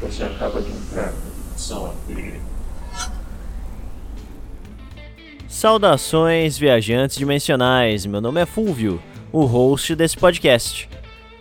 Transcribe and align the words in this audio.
você 0.00 0.22
acaba 0.24 0.60
de 0.60 0.70
entrar 0.70 1.12
na 1.12 2.14
livre. 2.14 2.40
Saudações, 5.48 6.56
viajantes 6.56 7.16
dimensionais. 7.16 8.06
Meu 8.06 8.20
nome 8.20 8.40
é 8.40 8.46
Fulvio, 8.46 9.02
o 9.32 9.44
host 9.44 9.94
desse 9.96 10.16
podcast. 10.16 10.88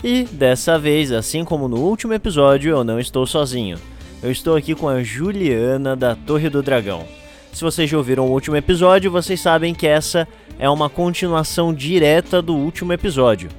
E 0.04 0.24
dessa 0.24 0.80
vez, 0.80 1.12
assim 1.12 1.44
como 1.44 1.68
no 1.68 1.78
último 1.78 2.14
episódio, 2.14 2.72
eu 2.72 2.84
não 2.84 3.00
estou 3.00 3.28
sozinho. 3.28 3.78
Eu 4.22 4.32
estou 4.32 4.56
aqui 4.56 4.74
com 4.74 4.88
a 4.88 5.04
Juliana 5.04 5.96
da 5.96 6.16
Torre 6.16 6.50
do 6.50 6.64
Dragão. 6.64 7.06
Se 7.54 7.64
vocês 7.64 7.90
já 7.90 7.98
ouviram 7.98 8.28
o 8.28 8.32
último 8.32 8.56
episódio, 8.56 9.12
vocês 9.12 9.40
sabem 9.40 9.74
que 9.74 9.88
essa 9.88 10.28
é 10.60 10.70
uma 10.70 10.90
continuação 10.90 11.74
direta 11.74 12.42
do 12.42 12.56
último 12.56 12.94
episódio. 12.94 13.50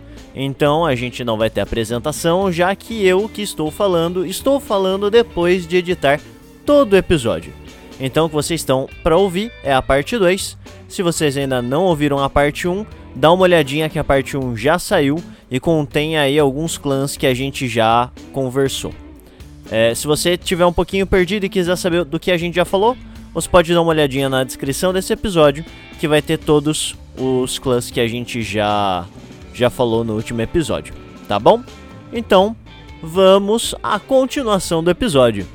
Então 0.41 0.86
a 0.86 0.95
gente 0.95 1.25
não 1.25 1.36
vai 1.36 1.50
ter 1.50 1.61
apresentação, 1.61 2.52
já 2.52 2.73
que 2.77 3.04
eu 3.04 3.29
que 3.29 3.43
estou 3.43 3.73
falando, 3.73 4.25
estou 4.25 4.61
falando 4.61 5.11
depois 5.11 5.66
de 5.66 5.79
editar 5.79 6.21
todo 6.64 6.93
o 6.93 6.96
episódio. 6.96 7.53
Então 7.99 8.26
o 8.26 8.29
que 8.29 8.36
vocês 8.36 8.61
estão 8.61 8.89
para 9.03 9.16
ouvir 9.16 9.50
é 9.64 9.75
a 9.75 9.82
parte 9.82 10.16
2. 10.16 10.57
Se 10.86 11.03
vocês 11.03 11.36
ainda 11.36 11.61
não 11.61 11.82
ouviram 11.86 12.21
a 12.21 12.30
parte 12.30 12.68
1, 12.68 12.86
dá 13.16 13.32
uma 13.32 13.43
olhadinha 13.43 13.89
que 13.89 13.99
a 13.99 14.04
parte 14.04 14.36
1 14.36 14.57
já 14.57 14.79
saiu 14.79 15.21
e 15.50 15.58
contém 15.58 16.16
aí 16.16 16.39
alguns 16.39 16.79
clãs 16.79 17.16
que 17.16 17.27
a 17.27 17.35
gente 17.35 17.66
já 17.66 18.08
conversou. 18.32 18.94
É, 19.72 19.93
se 19.93 20.07
você 20.07 20.36
tiver 20.36 20.64
um 20.64 20.72
pouquinho 20.72 21.05
perdido 21.05 21.46
e 21.46 21.49
quiser 21.49 21.75
saber 21.75 22.05
do 22.05 22.21
que 22.21 22.30
a 22.30 22.39
gente 22.39 22.55
já 22.55 22.64
falou, 22.64 22.96
você 23.35 23.49
pode 23.49 23.75
dar 23.75 23.82
uma 23.82 23.91
olhadinha 23.91 24.29
na 24.29 24.44
descrição 24.44 24.93
desse 24.93 25.13
episódio, 25.13 25.64
que 25.99 26.07
vai 26.07 26.22
ter 26.22 26.39
todos 26.39 26.94
os 27.16 27.58
clãs 27.58 27.91
que 27.91 27.99
a 27.99 28.07
gente 28.07 28.41
já 28.41 29.05
já 29.58 29.68
falou 29.68 30.04
no 30.04 30.14
último 30.14 30.40
episódio, 30.40 30.94
tá 31.26 31.39
bom? 31.39 31.62
Então, 32.12 32.56
vamos 33.03 33.75
à 33.83 33.98
continuação 33.98 34.83
do 34.83 34.91
episódio. 34.91 35.47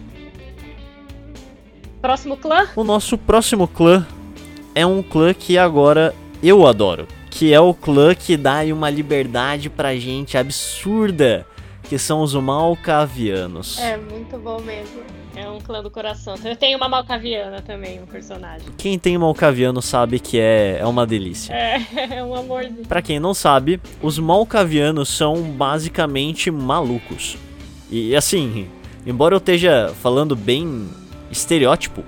Próximo 2.02 2.36
clã? 2.36 2.67
O 2.75 2.83
nosso 2.83 3.17
próximo 3.17 3.67
clã 3.67 4.05
é 4.75 4.86
um 4.86 5.02
clã 5.02 5.33
que 5.33 5.58
agora 5.58 6.13
eu 6.44 6.67
adoro, 6.67 7.08
que 7.30 7.53
é 7.53 7.59
o 7.59 7.73
clã 7.73 8.13
que 8.13 8.36
dá 8.36 8.61
uma 8.73 8.89
liberdade 8.89 9.69
pra 9.69 9.95
gente 9.95 10.38
absurda, 10.38 11.47
que 11.83 11.97
são 11.97 12.22
os 12.22 12.33
Malcavianos. 12.33 13.80
É 13.80 13.95
muito 13.95 14.38
bom 14.38 14.59
mesmo. 14.59 15.02
É 15.36 15.50
um 15.50 15.59
clã 15.59 15.81
do 15.81 15.89
coração. 15.89 16.36
Eu 16.44 16.56
tenho 16.56 16.78
uma 16.78 16.88
Malcaviana 16.88 17.62
também, 17.62 18.00
um 18.00 18.06
personagem. 18.06 18.67
Quem 18.78 19.00
tem 19.00 19.17
Malcaviano 19.17 19.81
sabe 19.81 20.20
que 20.20 20.40
é, 20.40 20.78
é 20.80 20.86
uma 20.86 21.06
delícia. 21.08 21.53
É, 21.53 21.81
é 22.17 22.23
um 22.23 22.36
amorzinho. 22.36 22.86
Pra 22.88 23.02
quem 23.02 23.20
não 23.20 23.34
sabe, 23.34 23.81
os 24.02 24.20
Malcavianos 24.20 25.09
são 25.09 25.42
basicamente 25.42 26.52
malucos. 26.52 27.38
E 27.90 28.16
assim, 28.16 28.67
embora 29.06 29.34
eu 29.34 29.40
esteja 29.40 29.94
falando 30.02 30.36
bem 30.36 30.88
estereótipo, 31.31 32.03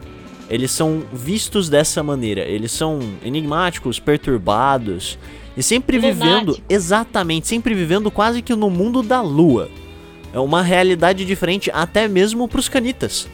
eles 0.49 0.71
são 0.71 1.03
vistos 1.11 1.67
dessa 1.67 2.03
maneira. 2.03 2.41
Eles 2.41 2.71
são 2.71 2.99
enigmáticos, 3.23 3.99
perturbados 3.99 5.17
e 5.57 5.63
sempre 5.63 5.97
vivendo 5.97 6.59
exatamente, 6.69 7.47
sempre 7.47 7.73
vivendo 7.73 8.11
quase 8.11 8.41
que 8.41 8.53
no 8.55 8.69
mundo 8.69 9.01
da 9.01 9.21
lua. 9.21 9.69
É 10.35 10.39
uma 10.39 10.61
realidade 10.61 11.23
diferente 11.23 11.71
até 11.73 12.09
mesmo 12.09 12.45
para 12.45 12.59
os 12.59 12.67
canitas. 12.67 13.25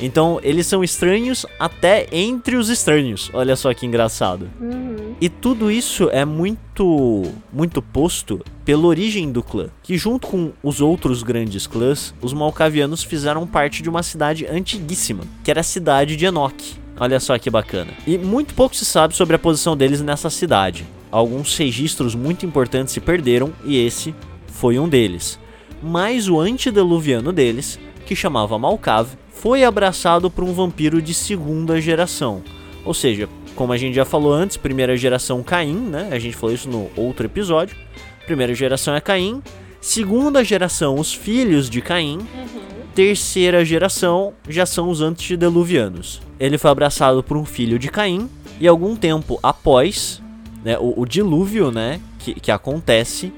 Então, 0.00 0.40
eles 0.42 0.66
são 0.66 0.82
estranhos 0.82 1.46
até 1.56 2.08
entre 2.10 2.56
os 2.56 2.68
estranhos. 2.68 3.30
Olha 3.32 3.54
só 3.54 3.72
que 3.72 3.86
engraçado. 3.86 4.50
Uhum. 4.60 5.14
E 5.20 5.28
tudo 5.28 5.70
isso 5.70 6.10
é 6.10 6.24
muito 6.24 7.22
muito 7.52 7.80
posto 7.80 8.40
pela 8.64 8.88
origem 8.88 9.30
do 9.30 9.40
clã, 9.40 9.68
que 9.84 9.96
junto 9.96 10.26
com 10.26 10.52
os 10.60 10.80
outros 10.80 11.22
grandes 11.22 11.64
clãs, 11.64 12.12
os 12.20 12.32
Malkavianos 12.32 13.04
fizeram 13.04 13.46
parte 13.46 13.80
de 13.80 13.88
uma 13.88 14.02
cidade 14.02 14.44
antiguíssima, 14.44 15.22
que 15.44 15.52
era 15.52 15.60
a 15.60 15.64
cidade 15.64 16.16
de 16.16 16.26
Enoch. 16.26 16.76
Olha 16.98 17.20
só 17.20 17.38
que 17.38 17.50
bacana. 17.50 17.92
E 18.04 18.18
muito 18.18 18.52
pouco 18.52 18.74
se 18.74 18.84
sabe 18.84 19.14
sobre 19.14 19.36
a 19.36 19.38
posição 19.38 19.76
deles 19.76 20.00
nessa 20.00 20.28
cidade. 20.28 20.84
Alguns 21.08 21.56
registros 21.56 22.16
muito 22.16 22.44
importantes 22.44 22.92
se 22.92 23.00
perderam 23.00 23.52
e 23.64 23.76
esse 23.76 24.12
foi 24.48 24.76
um 24.76 24.88
deles. 24.88 25.38
Mas 25.82 26.28
o 26.28 26.40
antediluviano 26.40 27.32
deles, 27.32 27.78
que 28.06 28.16
chamava 28.16 28.58
Malkav, 28.58 29.08
foi 29.30 29.62
abraçado 29.62 30.30
por 30.30 30.42
um 30.42 30.52
vampiro 30.52 31.00
de 31.00 31.14
segunda 31.14 31.80
geração. 31.80 32.42
Ou 32.84 32.92
seja, 32.92 33.28
como 33.54 33.72
a 33.72 33.76
gente 33.76 33.94
já 33.94 34.04
falou 34.04 34.32
antes, 34.32 34.56
primeira 34.56 34.96
geração 34.96 35.42
Caim, 35.42 35.74
né? 35.74 36.08
A 36.12 36.18
gente 36.18 36.36
falou 36.36 36.54
isso 36.54 36.68
no 36.68 36.90
outro 36.96 37.26
episódio. 37.26 37.76
Primeira 38.24 38.54
geração 38.54 38.94
é 38.94 39.00
Caim. 39.00 39.42
Segunda 39.80 40.44
geração, 40.44 40.96
os 40.98 41.12
filhos 41.12 41.68
de 41.70 41.80
Caim. 41.80 42.18
Uhum. 42.18 42.60
Terceira 42.94 43.64
geração 43.64 44.32
já 44.48 44.66
são 44.66 44.88
os 44.88 45.00
antediluvianos. 45.00 46.20
Ele 46.38 46.58
foi 46.58 46.70
abraçado 46.70 47.22
por 47.22 47.36
um 47.36 47.44
filho 47.44 47.78
de 47.78 47.88
Caim. 47.88 48.28
E 48.60 48.66
algum 48.66 48.96
tempo 48.96 49.38
após 49.42 50.20
né, 50.64 50.76
o, 50.78 51.00
o 51.00 51.06
dilúvio 51.06 51.70
né, 51.70 52.00
que, 52.18 52.34
que 52.34 52.50
acontece, 52.50 53.32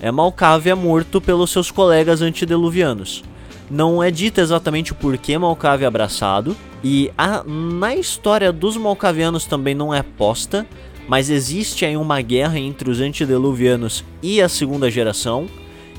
é, 0.00 0.10
Malcave 0.10 0.70
é 0.70 0.74
morto 0.74 1.20
pelos 1.20 1.50
seus 1.50 1.70
colegas 1.70 2.22
antediluvianos. 2.22 3.22
Não 3.70 4.02
é 4.02 4.10
dito 4.10 4.40
exatamente 4.40 4.92
o 4.92 4.96
porquê 4.96 5.36
Malcave 5.38 5.84
é 5.84 5.86
abraçado, 5.86 6.56
e 6.82 7.10
a, 7.16 7.44
na 7.44 7.94
história 7.94 8.50
dos 8.50 8.76
Malcavianos 8.76 9.44
também 9.44 9.74
não 9.74 9.94
é 9.94 10.02
posta, 10.02 10.66
mas 11.06 11.28
existe 11.28 11.84
aí 11.84 11.96
uma 11.96 12.20
guerra 12.20 12.58
entre 12.58 12.90
os 12.90 13.00
antediluvianos 13.00 14.04
e 14.22 14.40
a 14.40 14.48
segunda 14.48 14.90
geração, 14.90 15.46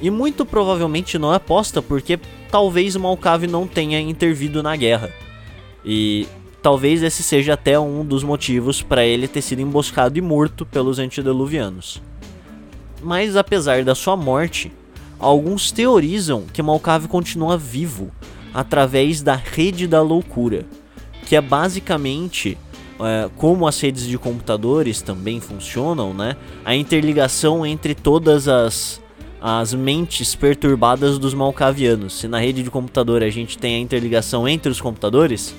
e 0.01 0.09
muito 0.09 0.45
provavelmente 0.45 1.19
não 1.19 1.33
é 1.33 1.37
posta 1.37 1.81
porque 1.81 2.19
talvez 2.49 2.95
Malcave 2.95 3.45
não 3.45 3.67
tenha 3.67 3.99
intervido 3.99 4.63
na 4.63 4.75
guerra. 4.75 5.11
E 5.85 6.27
talvez 6.61 7.03
esse 7.03 7.21
seja 7.21 7.53
até 7.53 7.79
um 7.79 8.03
dos 8.03 8.23
motivos 8.23 8.81
para 8.81 9.05
ele 9.05 9.27
ter 9.27 9.41
sido 9.41 9.61
emboscado 9.61 10.17
e 10.17 10.21
morto 10.21 10.65
pelos 10.65 10.97
antediluvianos. 10.97 12.01
Mas 13.01 13.35
apesar 13.35 13.83
da 13.83 13.95
sua 13.95 14.15
morte, 14.15 14.71
alguns 15.19 15.71
teorizam 15.71 16.43
que 16.53 16.61
Malcave 16.61 17.07
continua 17.07 17.57
vivo 17.57 18.11
através 18.53 19.21
da 19.21 19.35
rede 19.35 19.87
da 19.87 20.01
loucura, 20.01 20.65
que 21.25 21.35
é 21.35 21.41
basicamente 21.41 22.57
é, 22.99 23.29
como 23.37 23.67
as 23.67 23.79
redes 23.79 24.05
de 24.05 24.17
computadores 24.17 25.01
também 25.01 25.39
funcionam, 25.39 26.13
né? 26.13 26.35
A 26.63 26.75
interligação 26.75 27.65
entre 27.65 27.95
todas 27.95 28.47
as 28.47 29.01
as 29.43 29.73
mentes 29.73 30.35
perturbadas 30.35 31.17
dos 31.17 31.33
malcavianos. 31.33 32.13
Se 32.13 32.27
na 32.27 32.39
rede 32.39 32.61
de 32.61 32.69
computador 32.69 33.23
a 33.23 33.29
gente 33.31 33.57
tem 33.57 33.73
a 33.73 33.79
interligação 33.79 34.47
entre 34.47 34.71
os 34.71 34.79
computadores, 34.79 35.55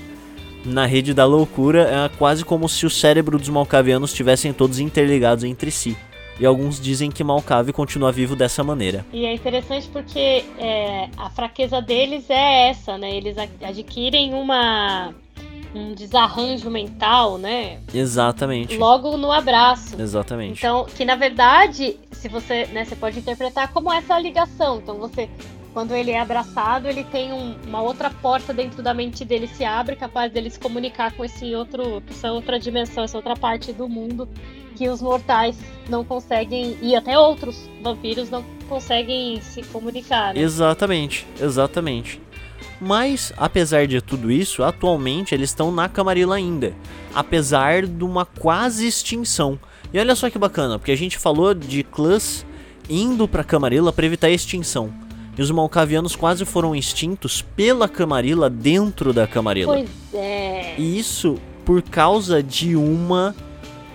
na 0.63 0.85
rede 0.85 1.13
da 1.13 1.25
loucura 1.25 1.81
é 1.81 2.17
quase 2.17 2.45
como 2.45 2.69
se 2.69 2.85
o 2.85 2.89
cérebro 2.89 3.37
dos 3.37 3.49
malcavianos 3.49 4.11
estivessem 4.11 4.53
todos 4.53 4.79
interligados 4.79 5.43
entre 5.43 5.69
si. 5.69 5.97
E 6.43 6.45
alguns 6.45 6.77
dizem 6.77 7.09
que 7.09 7.23
Malcave 7.23 7.71
continua 7.71 8.11
vivo 8.11 8.35
dessa 8.35 8.65
maneira. 8.65 9.05
E 9.13 9.25
é 9.25 9.33
interessante 9.33 9.87
porque 9.87 10.43
é, 10.59 11.07
a 11.15 11.29
fraqueza 11.29 11.81
deles 11.81 12.29
é 12.29 12.67
essa, 12.67 12.97
né? 12.97 13.15
Eles 13.15 13.37
adquirem 13.37 14.33
uma 14.33 15.13
um 15.73 15.93
desarranjo 15.93 16.69
mental, 16.69 17.37
né? 17.37 17.79
Exatamente. 17.93 18.75
Logo 18.75 19.15
no 19.15 19.31
abraço. 19.31 19.95
Exatamente. 19.97 20.57
Então, 20.57 20.83
que 20.83 21.05
na 21.05 21.15
verdade, 21.15 21.97
se 22.11 22.27
você, 22.27 22.65
né, 22.73 22.83
você 22.83 22.97
pode 22.97 23.17
interpretar 23.17 23.71
como 23.71 23.89
essa 23.89 24.19
ligação. 24.19 24.79
Então, 24.79 24.97
você 24.97 25.29
quando 25.73 25.93
ele 25.95 26.11
é 26.11 26.19
abraçado, 26.19 26.87
ele 26.87 27.03
tem 27.03 27.33
um, 27.33 27.55
uma 27.67 27.81
outra 27.81 28.09
porta 28.09 28.53
dentro 28.53 28.83
da 28.83 28.93
mente 28.93 29.25
dele 29.25 29.47
se 29.47 29.65
abre, 29.65 29.95
capaz 29.95 30.31
dele 30.31 30.49
se 30.49 30.59
comunicar 30.59 31.11
com 31.13 31.25
esse 31.25 31.53
outro, 31.55 32.01
essa 32.09 32.31
outra 32.31 32.59
dimensão, 32.59 33.03
essa 33.03 33.17
outra 33.17 33.35
parte 33.35 33.73
do 33.73 33.89
mundo 33.89 34.29
que 34.75 34.87
os 34.87 35.01
mortais 35.01 35.57
não 35.89 36.03
conseguem 36.03 36.77
e 36.81 36.95
até 36.95 37.17
outros 37.17 37.69
vampiros 37.81 38.29
não 38.29 38.43
conseguem 38.69 39.41
se 39.41 39.63
comunicar. 39.63 40.33
Né? 40.33 40.41
Exatamente, 40.41 41.27
exatamente. 41.39 42.21
Mas, 42.79 43.31
apesar 43.37 43.87
de 43.87 44.01
tudo 44.01 44.31
isso, 44.31 44.63
atualmente 44.63 45.33
eles 45.33 45.49
estão 45.49 45.71
na 45.71 45.87
Camarilla 45.87 46.35
ainda, 46.35 46.73
apesar 47.13 47.85
de 47.85 48.03
uma 48.03 48.25
quase 48.25 48.87
extinção. 48.87 49.59
E 49.93 49.99
olha 49.99 50.15
só 50.15 50.29
que 50.29 50.37
bacana, 50.37 50.77
porque 50.77 50.91
a 50.91 50.97
gente 50.97 51.17
falou 51.17 51.53
de 51.53 51.83
clãs 51.83 52.45
indo 52.89 53.27
para 53.27 53.43
Camarilla 53.43 53.93
para 53.93 54.05
evitar 54.05 54.27
a 54.27 54.31
extinção. 54.31 54.93
E 55.37 55.41
os 55.41 55.49
Malcavianos 55.49 56.15
quase 56.15 56.45
foram 56.45 56.75
extintos 56.75 57.41
pela 57.41 57.87
Camarilla 57.87 58.49
dentro 58.49 59.11
da 59.11 59.25
Camarilla. 59.25 59.73
Pois 59.73 59.89
é. 60.13 60.75
E 60.77 60.99
isso 60.99 61.39
por 61.65 61.81
causa 61.81 62.43
de 62.43 62.75
uma 62.75 63.35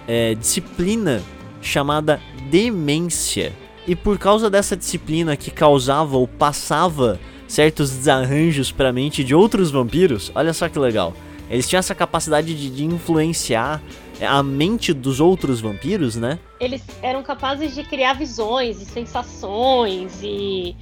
é, 0.06 0.34
disciplina 0.34 1.22
chamada 1.60 2.20
demência. 2.50 3.52
E 3.86 3.94
por 3.94 4.18
causa 4.18 4.50
dessa 4.50 4.76
disciplina 4.76 5.36
que 5.36 5.50
causava 5.50 6.16
ou 6.16 6.26
passava 6.26 7.18
certos 7.46 7.90
desarranjos 7.90 8.70
para 8.70 8.90
a 8.90 8.92
mente 8.92 9.24
de 9.24 9.34
outros 9.34 9.70
vampiros, 9.70 10.30
olha 10.34 10.52
só 10.52 10.68
que 10.68 10.78
legal. 10.78 11.14
Eles 11.50 11.66
tinham 11.66 11.78
essa 11.78 11.94
capacidade 11.94 12.54
de, 12.54 12.68
de, 12.68 12.84
influenciar 12.84 13.80
a 14.20 14.42
mente 14.42 14.92
dos 14.92 15.18
outros 15.18 15.60
vampiros, 15.60 16.16
né? 16.16 16.38
Eles 16.60 16.82
eram 17.00 17.22
capazes 17.22 17.74
de 17.74 17.82
criar 17.84 18.14
visões 18.14 18.82
e 18.82 18.84
sensações 18.84 20.20
e 20.22 20.76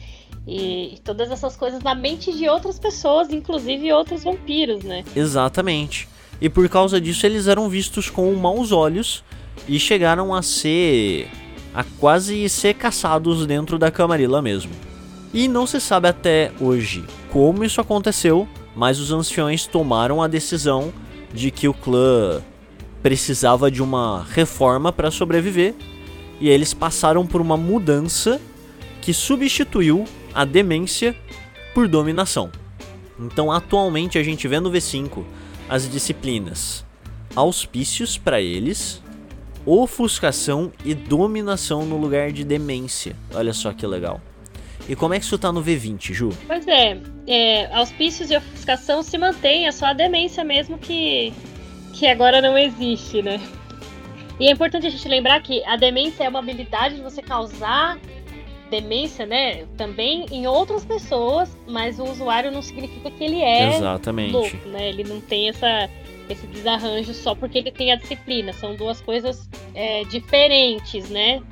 E 0.47 0.99
todas 1.03 1.31
essas 1.31 1.57
coisas 1.57 1.83
na 1.83 1.95
mente 1.95 2.33
de 2.33 2.49
outras 2.49 2.79
pessoas, 2.79 3.33
inclusive 3.33 3.93
outros 3.93 4.23
vampiros, 4.23 4.85
né? 4.85 5.05
Exatamente. 5.15 6.09
E 6.41 6.49
por 6.49 6.69
causa 6.69 7.01
disso 7.01 7.27
eles 7.27 7.49
eram 7.49 7.69
vistos 7.69 8.09
com 8.09 8.33
maus 8.35 8.71
olhos 8.71 9.25
e 9.67 9.79
chegaram 9.81 10.35
a 10.35 10.43
ser. 10.43 11.29
a 11.75 11.83
quase 11.99 12.49
ser 12.49 12.75
caçados 12.75 13.45
dentro 13.45 13.79
da 13.79 13.91
Camarilla 13.91 14.41
mesmo. 14.41 14.73
E 15.35 15.49
não 15.49 15.67
se 15.67 15.81
sabe 15.81 16.09
até 16.09 16.53
hoje 16.61 17.05
como 17.31 17.65
isso 17.65 17.81
aconteceu, 17.81 18.49
mas 18.75 19.01
os 19.01 19.11
anciões 19.13 19.67
tomaram 19.67 20.23
a 20.23 20.29
decisão 20.29 20.93
de 21.35 21.51
que 21.51 21.69
o 21.69 21.75
clã 21.75 22.41
precisava 23.03 23.71
de 23.71 23.83
uma 23.83 24.25
reforma 24.31 24.93
para 24.93 25.11
sobreviver 25.11 25.75
e 26.41 26.49
eles 26.49 26.73
passaram 26.73 27.27
por 27.27 27.41
uma 27.41 27.57
mudança 27.57 28.41
que 29.07 29.15
substituiu 29.15 30.05
a 30.35 30.45
demência 30.45 31.15
por 31.73 31.87
dominação. 31.87 32.51
Então, 33.17 33.53
atualmente 33.53 34.19
a 34.19 34.23
gente 34.25 34.49
vê 34.49 34.59
no 34.59 34.69
V5 34.69 35.23
as 35.69 35.89
disciplinas 35.89 36.85
auspícios 37.37 38.19
para 38.19 38.41
eles, 38.41 39.01
ofuscação 39.65 40.73
e 40.85 40.93
dominação 40.93 41.87
no 41.87 41.97
lugar 41.97 42.33
de 42.33 42.43
demência. 42.43 43.15
Olha 43.33 43.53
só 43.53 43.73
que 43.73 43.87
legal. 43.87 44.21
E 44.89 44.97
como 44.97 45.15
é 45.15 45.21
que 45.21 45.25
isso 45.25 45.39
tá 45.39 45.53
no 45.53 45.63
V20, 45.63 46.13
Ju? 46.13 46.31
Pois 46.45 46.67
é, 46.67 47.01
é 47.29 47.73
auspícios 47.77 48.29
e 48.33 48.37
ofuscação 48.37 49.05
se 49.05 49.17
mantém, 49.17 49.69
é 49.69 49.71
só 49.71 49.87
a 49.87 49.93
demência 49.93 50.43
mesmo 50.43 50.79
que, 50.79 51.33
que 51.93 52.09
agora 52.09 52.43
não 52.43 52.59
existe, 52.59 53.23
né? 53.23 53.41
E 54.41 54.49
é 54.49 54.51
importante 54.51 54.85
a 54.85 54.91
gente 54.91 55.07
lembrar 55.07 55.41
que 55.43 55.65
a 55.65 55.77
demência 55.77 56.25
é 56.25 56.29
uma 56.29 56.41
habilidade 56.41 56.97
de 56.97 57.03
você 57.03 57.23
causar 57.23 57.97
demência, 58.71 59.27
né? 59.27 59.65
Também 59.77 60.27
em 60.31 60.47
outras 60.47 60.85
pessoas, 60.85 61.57
mas 61.69 61.99
o 61.99 62.05
usuário 62.05 62.51
não 62.51 62.63
significa 62.63 63.11
que 63.11 63.23
ele 63.23 63.41
é 63.41 63.77
Exatamente. 63.77 64.33
louco, 64.33 64.69
né? 64.69 64.89
Ele 64.89 65.05
não 65.05 65.21
tem 65.21 65.49
essa, 65.49 65.89
esse 66.29 66.47
desarranjo 66.47 67.15
só 67.15 67.35
porque 67.35 67.59
ele 67.59 67.71
tem 67.71 67.93
a 67.93 67.97
disciplina. 67.97 68.53
São 68.53 68.75
duas 68.75 69.01
coisas 69.01 69.49
é, 69.75 70.05
diferentes, 70.05 71.09
né? 71.09 71.43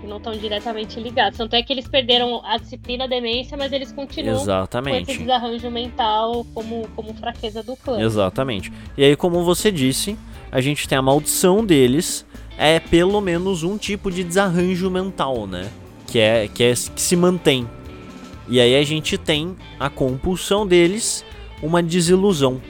Que 0.00 0.06
não 0.06 0.16
estão 0.16 0.32
diretamente 0.32 0.98
ligadas. 0.98 1.36
Tanto 1.36 1.54
é 1.54 1.62
que 1.62 1.72
eles 1.72 1.86
perderam 1.86 2.44
a 2.44 2.56
disciplina, 2.56 3.04
a 3.04 3.06
demência, 3.06 3.56
mas 3.56 3.72
eles 3.72 3.92
continuam 3.92 4.34
com 4.34 4.40
esse 4.40 4.50
Exatamente. 4.50 5.18
desarranjo 5.18 5.70
mental 5.70 6.44
como, 6.54 6.88
como 6.96 7.14
fraqueza 7.14 7.62
do 7.62 7.76
clã. 7.76 8.00
Exatamente. 8.00 8.72
E 8.96 9.04
aí, 9.04 9.16
como 9.16 9.44
você 9.44 9.70
disse, 9.70 10.16
a 10.50 10.60
gente 10.60 10.88
tem 10.88 10.98
a 10.98 11.02
maldição 11.02 11.64
deles, 11.64 12.26
é 12.58 12.80
pelo 12.80 13.20
menos 13.20 13.62
um 13.62 13.76
tipo 13.76 14.10
de 14.10 14.24
desarranjo 14.24 14.90
mental, 14.90 15.46
né? 15.46 15.70
Que 16.12 16.18
é 16.18 16.46
que, 16.46 16.62
é, 16.62 16.74
que 16.74 17.00
se 17.00 17.16
mantém. 17.16 17.66
E 18.46 18.60
aí 18.60 18.76
a 18.76 18.84
gente 18.84 19.16
tem 19.16 19.56
a 19.80 19.88
compulsão 19.88 20.66
deles, 20.66 21.24
uma 21.62 21.82
desilusão. 21.82 22.60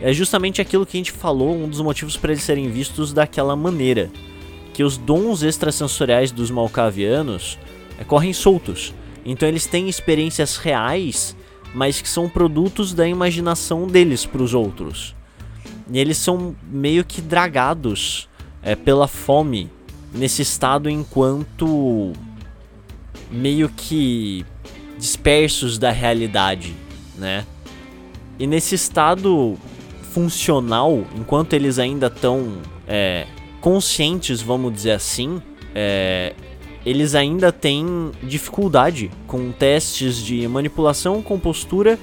É 0.00 0.12
justamente 0.12 0.60
aquilo 0.60 0.86
que 0.86 0.96
a 0.96 1.00
gente 1.00 1.10
falou, 1.10 1.56
um 1.56 1.68
dos 1.68 1.80
motivos 1.80 2.16
para 2.16 2.30
eles 2.30 2.44
serem 2.44 2.70
vistos 2.70 3.12
daquela 3.12 3.56
maneira. 3.56 4.12
Que 4.72 4.84
os 4.84 4.96
dons 4.96 5.42
extrasensoriais 5.42 6.30
dos 6.30 6.52
malcavianos 6.52 7.58
é, 7.98 8.04
correm 8.04 8.32
soltos. 8.32 8.94
Então 9.26 9.48
eles 9.48 9.66
têm 9.66 9.88
experiências 9.88 10.56
reais, 10.56 11.36
mas 11.74 12.00
que 12.00 12.08
são 12.08 12.28
produtos 12.28 12.94
da 12.94 13.08
imaginação 13.08 13.88
deles 13.88 14.24
para 14.24 14.40
os 14.40 14.54
outros. 14.54 15.16
E 15.90 15.98
eles 15.98 16.16
são 16.16 16.54
meio 16.70 17.04
que 17.04 17.20
dragados 17.20 18.28
é, 18.62 18.76
pela 18.76 19.08
fome 19.08 19.68
nesse 20.12 20.42
estado 20.42 20.88
enquanto 20.88 22.12
meio 23.30 23.68
que 23.68 24.44
dispersos 24.98 25.78
da 25.78 25.90
realidade, 25.90 26.74
né? 27.16 27.46
E 28.38 28.46
nesse 28.46 28.74
estado 28.74 29.56
funcional, 30.12 31.04
enquanto 31.16 31.52
eles 31.52 31.78
ainda 31.78 32.06
estão 32.06 32.58
é, 32.86 33.26
conscientes, 33.60 34.40
vamos 34.40 34.72
dizer 34.72 34.92
assim, 34.92 35.40
é, 35.74 36.34
eles 36.84 37.14
ainda 37.14 37.50
têm 37.50 38.12
dificuldade 38.22 39.10
com 39.26 39.50
testes 39.52 40.18
de 40.18 40.46
manipulação, 40.46 41.22
compostura 41.22 41.98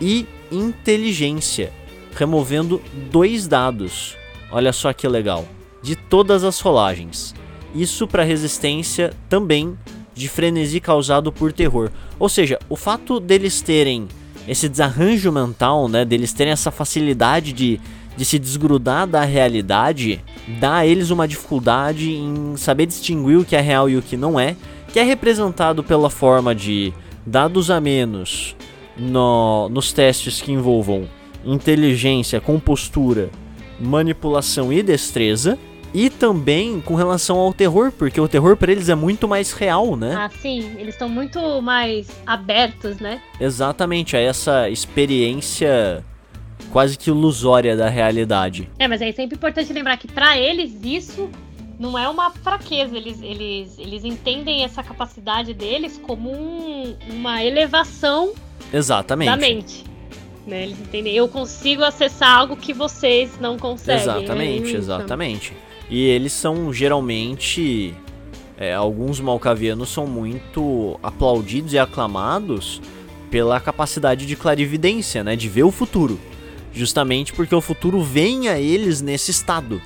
e 0.00 0.26
inteligência, 0.50 1.72
removendo 2.14 2.80
dois 3.10 3.46
dados. 3.46 4.16
Olha 4.50 4.72
só 4.72 4.92
que 4.92 5.06
legal. 5.06 5.46
De 5.82 5.96
todas 5.96 6.44
as 6.44 6.60
rolagens. 6.60 7.34
Isso 7.74 8.06
para 8.06 8.22
resistência 8.22 9.12
também 9.28 9.76
de 10.14 10.28
frenesi 10.28 10.80
causado 10.80 11.32
por 11.32 11.52
terror. 11.52 11.90
Ou 12.18 12.28
seja, 12.28 12.58
o 12.68 12.76
fato 12.76 13.18
deles 13.18 13.60
terem 13.60 14.08
esse 14.46 14.68
desarranjo 14.68 15.30
mental, 15.30 15.88
né, 15.88 16.04
deles 16.04 16.32
terem 16.32 16.52
essa 16.52 16.70
facilidade 16.70 17.52
de, 17.52 17.80
de 18.16 18.24
se 18.24 18.38
desgrudar 18.38 19.06
da 19.06 19.22
realidade, 19.22 20.20
dá 20.60 20.78
a 20.78 20.86
eles 20.86 21.10
uma 21.10 21.28
dificuldade 21.28 22.10
em 22.10 22.56
saber 22.56 22.86
distinguir 22.86 23.38
o 23.38 23.44
que 23.44 23.54
é 23.54 23.60
real 23.60 23.88
e 23.88 23.96
o 23.96 24.02
que 24.02 24.16
não 24.16 24.38
é, 24.38 24.56
que 24.92 24.98
é 24.98 25.02
representado 25.02 25.82
pela 25.82 26.10
forma 26.10 26.54
de 26.54 26.92
dados 27.24 27.70
a 27.70 27.80
menos 27.80 28.56
no, 28.96 29.68
nos 29.68 29.92
testes 29.92 30.40
que 30.40 30.52
envolvam 30.52 31.08
inteligência, 31.44 32.40
compostura, 32.40 33.30
manipulação 33.80 34.72
e 34.72 34.82
destreza. 34.82 35.58
E 35.94 36.08
também 36.08 36.80
com 36.80 36.94
relação 36.94 37.36
ao 37.38 37.52
terror, 37.52 37.92
porque 37.92 38.18
o 38.20 38.26
terror 38.26 38.56
para 38.56 38.72
eles 38.72 38.88
é 38.88 38.94
muito 38.94 39.28
mais 39.28 39.52
real, 39.52 39.94
né? 39.94 40.14
Ah, 40.16 40.30
sim, 40.40 40.72
eles 40.78 40.94
estão 40.94 41.08
muito 41.08 41.60
mais 41.60 42.08
abertos, 42.26 42.96
né? 42.98 43.20
Exatamente, 43.38 44.16
a 44.16 44.20
essa 44.20 44.70
experiência 44.70 46.02
quase 46.70 46.96
que 46.96 47.10
ilusória 47.10 47.76
da 47.76 47.88
realidade. 47.88 48.70
É, 48.78 48.88
mas 48.88 49.02
é 49.02 49.12
sempre 49.12 49.36
importante 49.36 49.70
lembrar 49.72 49.96
que 49.98 50.08
para 50.08 50.38
eles 50.38 50.72
isso 50.82 51.28
não 51.78 51.98
é 51.98 52.08
uma 52.08 52.30
fraqueza, 52.30 52.96
eles, 52.96 53.20
eles, 53.20 53.78
eles 53.78 54.04
entendem 54.04 54.64
essa 54.64 54.82
capacidade 54.82 55.52
deles 55.52 56.00
como 56.02 56.30
um- 56.32 56.96
uma 57.10 57.42
elevação 57.44 58.32
Exatamente. 58.72 59.30
da 59.30 59.36
mente. 59.36 59.84
Né? 60.46 60.62
Eles 60.64 60.80
entendem, 60.80 61.12
eu 61.14 61.28
consigo 61.28 61.84
acessar 61.84 62.38
algo 62.38 62.56
que 62.56 62.72
vocês 62.72 63.38
não 63.40 63.58
conseguem. 63.58 64.00
Exatamente, 64.02 64.62
é 64.64 64.66
isso. 64.68 64.76
exatamente. 64.76 65.52
E 65.92 66.06
eles 66.06 66.32
são 66.32 66.72
geralmente. 66.72 67.94
é, 68.56 68.72
alguns 68.72 69.20
malcavianos 69.20 69.90
são 69.90 70.06
muito 70.06 70.98
aplaudidos 71.02 71.74
e 71.74 71.78
aclamados 71.78 72.80
pela 73.30 73.60
capacidade 73.60 74.24
de 74.24 74.34
clarividência, 74.34 75.22
né? 75.22 75.36
De 75.36 75.50
ver 75.50 75.64
o 75.64 75.70
futuro. 75.70 76.18
Justamente 76.72 77.34
porque 77.34 77.54
o 77.54 77.60
futuro 77.60 78.02
vem 78.02 78.48
a 78.48 78.58
eles 78.58 79.02
nesse 79.02 79.30
estado. 79.30 79.82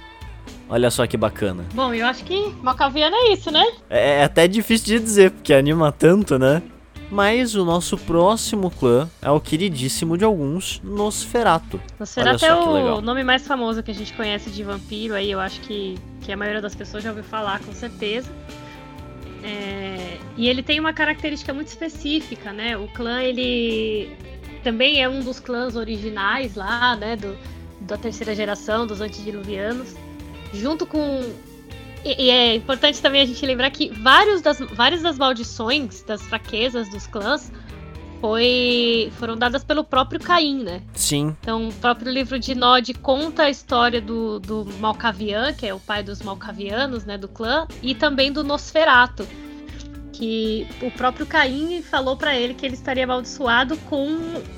Olha 0.68 0.92
só 0.92 1.04
que 1.08 1.16
bacana. 1.16 1.64
Bom, 1.74 1.92
eu 1.92 2.06
acho 2.06 2.24
que 2.24 2.54
Malcaviano 2.62 3.16
é 3.16 3.32
isso, 3.32 3.50
né? 3.50 3.64
É, 3.90 4.20
é 4.20 4.24
até 4.24 4.46
difícil 4.46 4.86
de 4.86 5.04
dizer, 5.04 5.32
porque 5.32 5.52
anima 5.52 5.90
tanto, 5.90 6.38
né? 6.38 6.62
Mas 7.10 7.54
o 7.54 7.64
nosso 7.64 7.96
próximo 7.96 8.70
clã 8.70 9.08
é 9.22 9.30
o 9.30 9.40
queridíssimo 9.40 10.18
de 10.18 10.24
alguns, 10.24 10.80
Nosferato. 10.82 11.80
Nosferatu 11.98 12.44
Olha 12.44 12.88
é 12.88 12.92
o 12.94 13.00
nome 13.00 13.22
mais 13.22 13.46
famoso 13.46 13.82
que 13.82 13.92
a 13.92 13.94
gente 13.94 14.12
conhece 14.12 14.50
de 14.50 14.62
vampiro, 14.64 15.14
aí 15.14 15.30
eu 15.30 15.38
acho 15.38 15.60
que, 15.60 15.96
que 16.20 16.32
a 16.32 16.36
maioria 16.36 16.60
das 16.60 16.74
pessoas 16.74 17.04
já 17.04 17.10
ouviu 17.10 17.24
falar, 17.24 17.60
com 17.60 17.72
certeza. 17.72 18.28
É, 19.44 20.18
e 20.36 20.48
ele 20.48 20.62
tem 20.62 20.80
uma 20.80 20.92
característica 20.92 21.54
muito 21.54 21.68
específica, 21.68 22.52
né? 22.52 22.76
O 22.76 22.88
clã, 22.88 23.22
ele 23.22 24.10
também 24.64 25.00
é 25.00 25.08
um 25.08 25.20
dos 25.20 25.38
clãs 25.38 25.76
originais 25.76 26.56
lá, 26.56 26.96
né? 26.96 27.14
Do, 27.14 27.36
da 27.82 27.96
terceira 27.96 28.34
geração, 28.34 28.84
dos 28.84 29.00
antediluvianos. 29.00 29.94
Junto 30.52 30.84
com... 30.84 31.32
E, 32.06 32.26
e 32.26 32.30
é 32.30 32.54
importante 32.54 33.02
também 33.02 33.20
a 33.20 33.26
gente 33.26 33.44
lembrar 33.44 33.68
que 33.70 33.88
vários 33.88 34.40
das, 34.40 34.60
várias 34.60 35.02
das 35.02 35.18
maldições, 35.18 36.02
das 36.02 36.22
fraquezas 36.22 36.88
dos 36.88 37.04
clãs, 37.08 37.50
foi, 38.20 39.12
foram 39.18 39.36
dadas 39.36 39.64
pelo 39.64 39.82
próprio 39.82 40.20
Caim, 40.20 40.62
né? 40.62 40.82
Sim, 40.94 41.36
Então, 41.40 41.68
o 41.68 41.72
próprio 41.74 42.12
livro 42.12 42.38
de 42.38 42.54
Nod 42.54 42.94
conta 42.94 43.42
a 43.42 43.50
história 43.50 44.00
do, 44.00 44.38
do 44.38 44.64
Malkavian, 44.78 45.52
que 45.52 45.66
é 45.66 45.74
o 45.74 45.80
pai 45.80 46.02
dos 46.02 46.22
Malkavianos, 46.22 47.04
né, 47.04 47.18
do 47.18 47.28
clã, 47.28 47.66
e 47.82 47.92
também 47.94 48.32
do 48.32 48.44
Nosferato, 48.44 49.26
que 50.16 50.66
o 50.80 50.90
próprio 50.90 51.26
Caim 51.26 51.82
falou 51.82 52.16
pra 52.16 52.34
ele 52.34 52.54
que 52.54 52.64
ele 52.64 52.74
estaria 52.74 53.04
amaldiçoado 53.04 53.76
com 53.78 54.06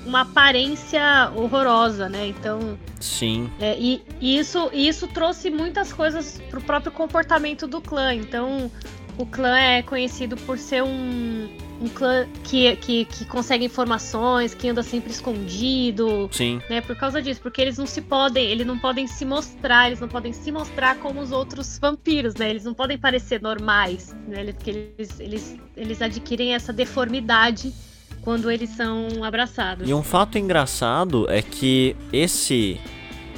uma 0.07 0.21
aparência 0.21 1.33
horrorosa, 1.35 2.09
né? 2.09 2.29
Então, 2.29 2.79
sim. 3.01 3.51
é, 3.61 3.77
e, 3.77 4.03
e 4.21 4.39
isso, 4.39 4.71
e 4.73 4.87
isso 4.87 5.09
trouxe 5.09 5.51
muitas 5.51 5.93
coisas 5.93 6.41
pro 6.49 6.61
próprio 6.61 6.93
comportamento 6.93 7.67
do 7.67 7.81
clã. 7.81 8.15
Então, 8.15 8.71
o 9.19 9.27
clã 9.27 9.59
é 9.59 9.83
conhecido 9.83 10.37
por 10.37 10.57
ser 10.57 10.83
um, 10.83 11.49
um 11.81 11.89
clã 11.89 12.27
que, 12.45 12.77
que, 12.77 13.05
que 13.05 13.25
consegue 13.25 13.65
informações, 13.65 14.55
que 14.55 14.69
anda 14.69 14.83
sempre 14.83 15.11
escondido, 15.11 16.31
Sim, 16.33 16.61
né? 16.71 16.81
Por 16.81 16.97
causa 16.97 17.21
disso, 17.21 17.41
porque 17.41 17.61
eles 17.61 17.77
não 17.77 17.87
se 17.87 18.01
podem, 18.01 18.47
eles 18.47 18.65
não 18.65 18.79
podem 18.79 19.09
se 19.09 19.25
mostrar, 19.25 19.89
eles 19.89 20.01
não 20.01 20.09
podem 20.09 20.33
se 20.33 20.53
mostrar 20.53 20.97
como 20.99 21.21
os 21.21 21.33
outros 21.33 21.79
vampiros, 21.79 22.37
né? 22.37 22.49
Eles 22.49 22.65
não 22.65 22.73
podem 22.73 22.97
parecer 22.97 23.43
normais, 23.43 24.15
né? 24.29 24.45
Porque 24.53 24.71
eles, 24.71 25.21
eles, 25.21 25.57
eles 25.77 26.01
adquirem 26.01 26.55
essa 26.55 26.73
deformidade 26.73 27.75
quando 28.23 28.51
eles 28.51 28.71
são 28.71 29.25
abraçados. 29.25 29.89
E 29.89 29.93
um 29.93 30.03
fato 30.03 30.39
engraçado 30.39 31.29
é 31.29 31.43
que 31.43 31.97
esse 32.13 32.81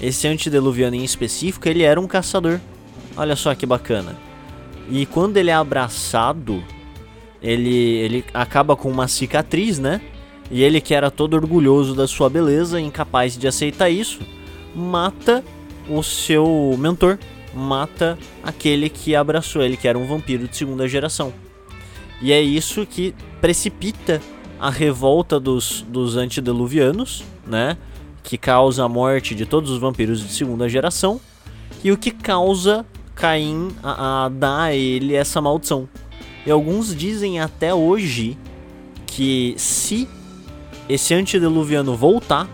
esse 0.00 0.26
antediluviano 0.26 0.96
em 0.96 1.04
específico, 1.04 1.68
ele 1.68 1.82
era 1.82 2.00
um 2.00 2.06
caçador. 2.06 2.58
Olha 3.16 3.36
só 3.36 3.54
que 3.54 3.66
bacana. 3.66 4.29
E 4.90 5.06
quando 5.06 5.36
ele 5.36 5.50
é 5.50 5.54
abraçado, 5.54 6.62
ele 7.40 7.74
ele 7.74 8.24
acaba 8.34 8.74
com 8.74 8.90
uma 8.90 9.06
cicatriz, 9.06 9.78
né? 9.78 10.00
E 10.50 10.62
ele 10.62 10.80
que 10.80 10.92
era 10.92 11.10
todo 11.10 11.34
orgulhoso 11.34 11.94
da 11.94 12.08
sua 12.08 12.28
beleza, 12.28 12.80
incapaz 12.80 13.38
de 13.38 13.46
aceitar 13.46 13.88
isso, 13.88 14.18
mata 14.74 15.44
o 15.88 16.02
seu 16.02 16.74
mentor, 16.76 17.18
mata 17.54 18.18
aquele 18.42 18.88
que 18.88 19.14
abraçou 19.14 19.62
ele, 19.62 19.76
que 19.76 19.86
era 19.86 19.96
um 19.96 20.06
vampiro 20.06 20.48
de 20.48 20.56
segunda 20.56 20.88
geração. 20.88 21.32
E 22.20 22.32
é 22.32 22.40
isso 22.40 22.84
que 22.84 23.14
precipita 23.40 24.20
a 24.58 24.70
revolta 24.70 25.38
dos, 25.38 25.82
dos 25.88 26.16
antediluvianos, 26.16 27.24
né? 27.46 27.78
Que 28.22 28.36
causa 28.36 28.84
a 28.84 28.88
morte 28.88 29.34
de 29.34 29.46
todos 29.46 29.70
os 29.70 29.78
vampiros 29.78 30.20
de 30.20 30.32
segunda 30.32 30.68
geração. 30.68 31.20
E 31.82 31.90
o 31.90 31.96
que 31.96 32.10
causa 32.10 32.84
Caim 33.20 33.68
a, 33.82 34.24
a 34.24 34.28
dar 34.30 34.62
a 34.62 34.74
ele 34.74 35.14
essa 35.14 35.40
maldição. 35.42 35.86
E 36.46 36.50
alguns 36.50 36.96
dizem 36.96 37.38
até 37.38 37.74
hoje 37.74 38.38
que 39.06 39.54
se 39.58 40.08
esse 40.88 41.12
antediluviano 41.12 41.94
voltar, 41.94 42.48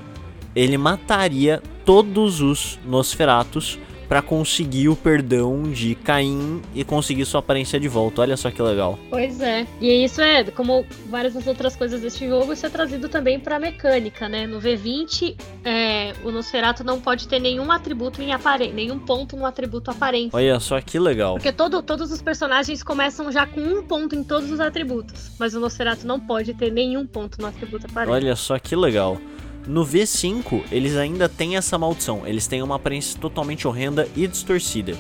ele 0.55 0.77
mataria 0.77 1.63
todos 1.85 2.41
os 2.41 2.81
Nosferatus 2.85 3.79
para 4.09 4.23
conseguir 4.23 4.89
o 4.89 4.97
perdão 4.97 5.65
de 5.71 5.95
Caim 5.95 6.63
e 6.75 6.85
conseguir 6.85 7.25
sua 7.25 7.41
aparência 7.41 7.79
de 7.79 7.89
volta. 7.89 8.23
Olha 8.23 8.37
só 8.37 8.51
que 8.51 8.61
legal. 8.63 8.99
Pois 9.11 9.41
é. 9.41 9.67
E 9.81 10.05
isso 10.05 10.21
é, 10.21 10.45
como 10.45 10.85
várias 11.09 11.35
das 11.35 11.47
outras 11.47 11.77
coisas 11.77 12.01
deste 12.01 12.29
jogo, 12.29 12.53
isso 12.53 12.65
é 12.67 12.71
trazido 12.71 13.09
também 13.09 13.39
pra 13.39 13.59
mecânica, 13.59 14.29
né? 14.29 14.47
No 14.47 14.61
V20, 14.61 15.37
é, 15.65 16.13
o 16.25 16.31
Nosferatu 16.31 16.85
não 16.85 17.01
pode 17.01 17.29
ter 17.29 17.39
nenhum 17.39 17.71
atributo 17.71 18.23
em 18.23 18.33
aparência, 18.33 18.75
nenhum 18.75 18.99
ponto 18.99 19.37
no 19.37 19.45
atributo 19.45 19.91
aparência. 19.91 20.37
Olha 20.37 20.61
só 20.61 20.81
que 20.81 20.99
legal. 20.99 21.35
Porque 21.35 21.53
todo, 21.53 21.83
todos 21.83 22.13
os 22.13 22.23
personagens 22.23 22.83
começam 22.83 23.31
já 23.33 23.47
com 23.47 23.61
um 23.61 23.83
ponto 23.83 24.15
em 24.15 24.23
todos 24.23 24.51
os 24.51 24.61
atributos. 24.61 25.31
Mas 25.39 25.55
o 25.55 25.61
Nosferatu 25.61 26.07
não 26.07 26.21
pode 26.21 26.55
ter 26.55 26.71
nenhum 26.71 27.07
ponto 27.07 27.41
no 27.41 27.47
atributo 27.47 27.87
aparência. 27.87 28.15
Olha 28.15 28.37
só 28.37 28.59
que 28.59 28.77
legal. 28.77 29.19
No 29.67 29.85
V5, 29.85 30.63
eles 30.71 30.95
ainda 30.97 31.29
têm 31.29 31.57
essa 31.57 31.77
maldição. 31.77 32.23
Eles 32.25 32.47
têm 32.47 32.63
uma 32.63 32.77
aparência 32.77 33.19
totalmente 33.21 33.67
horrenda 33.67 34.09
e 34.15 34.27
distorcida. 34.29 34.97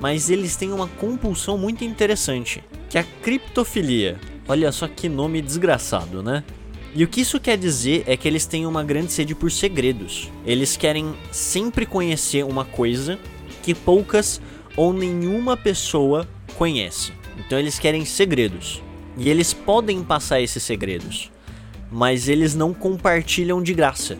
Mas 0.00 0.28
eles 0.28 0.56
têm 0.56 0.72
uma 0.72 0.88
compulsão 0.88 1.56
muito 1.56 1.84
interessante, 1.84 2.64
que 2.90 2.98
é 2.98 3.02
a 3.02 3.06
criptofilia. 3.22 4.18
Olha 4.48 4.72
só 4.72 4.88
que 4.88 5.08
nome 5.08 5.40
desgraçado, 5.40 6.20
né? 6.20 6.42
E 6.94 7.04
o 7.04 7.08
que 7.08 7.20
isso 7.20 7.38
quer 7.38 7.56
dizer 7.56 8.02
é 8.06 8.16
que 8.16 8.26
eles 8.26 8.44
têm 8.44 8.66
uma 8.66 8.82
grande 8.82 9.12
sede 9.12 9.36
por 9.36 9.52
segredos. 9.52 10.28
Eles 10.44 10.76
querem 10.76 11.14
sempre 11.30 11.86
conhecer 11.86 12.44
uma 12.44 12.64
coisa 12.64 13.20
que 13.62 13.72
poucas 13.72 14.40
ou 14.76 14.92
nenhuma 14.92 15.56
pessoa 15.56 16.28
conhece. 16.58 17.12
Então 17.38 17.56
eles 17.56 17.78
querem 17.78 18.04
segredos. 18.04 18.82
E 19.16 19.30
eles 19.30 19.54
podem 19.54 20.02
passar 20.02 20.40
esses 20.40 20.62
segredos 20.62 21.31
mas 21.92 22.28
eles 22.28 22.54
não 22.54 22.72
compartilham 22.72 23.62
de 23.62 23.74
graça. 23.74 24.18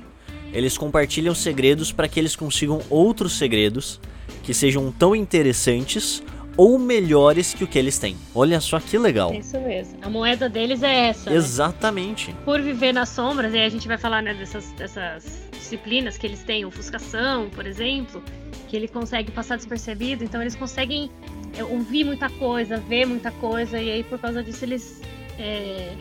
Eles 0.53 0.77
compartilham 0.77 1.35
segredos 1.35 1.91
para 1.91 2.07
que 2.07 2.21
eles 2.21 2.37
consigam 2.37 2.81
outros 2.91 3.39
segredos 3.39 3.99
que 4.43 4.53
sejam 4.53 4.93
tão 4.93 5.17
interessantes 5.17 6.23
ou 6.57 6.79
melhores 6.79 7.55
que 7.55 7.65
o 7.65 7.67
que 7.67 7.79
eles 7.79 7.99
têm. 7.99 8.15
Olha 8.35 8.61
só 8.61 8.79
que 8.79 8.99
legal. 8.99 9.33
É 9.33 9.39
isso 9.39 9.59
mesmo. 9.59 9.99
A 10.03 10.11
moeda 10.11 10.51
deles 10.51 10.83
é 10.83 11.09
essa. 11.09 11.31
né? 11.31 11.37
Exatamente. 11.37 12.35
Por 12.45 12.61
viver 12.61 12.93
nas 12.93 13.09
sombras, 13.09 13.55
e 13.55 13.57
aí 13.57 13.65
a 13.65 13.71
gente 13.71 13.89
vai 13.89 13.97
falar 13.97 14.23
né, 14.23 14.35
dessas, 14.35 14.71
dessas 14.73 15.43
disciplinas 15.53 16.19
que 16.19 16.27
eles 16.27 16.43
têm, 16.43 16.67
ofuscação, 16.67 17.49
por 17.49 17.67
exemplo, 17.67 18.23
que 18.69 18.77
ele 18.77 18.89
consegue 18.89 19.31
passar 19.31 19.57
despercebido, 19.57 20.23
então 20.23 20.43
eles 20.43 20.55
conseguem 20.55 21.11
é, 21.57 21.65
ouvir 21.65 22.05
muita 22.05 22.29
coisa, 22.29 22.77
ver 22.77 23.07
muita 23.07 23.31
coisa, 23.31 23.81
e 23.81 23.91
aí 23.91 24.05
por 24.05 24.19
causa 24.19 24.43
disso 24.43 24.65
eles 24.67 25.01
é, 25.39 25.95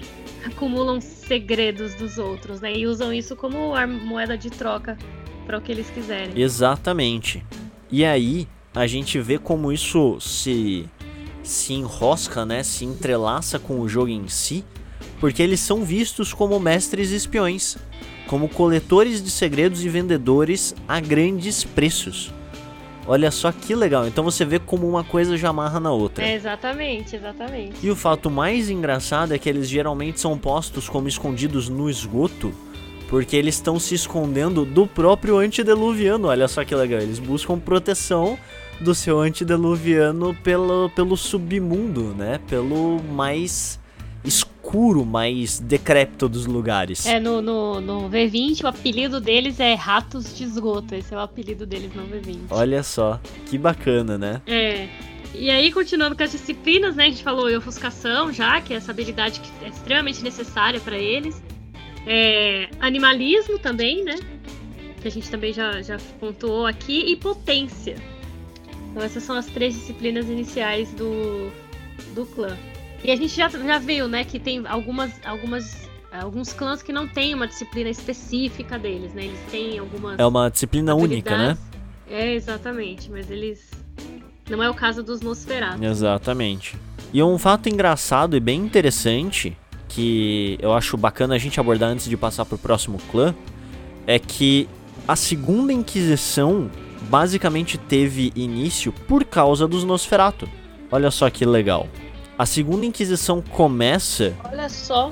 acumulam 0.46 1.00
segredos 1.00 1.96
dos 1.96 2.18
outros, 2.18 2.62
né? 2.62 2.74
E 2.74 2.88
usam 2.88 3.14
isso 3.14 3.36
como 3.36 3.74
moeda 4.04 4.38
de 4.38 4.50
troca 4.50 4.98
para 5.46 5.58
o 5.58 5.62
que 5.62 5.72
eles 5.72 5.90
quiserem. 5.90 6.40
Exatamente. 6.40 7.46
E 7.92 8.06
aí 8.06 8.48
a 8.74 8.88
gente 8.88 9.20
vê 9.20 9.38
como 9.38 9.72
isso 9.72 10.20
se 10.20 10.88
se 11.44 11.74
enrosca, 11.74 12.46
né? 12.46 12.64
Se 12.64 12.86
entrelaça 12.86 13.58
com 13.58 13.80
o 13.80 13.90
jogo 13.90 14.10
em 14.10 14.28
si, 14.28 14.64
porque 15.20 15.42
eles 15.42 15.60
são 15.60 15.84
vistos 15.84 16.34
como 16.34 16.60
mestres 16.60 17.12
espiões, 17.12 17.78
como 18.28 18.48
coletores 18.48 19.24
de 19.24 19.30
segredos 19.30 19.84
e 19.84 19.90
vendedores 19.90 20.76
a 20.88 21.00
grandes 21.00 21.64
preços. 21.64 22.32
Olha 23.08 23.32
só 23.32 23.52
que 23.52 23.74
legal. 23.74 24.08
Então 24.08 24.24
você 24.24 24.46
vê 24.46 24.60
como 24.60 24.88
uma 24.88 25.04
coisa 25.04 25.36
já 25.38 25.50
amarra 25.50 25.80
na 25.80 25.92
outra. 25.92 26.24
É, 26.24 26.36
exatamente, 26.36 27.16
exatamente. 27.16 27.76
E 27.82 27.90
o 27.90 27.96
fato 27.96 28.30
mais 28.30 28.70
engraçado 28.70 29.34
é 29.34 29.40
que 29.40 29.50
eles 29.50 29.68
geralmente 29.68 30.20
são 30.20 30.38
postos 30.38 30.88
como 30.88 31.08
escondidos 31.08 31.68
no 31.68 31.90
esgoto, 31.90 32.54
porque 33.10 33.36
eles 33.36 33.56
estão 33.56 33.80
se 33.80 33.96
escondendo 33.96 34.64
do 34.64 34.86
próprio 34.86 35.38
antediluviano. 35.38 36.28
Olha 36.28 36.48
só 36.48 36.64
que 36.64 36.76
legal. 36.76 37.00
Eles 37.00 37.20
buscam 37.20 37.60
proteção 37.60 38.38
do 38.80 38.96
seu 38.96 39.20
antediluviano 39.20 40.36
pelo, 40.44 40.90
pelo 40.92 41.18
submundo, 41.18 42.16
né? 42.16 42.40
Pelo 42.48 43.02
mais 43.04 43.80
escuro, 44.72 45.06
mais 45.06 45.60
decrépito 45.60 46.30
dos 46.30 46.46
lugares. 46.46 47.06
É, 47.06 47.20
no, 47.20 47.42
no, 47.42 47.82
no 47.82 48.10
V20 48.10 48.64
o 48.64 48.68
apelido 48.68 49.20
deles 49.20 49.60
é 49.60 49.74
Ratos 49.74 50.36
de 50.36 50.46
Esgoto. 50.46 50.96
Esse 50.96 51.14
é 51.14 51.18
o 51.18 51.20
apelido 51.20 51.66
deles 51.66 51.94
no 51.94 52.04
V20. 52.04 52.38
Olha 52.50 52.82
só, 52.82 53.20
que 53.48 53.58
bacana, 53.58 54.18
né? 54.18 54.42
É. 54.48 54.88
E 55.36 55.50
aí, 55.50 55.72
continuando 55.72 56.16
com 56.16 56.24
as 56.24 56.32
disciplinas, 56.32 56.96
né? 56.96 57.06
A 57.06 57.10
gente 57.10 57.24
falou 57.24 57.50
em 57.50 57.56
ofuscação 57.58 58.32
já, 58.32 58.62
que 58.62 58.74
é 58.74 58.78
essa 58.78 58.92
habilidade 58.92 59.42
que 59.42 59.66
é 59.66 59.70
extremamente 59.70 60.24
necessária 60.24 60.80
para 60.80 60.98
eles. 60.98 61.42
É, 62.08 62.70
animalismo 62.80 63.60
também, 63.60 64.04
né? 64.06 64.16
Que 65.02 65.08
a 65.08 65.12
gente 65.12 65.30
também 65.30 65.52
já, 65.52 65.82
já 65.82 65.98
pontuou 66.20 66.66
aqui. 66.66 67.12
E 67.12 67.16
potência. 67.18 67.96
Então 68.90 69.04
essas 69.04 69.24
são 69.24 69.36
as 69.36 69.48
três 69.48 69.74
disciplinas 69.74 70.28
iniciais 70.30 70.94
do, 70.94 71.52
do 72.14 72.26
clã. 72.26 72.58
E 73.04 73.12
a 73.12 73.16
gente 73.16 73.36
já, 73.36 73.50
já 73.50 73.80
viu, 73.80 74.08
né, 74.08 74.24
que 74.24 74.40
tem 74.40 74.66
algumas, 74.68 75.12
algumas, 75.26 75.90
alguns 76.12 76.54
clãs 76.54 76.84
que 76.84 76.92
não 76.92 77.08
têm 77.08 77.34
uma 77.34 77.48
disciplina 77.48 77.90
específica 77.90 78.78
deles, 78.78 79.14
né? 79.14 79.26
Eles 79.26 79.40
têm 79.50 79.80
algumas. 79.80 80.20
É 80.20 80.26
uma 80.26 80.50
disciplina 80.50 80.94
única, 80.94 81.38
né? 81.38 81.58
É, 82.10 82.34
exatamente, 82.34 83.10
mas 83.10 83.32
eles. 83.32 83.72
Não 84.50 84.62
é 84.62 84.70
o 84.70 84.74
caso 84.74 85.02
dos 85.02 85.22
Nosferatu. 85.22 85.84
Exatamente. 85.84 86.78
E 87.14 87.24
um 87.24 87.38
fato 87.38 87.70
engraçado 87.70 88.36
e 88.36 88.40
bem 88.40 88.60
interessante, 88.60 89.58
que 89.88 90.58
eu 90.62 90.74
acho 90.74 90.96
bacana 90.98 91.36
a 91.36 91.38
gente 91.38 91.60
abordar 91.60 91.90
antes 91.90 92.08
de 92.08 92.18
passar 92.18 92.46
pro 92.46 92.58
próximo 92.58 93.00
clã, 93.12 93.34
é 94.06 94.20
que 94.20 94.68
a 95.08 95.16
segunda 95.16 95.74
Inquisição 95.74 96.70
basicamente 97.10 97.78
teve 97.78 98.32
início 98.36 98.92
por 98.92 99.24
causa 99.24 99.68
dos 99.68 99.84
Nosferatu. 99.84 100.48
Olha 100.92 101.10
só 101.10 101.30
que 101.30 101.46
legal. 101.46 101.88
A 102.42 102.46
segunda 102.48 102.88
Inquisição 102.88 103.40
começa 103.40 104.34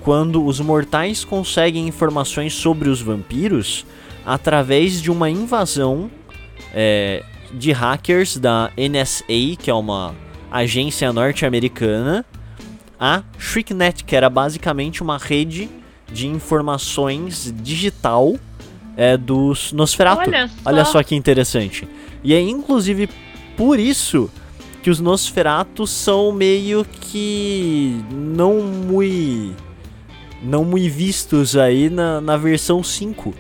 quando 0.02 0.44
os 0.44 0.60
mortais 0.60 1.24
conseguem 1.24 1.88
informações 1.88 2.56
sobre 2.56 2.90
os 2.90 3.04
vampiros 3.04 3.86
através 4.26 5.00
de 5.00 5.12
uma 5.12 5.30
invasão 5.30 6.10
é, 6.74 7.24
de 7.54 7.72
hackers 7.72 8.36
da 8.38 8.72
NSA, 8.76 9.56
que 9.60 9.70
é 9.70 9.74
uma 9.76 10.16
agência 10.52 11.14
norte-americana, 11.14 12.26
a 13.00 13.22
Shrieknet, 13.38 14.06
que 14.06 14.16
era 14.16 14.28
basicamente 14.28 15.04
uma 15.04 15.20
rede 15.20 15.70
de 16.12 16.26
informações 16.26 17.54
digital 17.62 18.38
é, 18.98 19.16
dos 19.16 19.72
Nosferatu. 19.72 20.22
Olha 20.22 20.48
só. 20.48 20.54
Olha 20.66 20.86
só 20.86 21.04
que 21.04 21.14
interessante. 21.14 21.88
E 22.24 22.34
é 22.34 22.42
inclusive 22.42 23.08
por 23.56 23.78
isso 23.78 24.32
que 24.82 24.90
os 24.90 25.00
Nosferatu 25.00 25.86
são 25.86 26.32
meio 26.32 26.86
que 26.86 28.02
não 28.12 28.62
muito 28.62 29.70
não 30.42 30.64
muito 30.64 30.94
vistos 30.94 31.58
aí 31.58 31.90
na, 31.90 32.22
na 32.22 32.38
versão 32.38 32.82
5. 32.82 33.34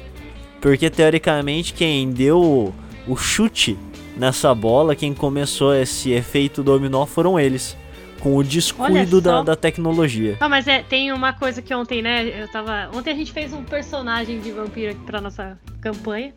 Porque 0.62 0.90
teoricamente 0.90 1.74
quem 1.74 2.12
deu 2.12 2.74
o 3.08 3.16
chute 3.16 3.78
nessa 4.18 4.54
bola, 4.54 4.96
quem 4.96 5.14
começou 5.14 5.74
esse 5.74 6.12
efeito 6.12 6.62
dominó 6.62 7.06
foram 7.06 7.40
eles. 7.40 7.78
Com 8.20 8.36
o 8.36 8.44
descuido 8.44 9.22
da, 9.22 9.42
da 9.42 9.56
tecnologia. 9.56 10.36
Ah, 10.42 10.50
mas 10.50 10.68
é, 10.68 10.84
tem 10.84 11.14
uma 11.14 11.32
coisa 11.32 11.62
que 11.62 11.74
ontem, 11.74 12.02
né? 12.02 12.44
Eu 12.44 12.50
tava. 12.50 12.90
Ontem 12.94 13.12
a 13.12 13.16
gente 13.16 13.32
fez 13.32 13.54
um 13.54 13.64
personagem 13.64 14.42
de 14.42 14.52
vampiro 14.52 14.92
aqui 14.92 15.00
pra 15.06 15.22
nossa 15.22 15.58
campanha. 15.80 16.34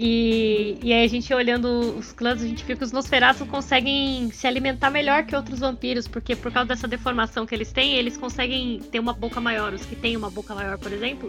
E, 0.00 0.78
e 0.80 0.92
aí 0.92 1.04
a 1.04 1.08
gente 1.08 1.34
olhando 1.34 1.66
os 1.98 2.12
clãs, 2.12 2.40
a 2.40 2.46
gente 2.46 2.64
que 2.64 2.72
os 2.72 2.92
Nosferatu 2.92 3.44
conseguem 3.44 4.30
se 4.30 4.46
alimentar 4.46 4.90
melhor 4.90 5.24
que 5.24 5.34
outros 5.34 5.58
vampiros, 5.58 6.06
porque 6.06 6.36
por 6.36 6.52
causa 6.52 6.68
dessa 6.68 6.86
deformação 6.86 7.44
que 7.44 7.52
eles 7.52 7.72
têm, 7.72 7.94
eles 7.96 8.16
conseguem 8.16 8.78
ter 8.78 9.00
uma 9.00 9.12
boca 9.12 9.40
maior. 9.40 9.72
Os 9.72 9.84
que 9.84 9.96
têm 9.96 10.16
uma 10.16 10.30
boca 10.30 10.54
maior, 10.54 10.78
por 10.78 10.92
exemplo, 10.92 11.28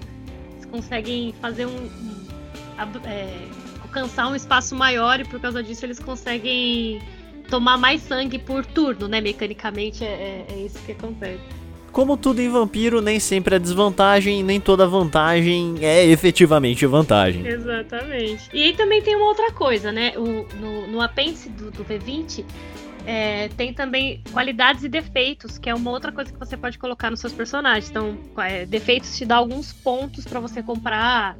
eles 0.53 0.65
conseguem 0.65 1.33
fazer 1.41 1.65
um. 1.65 1.71
um 1.71 2.27
é, 3.05 3.47
alcançar 3.81 4.27
um 4.27 4.35
espaço 4.35 4.75
maior 4.75 5.19
e 5.19 5.25
por 5.25 5.39
causa 5.39 5.63
disso 5.63 5.83
eles 5.83 5.97
conseguem 5.97 7.01
tomar 7.49 7.75
mais 7.75 8.03
sangue 8.03 8.37
por 8.37 8.63
turno, 8.63 9.07
né? 9.07 9.19
Mecanicamente 9.19 10.03
é, 10.05 10.45
é, 10.47 10.53
é 10.53 10.57
isso 10.63 10.77
que 10.85 10.91
acontece. 10.91 11.58
Como 11.91 12.15
tudo 12.15 12.41
em 12.41 12.49
vampiro, 12.49 13.01
nem 13.01 13.19
sempre 13.19 13.55
é 13.55 13.59
desvantagem, 13.59 14.43
nem 14.43 14.59
toda 14.59 14.87
vantagem 14.87 15.75
é 15.81 16.05
efetivamente 16.05 16.85
vantagem. 16.85 17.45
Exatamente. 17.45 18.49
E 18.53 18.63
aí 18.63 18.73
também 18.73 19.01
tem 19.01 19.15
uma 19.15 19.25
outra 19.25 19.51
coisa, 19.51 19.91
né? 19.91 20.13
O, 20.15 20.45
no, 20.57 20.87
no 20.87 21.01
apêndice 21.01 21.49
do, 21.49 21.71
do 21.71 21.83
V20 21.83 22.45
é, 23.05 23.47
tem 23.49 23.73
também 23.73 24.21
qualidades 24.31 24.83
e 24.83 24.89
defeitos, 24.89 25.57
que 25.57 25.69
é 25.69 25.73
uma 25.73 25.89
outra 25.91 26.11
coisa 26.11 26.31
que 26.31 26.37
você 26.37 26.55
pode 26.55 26.77
colocar 26.77 27.09
nos 27.09 27.19
seus 27.19 27.33
personagens. 27.33 27.89
Então, 27.89 28.17
é, 28.37 28.65
defeitos 28.65 29.17
te 29.17 29.25
dá 29.25 29.37
alguns 29.37 29.73
pontos 29.73 30.25
para 30.25 30.39
você 30.39 30.61
comprar 30.61 31.37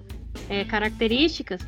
é, 0.50 0.64
características. 0.66 1.62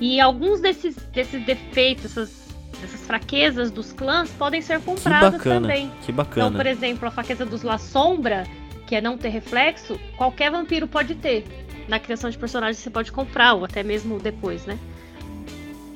E 0.00 0.20
alguns 0.20 0.60
desses, 0.60 0.96
desses 1.12 1.44
defeitos, 1.44 2.04
essas 2.04 2.45
essas 2.82 3.00
fraquezas 3.02 3.70
dos 3.70 3.92
clãs 3.92 4.30
podem 4.30 4.60
ser 4.60 4.80
compradas 4.80 5.32
que 5.32 5.38
bacana, 5.38 5.60
também. 5.60 5.92
Que 6.02 6.12
bacana. 6.12 6.46
Então, 6.46 6.56
por 6.56 6.66
exemplo, 6.66 7.08
a 7.08 7.10
fraqueza 7.10 7.44
dos 7.44 7.62
La 7.62 7.78
Sombra, 7.78 8.46
que 8.86 8.94
é 8.94 9.00
não 9.00 9.16
ter 9.16 9.28
reflexo, 9.28 9.98
qualquer 10.16 10.50
vampiro 10.50 10.86
pode 10.86 11.14
ter. 11.14 11.44
Na 11.88 11.98
criação 11.98 12.28
de 12.28 12.36
personagens 12.36 12.78
você 12.78 12.90
pode 12.90 13.12
comprar, 13.12 13.54
ou 13.54 13.64
até 13.64 13.82
mesmo 13.82 14.18
depois, 14.18 14.66
né? 14.66 14.78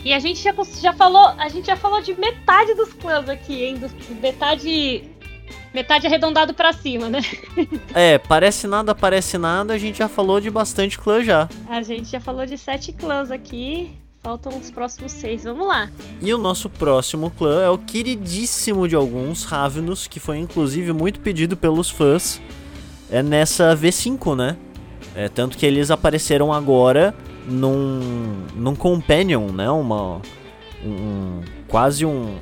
E 0.04 0.14
a 0.14 0.18
gente 0.18 0.42
já, 0.42 0.54
já 0.80 0.92
falou, 0.92 1.26
a 1.38 1.48
gente 1.48 1.66
já 1.66 1.76
falou 1.76 2.00
de 2.00 2.18
metade 2.18 2.74
dos 2.74 2.92
clãs 2.92 3.28
aqui, 3.28 3.64
hein? 3.64 3.80
metade 4.20 5.04
metade 5.74 6.06
arredondado 6.06 6.54
para 6.54 6.72
cima, 6.72 7.08
né? 7.08 7.20
É, 7.94 8.18
parece 8.18 8.66
nada, 8.66 8.94
parece 8.94 9.36
nada, 9.36 9.74
a 9.74 9.78
gente 9.78 9.98
já 9.98 10.08
falou 10.08 10.40
de 10.40 10.50
bastante 10.50 10.98
clã 10.98 11.22
já. 11.22 11.48
A 11.68 11.82
gente 11.82 12.10
já 12.10 12.20
falou 12.20 12.46
de 12.46 12.56
sete 12.56 12.92
clãs 12.92 13.30
aqui. 13.30 13.99
Faltam 14.22 14.58
os 14.58 14.70
próximos 14.70 15.12
seis, 15.12 15.44
vamos 15.44 15.66
lá. 15.66 15.90
E 16.20 16.32
o 16.34 16.38
nosso 16.38 16.68
próximo 16.68 17.30
clã 17.30 17.62
é 17.62 17.70
o 17.70 17.78
queridíssimo 17.78 18.86
de 18.86 18.94
alguns, 18.94 19.44
Ravenous, 19.44 20.06
que 20.06 20.20
foi 20.20 20.38
inclusive 20.38 20.92
muito 20.92 21.20
pedido 21.20 21.56
pelos 21.56 21.88
fãs 21.88 22.40
é 23.10 23.22
nessa 23.22 23.74
V5, 23.74 24.36
né? 24.36 24.56
É, 25.14 25.28
tanto 25.28 25.58
que 25.58 25.66
eles 25.66 25.90
apareceram 25.90 26.52
agora 26.52 27.14
num, 27.46 28.46
num 28.54 28.76
Companion, 28.76 29.50
né? 29.50 29.68
Uma, 29.70 30.20
um, 30.84 31.40
quase 31.66 32.06
um, 32.06 32.38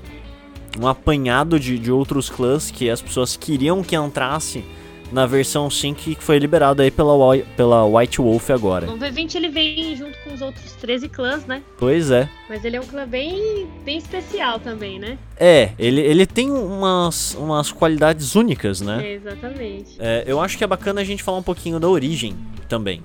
um 0.79 0.87
apanhado 0.87 1.59
de, 1.59 1.79
de 1.79 1.91
outros 1.91 2.29
clãs 2.29 2.71
que 2.71 2.91
as 2.91 3.01
pessoas 3.01 3.37
queriam 3.37 3.83
que 3.83 3.97
entrasse 3.97 4.65
na 5.11 5.27
versão 5.27 5.71
5 5.71 6.01
que 6.01 6.17
foi 6.21 6.39
liberado 6.39 6.83
aí 6.83 6.91
pela, 6.91 7.15
pela 7.57 7.85
White 7.85 8.21
Wolf 8.21 8.51
agora. 8.51 8.91
O 8.91 8.99
V20 8.99 9.35
ele 9.35 9.49
vem 9.49 9.97
junto 9.97 10.19
com 10.23 10.35
os 10.35 10.41
outros 10.41 10.73
13 10.73 11.09
clãs, 11.09 11.47
né? 11.47 11.63
Pois 11.79 12.11
é. 12.11 12.29
Mas 12.49 12.65
ele 12.65 12.77
é 12.77 12.81
um 12.81 12.87
clã 12.87 13.07
bem, 13.07 13.67
bem 13.85 13.99
especial 13.99 14.59
também, 14.59 14.99
né? 14.99 15.19
É, 15.39 15.73
ele, 15.79 16.01
ele 16.01 16.27
tem 16.27 16.51
umas, 16.51 17.35
umas 17.35 17.73
qualidades 17.73 18.35
únicas, 18.35 18.81
né? 18.81 19.07
É, 19.07 19.13
exatamente. 19.15 19.97
É, 19.99 20.25
eu 20.27 20.41
acho 20.41 20.59
que 20.59 20.65
é 20.65 20.67
bacana 20.67 21.01
a 21.01 21.05
gente 21.05 21.23
falar 21.23 21.39
um 21.39 21.43
pouquinho 21.43 21.81
da 21.81 21.89
origem 21.89 22.37
também. 22.69 23.03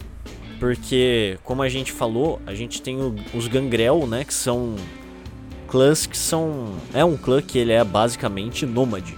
Porque, 0.60 1.38
como 1.44 1.62
a 1.62 1.70
gente 1.70 1.92
falou, 1.92 2.42
a 2.46 2.54
gente 2.54 2.82
tem 2.82 2.98
o, 2.98 3.16
os 3.34 3.48
Gangrel, 3.48 4.08
né? 4.08 4.24
Que 4.24 4.34
são 4.34 4.76
clãs 5.68 6.06
que 6.06 6.18
são. 6.18 6.76
É 6.94 7.04
um 7.04 7.18
clã 7.18 7.42
que 7.42 7.58
ele 7.58 7.72
é 7.74 7.84
basicamente 7.84 8.66
nômade. 8.66 9.18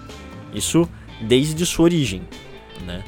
Isso 0.53 0.89
desde 1.21 1.65
sua 1.65 1.85
origem 1.85 2.23
né? 2.84 3.03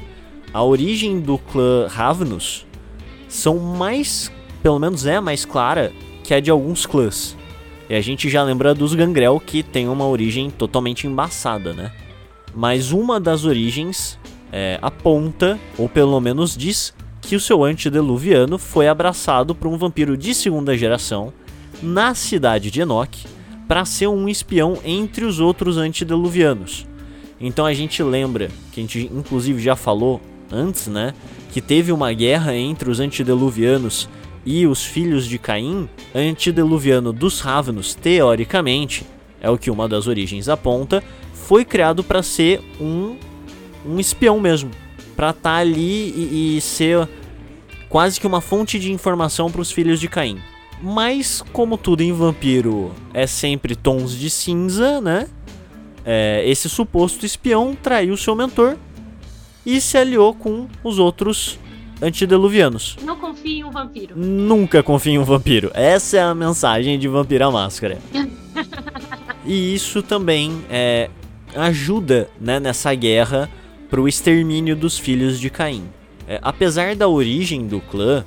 A 0.52 0.62
origem 0.62 1.20
do 1.20 1.38
clã 1.38 1.86
Ravenous 1.88 2.66
são 3.28 3.58
mais, 3.58 4.32
pelo 4.62 4.78
menos 4.78 5.04
é 5.06 5.20
mais 5.20 5.44
clara 5.44 5.92
que 6.24 6.32
a 6.32 6.40
de 6.40 6.50
alguns 6.50 6.86
clãs. 6.86 7.36
E 7.88 7.94
a 7.94 8.00
gente 8.00 8.28
já 8.28 8.42
lembra 8.42 8.74
dos 8.74 8.94
Gangrel 8.94 9.40
que 9.40 9.62
tem 9.62 9.88
uma 9.88 10.06
origem 10.06 10.50
totalmente 10.50 11.06
embaçada, 11.06 11.72
né? 11.72 11.92
Mas 12.54 12.92
uma 12.92 13.20
das 13.20 13.44
origens 13.44 14.18
é, 14.52 14.78
aponta, 14.80 15.58
ou 15.76 15.88
pelo 15.88 16.18
menos 16.20 16.56
diz, 16.56 16.94
que 17.20 17.36
o 17.36 17.40
seu 17.40 17.62
antediluviano 17.62 18.58
foi 18.58 18.88
abraçado 18.88 19.54
por 19.54 19.68
um 19.68 19.76
vampiro 19.76 20.16
de 20.16 20.34
segunda 20.34 20.76
geração 20.76 21.32
na 21.82 22.14
cidade 22.14 22.70
de 22.70 22.80
Enoch 22.80 23.26
para 23.68 23.84
ser 23.84 24.06
um 24.06 24.28
espião 24.28 24.78
entre 24.82 25.26
os 25.26 25.38
outros 25.38 25.76
antediluvianos. 25.76 26.87
Então 27.40 27.64
a 27.64 27.72
gente 27.72 28.02
lembra, 28.02 28.48
que 28.72 28.80
a 28.80 28.82
gente 28.82 29.10
inclusive 29.14 29.60
já 29.62 29.76
falou 29.76 30.20
antes, 30.50 30.86
né? 30.88 31.14
Que 31.52 31.60
teve 31.60 31.92
uma 31.92 32.12
guerra 32.12 32.56
entre 32.56 32.90
os 32.90 33.00
antediluvianos 33.00 34.08
e 34.44 34.66
os 34.66 34.84
filhos 34.84 35.26
de 35.26 35.38
Caim. 35.38 35.88
Antediluviano 36.14 37.12
dos 37.12 37.40
Ravenos, 37.40 37.94
teoricamente, 37.94 39.06
é 39.40 39.50
o 39.50 39.58
que 39.58 39.70
uma 39.70 39.88
das 39.88 40.06
origens 40.06 40.48
aponta, 40.48 41.02
foi 41.32 41.64
criado 41.64 42.02
para 42.02 42.22
ser 42.22 42.60
um, 42.80 43.16
um 43.86 44.00
espião 44.00 44.40
mesmo. 44.40 44.70
Para 45.14 45.30
estar 45.30 45.50
tá 45.50 45.56
ali 45.56 46.10
e, 46.10 46.56
e 46.56 46.60
ser 46.60 47.08
quase 47.88 48.20
que 48.20 48.26
uma 48.26 48.40
fonte 48.40 48.78
de 48.78 48.92
informação 48.92 49.50
para 49.50 49.60
os 49.60 49.70
filhos 49.70 50.00
de 50.00 50.08
Caim. 50.08 50.38
Mas, 50.80 51.42
como 51.52 51.76
tudo 51.76 52.02
em 52.02 52.12
vampiro 52.12 52.92
é 53.12 53.26
sempre 53.26 53.74
tons 53.74 54.12
de 54.12 54.30
cinza, 54.30 55.00
né? 55.00 55.26
É, 56.10 56.42
esse 56.48 56.70
suposto 56.70 57.26
espião 57.26 57.76
traiu 57.76 58.16
seu 58.16 58.34
mentor 58.34 58.78
e 59.66 59.78
se 59.78 59.98
aliou 59.98 60.32
com 60.32 60.66
os 60.82 60.98
outros 60.98 61.58
antediluvianos. 62.00 62.96
Não 63.04 63.14
confie 63.18 63.58
em 63.58 63.64
um 63.64 63.70
vampiro. 63.70 64.16
Nunca 64.16 64.82
confie 64.82 65.10
em 65.10 65.18
um 65.18 65.24
vampiro. 65.24 65.70
Essa 65.74 66.16
é 66.16 66.22
a 66.22 66.34
mensagem 66.34 66.98
de 66.98 67.06
Vampira 67.06 67.50
Máscara. 67.50 67.98
e 69.44 69.74
isso 69.74 70.02
também 70.02 70.64
é, 70.70 71.10
ajuda 71.54 72.30
né, 72.40 72.58
nessa 72.58 72.94
guerra 72.94 73.50
para 73.90 74.00
o 74.00 74.08
extermínio 74.08 74.74
dos 74.74 74.98
filhos 74.98 75.38
de 75.38 75.50
Caim. 75.50 75.84
É, 76.26 76.38
apesar 76.40 76.96
da 76.96 77.06
origem 77.06 77.66
do 77.66 77.82
clã, 77.82 78.24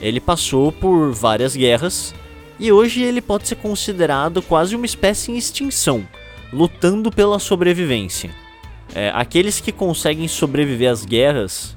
ele 0.00 0.20
passou 0.20 0.70
por 0.70 1.10
várias 1.10 1.56
guerras 1.56 2.14
e 2.56 2.70
hoje 2.70 3.02
ele 3.02 3.20
pode 3.20 3.48
ser 3.48 3.56
considerado 3.56 4.40
quase 4.42 4.76
uma 4.76 4.86
espécie 4.86 5.32
em 5.32 5.36
extinção 5.36 6.06
lutando 6.52 7.10
pela 7.10 7.38
sobrevivência. 7.38 8.30
É, 8.94 9.10
aqueles 9.14 9.60
que 9.60 9.72
conseguem 9.72 10.28
sobreviver 10.28 10.90
às 10.90 11.04
guerras 11.04 11.76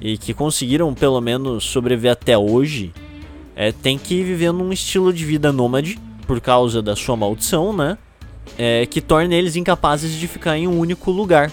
e 0.00 0.18
que 0.18 0.34
conseguiram 0.34 0.92
pelo 0.94 1.20
menos 1.20 1.64
sobreviver 1.64 2.12
até 2.12 2.36
hoje, 2.36 2.92
é, 3.56 3.72
tem 3.72 3.96
que 3.96 4.22
viver 4.22 4.52
num 4.52 4.72
estilo 4.72 5.12
de 5.12 5.24
vida 5.24 5.52
nômade 5.52 5.98
por 6.26 6.40
causa 6.40 6.82
da 6.82 6.96
sua 6.96 7.16
maldição, 7.16 7.72
né? 7.72 7.96
É, 8.58 8.84
que 8.86 9.00
torna 9.00 9.34
eles 9.34 9.56
incapazes 9.56 10.12
de 10.12 10.28
ficar 10.28 10.58
em 10.58 10.68
um 10.68 10.78
único 10.78 11.10
lugar. 11.10 11.50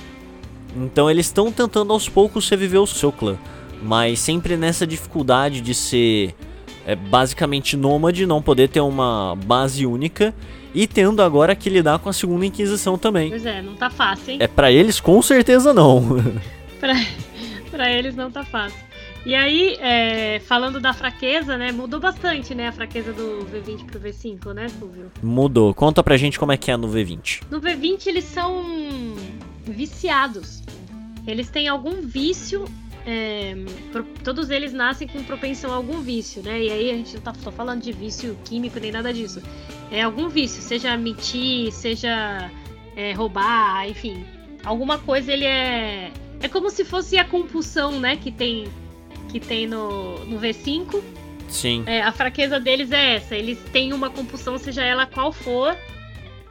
Então 0.75 1.09
eles 1.09 1.27
estão 1.27 1.51
tentando 1.51 1.93
aos 1.93 2.09
poucos 2.09 2.49
reviver 2.49 2.81
o 2.81 2.87
seu 2.87 3.11
clã, 3.11 3.37
mas 3.81 4.19
sempre 4.19 4.57
nessa 4.57 4.85
dificuldade 4.85 5.61
de 5.61 5.73
ser 5.73 6.35
é, 6.85 6.95
basicamente 6.95 7.75
nômade, 7.77 8.25
não 8.25 8.41
poder 8.41 8.69
ter 8.69 8.81
uma 8.81 9.35
base 9.45 9.85
única 9.85 10.33
e 10.73 10.87
tendo 10.87 11.21
agora 11.21 11.55
que 11.55 11.69
lidar 11.69 11.99
com 11.99 12.09
a 12.09 12.13
segunda 12.13 12.45
Inquisição 12.45 12.97
também. 12.97 13.29
Pois 13.29 13.45
é, 13.45 13.61
não 13.61 13.75
tá 13.75 13.89
fácil, 13.89 14.31
hein? 14.31 14.37
É 14.41 14.47
para 14.47 14.71
eles 14.71 14.99
com 14.99 15.21
certeza 15.21 15.73
não. 15.73 16.03
pra, 16.79 16.93
pra 17.69 17.91
eles 17.91 18.15
não 18.15 18.31
tá 18.31 18.43
fácil. 18.43 18.79
E 19.23 19.35
aí, 19.35 19.77
é, 19.79 20.39
falando 20.39 20.79
da 20.79 20.93
fraqueza, 20.93 21.55
né? 21.55 21.71
Mudou 21.71 21.99
bastante, 21.99 22.55
né? 22.55 22.69
A 22.69 22.71
fraqueza 22.71 23.13
do 23.13 23.45
V20 23.51 23.85
pro 23.85 23.99
V5, 23.99 24.51
né, 24.53 24.67
Fulvio? 24.67 25.11
Mudou. 25.21 25.75
Conta 25.75 26.01
pra 26.01 26.17
gente 26.17 26.39
como 26.39 26.51
é 26.51 26.57
que 26.57 26.71
é 26.71 26.77
no 26.77 26.87
V20. 26.87 27.43
No 27.51 27.61
V20 27.61 28.07
eles 28.07 28.23
são 28.23 28.65
viciados. 29.63 30.63
Eles 31.27 31.51
têm 31.51 31.67
algum 31.67 32.01
vício 32.01 32.65
é, 33.05 33.55
pro, 33.91 34.03
todos 34.23 34.49
eles 34.49 34.73
nascem 34.73 35.07
com 35.07 35.23
propensão 35.23 35.71
a 35.71 35.75
algum 35.75 36.01
vício, 36.01 36.41
né? 36.43 36.61
E 36.61 36.71
aí 36.71 36.91
a 36.91 36.93
gente 36.93 37.15
não 37.15 37.21
tá 37.21 37.33
só 37.33 37.51
falando 37.51 37.81
de 37.81 37.91
vício 37.91 38.37
químico 38.45 38.79
nem 38.79 38.91
nada 38.91 39.13
disso. 39.13 39.41
É 39.91 40.01
algum 40.01 40.29
vício, 40.29 40.61
seja 40.61 40.95
mentir, 40.97 41.71
seja 41.71 42.49
é, 42.95 43.13
roubar, 43.13 43.89
enfim. 43.89 44.25
Alguma 44.63 44.97
coisa 44.99 45.31
ele 45.31 45.45
é. 45.45 46.11
É 46.41 46.47
como 46.47 46.69
se 46.69 46.83
fosse 46.83 47.17
a 47.17 47.25
compulsão, 47.25 47.99
né? 47.99 48.15
Que 48.15 48.31
tem, 48.31 48.67
que 49.29 49.39
tem 49.39 49.67
no, 49.67 50.23
no 50.25 50.39
V5. 50.39 51.01
Sim. 51.49 51.83
É, 51.85 52.01
a 52.01 52.11
fraqueza 52.11 52.59
deles 52.59 52.91
é 52.91 53.15
essa. 53.15 53.35
Eles 53.35 53.59
têm 53.71 53.93
uma 53.93 54.09
compulsão, 54.09 54.57
seja 54.57 54.83
ela 54.83 55.05
qual 55.05 55.31
for. 55.31 55.75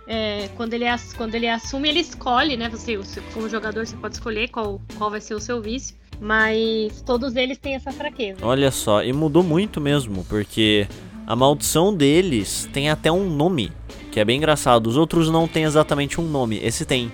É, 0.06 0.48
quando, 0.56 0.74
ele, 0.74 0.84
quando 1.16 1.36
ele 1.36 1.48
assume, 1.48 1.88
ele 1.88 2.00
escolhe, 2.00 2.56
né? 2.56 2.68
Você, 2.68 2.98
como 3.32 3.48
jogador, 3.48 3.86
você 3.86 3.96
pode 3.96 4.14
escolher 4.14 4.48
qual, 4.48 4.80
qual 4.98 5.10
vai 5.10 5.20
ser 5.20 5.34
o 5.34 5.40
seu 5.40 5.62
vício. 5.62 5.99
Mas 6.20 7.00
todos 7.00 7.35
eles 7.35 7.56
têm 7.59 7.74
essa 7.74 7.90
fraqueza. 7.90 8.38
Olha 8.42 8.70
só, 8.70 9.02
e 9.02 9.12
mudou 9.12 9.42
muito 9.42 9.80
mesmo, 9.80 10.24
porque 10.28 10.87
A 11.26 11.37
maldição 11.37 11.94
deles 11.94 12.68
tem 12.72 12.90
até 12.90 13.11
um 13.11 13.30
nome, 13.30 13.70
que 14.11 14.18
é 14.18 14.24
bem 14.24 14.38
engraçado. 14.38 14.88
Os 14.88 14.96
outros 14.96 15.30
não 15.30 15.46
têm 15.46 15.62
exatamente 15.62 16.20
um 16.20 16.24
nome, 16.24 16.59
esse 16.61 16.85
tem, 16.85 17.12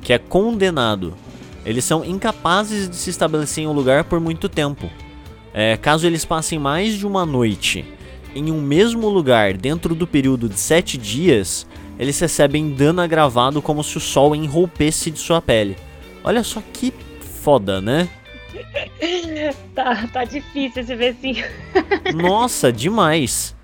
que 0.00 0.10
é 0.10 0.18
condenado. 0.18 1.14
Eles 1.66 1.84
são 1.84 2.02
incapazes 2.02 2.88
de 2.88 2.96
se 2.96 3.10
estabelecer 3.10 3.64
em 3.64 3.66
um 3.66 3.72
lugar 3.72 4.04
por 4.04 4.20
muito 4.20 4.48
tempo. 4.48 4.90
É, 5.52 5.76
caso 5.76 6.06
eles 6.06 6.24
passem 6.24 6.58
mais 6.58 6.94
de 6.94 7.06
uma 7.06 7.26
noite 7.26 7.84
em 8.34 8.50
um 8.50 8.60
mesmo 8.60 9.08
lugar 9.08 9.54
dentro 9.54 9.94
do 9.94 10.06
período 10.06 10.48
de 10.48 10.58
sete 10.58 10.96
dias, 10.96 11.66
eles 11.98 12.18
recebem 12.18 12.70
dano 12.70 13.00
agravado 13.00 13.60
como 13.60 13.82
se 13.82 13.96
o 13.96 14.00
sol 14.00 14.34
enroupesse 14.34 15.10
de 15.10 15.18
sua 15.18 15.42
pele. 15.42 15.76
Olha 16.22 16.42
só 16.42 16.62
que 16.72 16.92
foda, 17.42 17.80
né? 17.80 18.08
tá, 19.74 20.08
tá 20.12 20.24
difícil 20.24 20.82
esse 20.82 20.94
vecinho. 20.94 21.44
Nossa, 22.14 22.72
demais. 22.72 23.54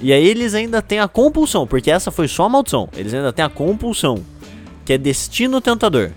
E 0.00 0.12
aí 0.12 0.26
eles 0.26 0.54
ainda 0.54 0.80
têm 0.80 0.98
a 0.98 1.08
compulsão, 1.08 1.66
porque 1.66 1.90
essa 1.90 2.10
foi 2.10 2.26
só 2.26 2.44
a 2.44 2.48
maldição. 2.48 2.88
Eles 2.96 3.12
ainda 3.12 3.32
têm 3.32 3.44
a 3.44 3.50
compulsão, 3.50 4.24
que 4.84 4.92
é 4.92 4.98
destino 4.98 5.60
tentador. 5.60 6.10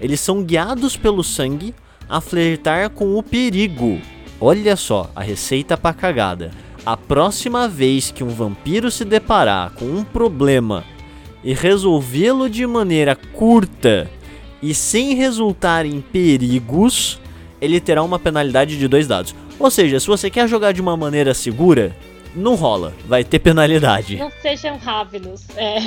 Eles 0.00 0.20
são 0.20 0.42
guiados 0.42 0.96
pelo 0.96 1.24
sangue 1.24 1.74
a 2.08 2.20
flertar 2.20 2.90
com 2.90 3.16
o 3.16 3.22
perigo. 3.22 4.00
Olha 4.40 4.76
só, 4.76 5.10
a 5.16 5.22
receita 5.22 5.76
pra 5.76 5.92
cagada. 5.92 6.50
A 6.84 6.96
próxima 6.96 7.66
vez 7.66 8.10
que 8.10 8.22
um 8.22 8.28
vampiro 8.28 8.90
se 8.90 9.04
deparar 9.04 9.70
com 9.70 9.86
um 9.86 10.04
problema 10.04 10.84
e 11.42 11.54
resolvê-lo 11.54 12.48
de 12.48 12.66
maneira 12.66 13.16
curta 13.16 14.10
e 14.62 14.74
sem 14.74 15.14
resultar 15.14 15.84
em 15.86 16.00
perigos, 16.00 17.20
ele 17.60 17.80
terá 17.80 18.02
uma 18.02 18.18
penalidade 18.18 18.78
de 18.78 18.88
dois 18.88 19.06
dados. 19.06 19.34
Ou 19.58 19.70
seja, 19.70 20.00
se 20.00 20.06
você 20.06 20.30
quer 20.30 20.48
jogar 20.48 20.72
de 20.72 20.80
uma 20.80 20.96
maneira 20.96 21.32
segura, 21.34 21.94
não 22.34 22.54
rola, 22.54 22.92
vai 23.06 23.22
ter 23.22 23.38
penalidade. 23.38 24.16
Não 24.16 24.30
sejam 24.42 24.76
rávidos, 24.76 25.44
é. 25.56 25.78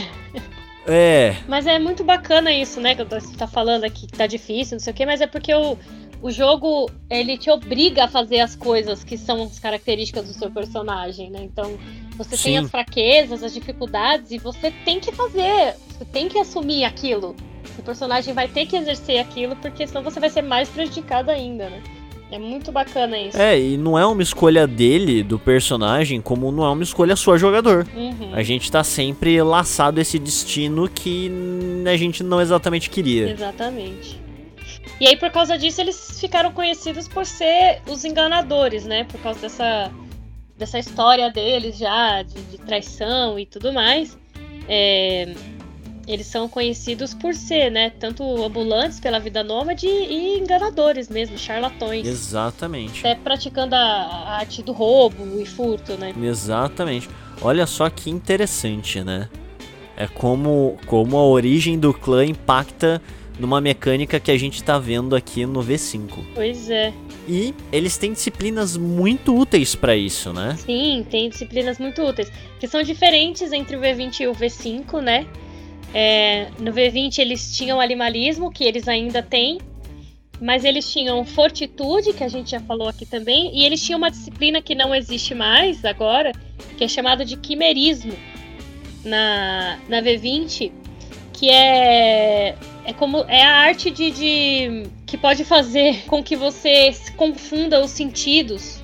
É. 0.87 1.35
Mas 1.47 1.67
é 1.67 1.77
muito 1.77 2.03
bacana 2.03 2.51
isso, 2.51 2.79
né? 2.79 2.95
Que 2.95 3.03
você 3.03 3.35
tá 3.35 3.45
falando 3.45 3.83
aqui 3.83 4.07
que 4.07 4.13
tá 4.17 4.25
difícil, 4.25 4.75
não 4.75 4.79
sei 4.79 4.93
o 4.93 4.95
quê, 4.95 5.05
mas 5.05 5.19
é 5.19 5.27
porque 5.27 5.53
o, 5.53 5.77
o 6.21 6.31
jogo 6.31 6.89
ele 7.09 7.37
te 7.37 7.51
obriga 7.51 8.05
a 8.05 8.07
fazer 8.07 8.39
as 8.39 8.55
coisas 8.55 9.03
que 9.03 9.17
são 9.17 9.43
as 9.43 9.59
características 9.59 10.27
do 10.27 10.33
seu 10.33 10.49
personagem, 10.49 11.29
né? 11.29 11.41
Então 11.43 11.77
você 12.17 12.37
Sim. 12.37 12.43
tem 12.43 12.57
as 12.59 12.71
fraquezas, 12.71 13.43
as 13.43 13.53
dificuldades 13.53 14.31
e 14.31 14.37
você 14.37 14.71
tem 14.85 14.99
que 14.99 15.11
fazer, 15.11 15.75
você 15.89 16.05
tem 16.05 16.29
que 16.29 16.39
assumir 16.39 16.85
aquilo. 16.85 17.35
Personagem 17.87 18.33
vai 18.33 18.49
ter 18.49 18.65
que 18.65 18.75
exercer 18.75 19.17
aquilo, 19.17 19.55
porque 19.55 19.87
senão 19.87 20.03
você 20.03 20.19
vai 20.19 20.29
ser 20.29 20.41
mais 20.41 20.67
prejudicado 20.67 21.31
ainda, 21.31 21.69
né? 21.69 21.81
É 22.29 22.37
muito 22.37 22.69
bacana 22.69 23.17
isso. 23.17 23.37
É, 23.37 23.57
e 23.57 23.77
não 23.77 23.97
é 23.97 24.05
uma 24.05 24.21
escolha 24.21 24.67
dele, 24.67 25.23
do 25.23 25.39
personagem, 25.39 26.19
como 26.19 26.51
não 26.51 26.65
é 26.65 26.69
uma 26.69 26.83
escolha 26.83 27.15
sua, 27.15 27.37
jogador. 27.37 27.87
Uhum. 27.95 28.33
A 28.33 28.43
gente 28.43 28.69
tá 28.69 28.83
sempre 28.83 29.41
laçado 29.41 29.99
a 29.99 30.01
esse 30.01 30.19
destino 30.19 30.89
que 30.89 31.31
a 31.89 31.95
gente 31.95 32.23
não 32.23 32.41
exatamente 32.41 32.89
queria. 32.89 33.31
Exatamente. 33.31 34.19
E 34.99 35.07
aí, 35.07 35.15
por 35.15 35.31
causa 35.31 35.57
disso, 35.57 35.79
eles 35.79 36.19
ficaram 36.19 36.51
conhecidos 36.51 37.07
por 37.07 37.25
ser 37.25 37.81
os 37.87 38.03
enganadores, 38.03 38.85
né? 38.85 39.05
Por 39.05 39.21
causa 39.21 39.39
dessa, 39.39 39.89
dessa 40.57 40.77
história 40.77 41.31
deles 41.31 41.77
já, 41.77 42.21
de, 42.21 42.33
de 42.33 42.57
traição 42.57 43.39
e 43.39 43.45
tudo 43.45 43.71
mais. 43.71 44.17
É, 44.67 45.33
eles 46.07 46.25
são 46.25 46.47
conhecidos 46.47 47.13
por 47.13 47.33
ser, 47.33 47.69
né? 47.69 47.91
Tanto 47.99 48.23
ambulantes 48.43 48.99
pela 48.99 49.19
vida 49.19 49.43
nômade 49.43 49.85
e 49.85 50.39
enganadores 50.39 51.09
mesmo, 51.09 51.37
charlatões. 51.37 52.07
Exatamente. 52.07 52.99
Até 52.99 53.15
praticando 53.15 53.75
a, 53.75 53.79
a 53.79 54.37
arte 54.37 54.63
do 54.63 54.71
roubo 54.71 55.39
e 55.39 55.45
furto, 55.45 55.97
né? 55.97 56.13
Exatamente. 56.21 57.09
Olha 57.41 57.67
só 57.67 57.89
que 57.89 58.09
interessante, 58.09 59.03
né? 59.03 59.27
É 59.97 60.07
como, 60.07 60.77
como 60.85 61.17
a 61.17 61.25
origem 61.25 61.77
do 61.77 61.93
clã 61.93 62.23
impacta 62.25 63.01
numa 63.37 63.59
mecânica 63.59 64.19
que 64.19 64.31
a 64.31 64.37
gente 64.37 64.63
tá 64.63 64.79
vendo 64.79 65.15
aqui 65.15 65.45
no 65.45 65.61
V5. 65.61 66.09
Pois 66.33 66.69
é. 66.69 66.93
E 67.27 67.53
eles 67.71 67.97
têm 67.97 68.13
disciplinas 68.13 68.77
muito 68.77 69.35
úteis 69.37 69.75
pra 69.75 69.95
isso, 69.95 70.31
né? 70.31 70.55
Sim, 70.57 71.05
tem 71.09 71.29
disciplinas 71.29 71.77
muito 71.77 72.01
úteis, 72.01 72.31
que 72.59 72.67
são 72.67 72.81
diferentes 72.81 73.51
entre 73.51 73.75
o 73.75 73.79
V20 73.81 74.21
e 74.21 74.27
o 74.27 74.33
V5, 74.33 75.01
né? 75.01 75.27
É, 75.93 76.47
no 76.59 76.71
V20 76.71 77.19
eles 77.19 77.55
tinham 77.55 77.79
animalismo, 77.79 78.51
que 78.51 78.63
eles 78.63 78.87
ainda 78.87 79.23
têm, 79.23 79.59
mas 80.39 80.63
eles 80.63 80.91
tinham 80.91 81.23
fortitude, 81.25 82.13
que 82.13 82.23
a 82.23 82.27
gente 82.27 82.51
já 82.51 82.59
falou 82.59 82.87
aqui 82.87 83.05
também, 83.05 83.57
e 83.57 83.65
eles 83.65 83.83
tinham 83.83 83.97
uma 83.97 84.11
disciplina 84.11 84.61
que 84.61 84.75
não 84.75 84.93
existe 84.93 85.33
mais 85.33 85.83
agora, 85.83 86.31
que 86.77 86.83
é 86.83 86.87
chamada 86.87 87.25
de 87.25 87.37
quimerismo 87.37 88.13
na, 89.03 89.79
na 89.87 90.01
V20, 90.01 90.71
que 91.33 91.49
é 91.49 92.55
é 92.85 92.93
como 92.93 93.25
é 93.27 93.43
a 93.43 93.53
arte 93.57 93.91
de, 93.91 94.11
de 94.11 94.83
que 95.05 95.17
pode 95.17 95.43
fazer 95.43 96.05
com 96.05 96.23
que 96.23 96.37
você 96.37 96.91
se 96.93 97.11
confunda 97.11 97.83
os 97.83 97.91
sentidos 97.91 98.81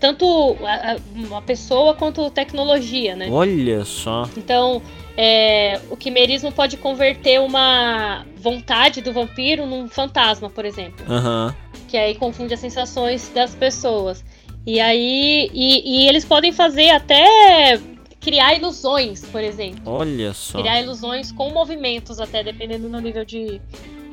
tanto 0.00 0.56
a, 0.62 0.92
a, 0.92 1.38
a 1.38 1.42
pessoa 1.42 1.94
quanto 1.94 2.30
tecnologia, 2.30 3.16
né? 3.16 3.28
Olha 3.30 3.84
só. 3.84 4.28
Então, 4.36 4.80
é, 5.20 5.80
o 5.90 5.96
quimerismo 5.96 6.52
pode 6.52 6.76
converter 6.76 7.40
uma 7.40 8.24
vontade 8.36 9.00
do 9.00 9.12
vampiro 9.12 9.66
num 9.66 9.88
fantasma, 9.88 10.48
por 10.48 10.64
exemplo. 10.64 11.04
Aham. 11.12 11.52
Que 11.88 11.96
aí 11.96 12.14
confunde 12.14 12.54
as 12.54 12.60
sensações 12.60 13.28
das 13.34 13.52
pessoas. 13.52 14.24
E 14.64 14.78
aí. 14.78 15.50
E, 15.52 16.04
e 16.04 16.08
eles 16.08 16.24
podem 16.24 16.52
fazer 16.52 16.90
até 16.90 17.80
criar 18.20 18.54
ilusões, 18.54 19.24
por 19.24 19.42
exemplo. 19.42 19.92
Olha 19.92 20.32
só. 20.32 20.60
Criar 20.60 20.82
ilusões 20.82 21.32
com 21.32 21.50
movimentos, 21.50 22.20
até 22.20 22.44
dependendo 22.44 22.88
do 22.88 23.00
nível 23.00 23.24
de, 23.24 23.60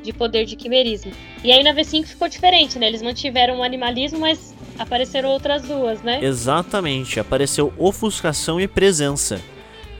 de 0.02 0.12
poder 0.12 0.44
de 0.44 0.56
quimerismo. 0.56 1.12
E 1.44 1.52
aí 1.52 1.62
na 1.62 1.72
V5 1.72 2.04
ficou 2.04 2.28
diferente, 2.28 2.80
né? 2.80 2.88
Eles 2.88 3.00
mantiveram 3.00 3.58
o 3.58 3.62
animalismo, 3.62 4.18
mas 4.18 4.52
apareceram 4.76 5.28
outras 5.28 5.62
duas, 5.62 6.02
né? 6.02 6.18
Exatamente, 6.20 7.20
apareceu 7.20 7.72
ofuscação 7.78 8.60
e 8.60 8.66
presença. 8.66 9.40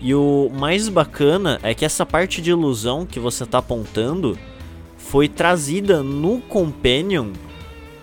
E 0.01 0.15
o 0.15 0.51
mais 0.53 0.89
bacana 0.89 1.59
é 1.63 1.75
que 1.75 1.85
essa 1.85 2.05
parte 2.05 2.43
de 2.43 2.51
ilusão 2.51 3.07
que 3.07 3.19
você 3.19 3.47
tá 3.47 3.59
apontando 3.59 4.39
foi 4.97 5.29
trazida 5.29 6.03
no 6.03 6.41
Companion 6.41 7.33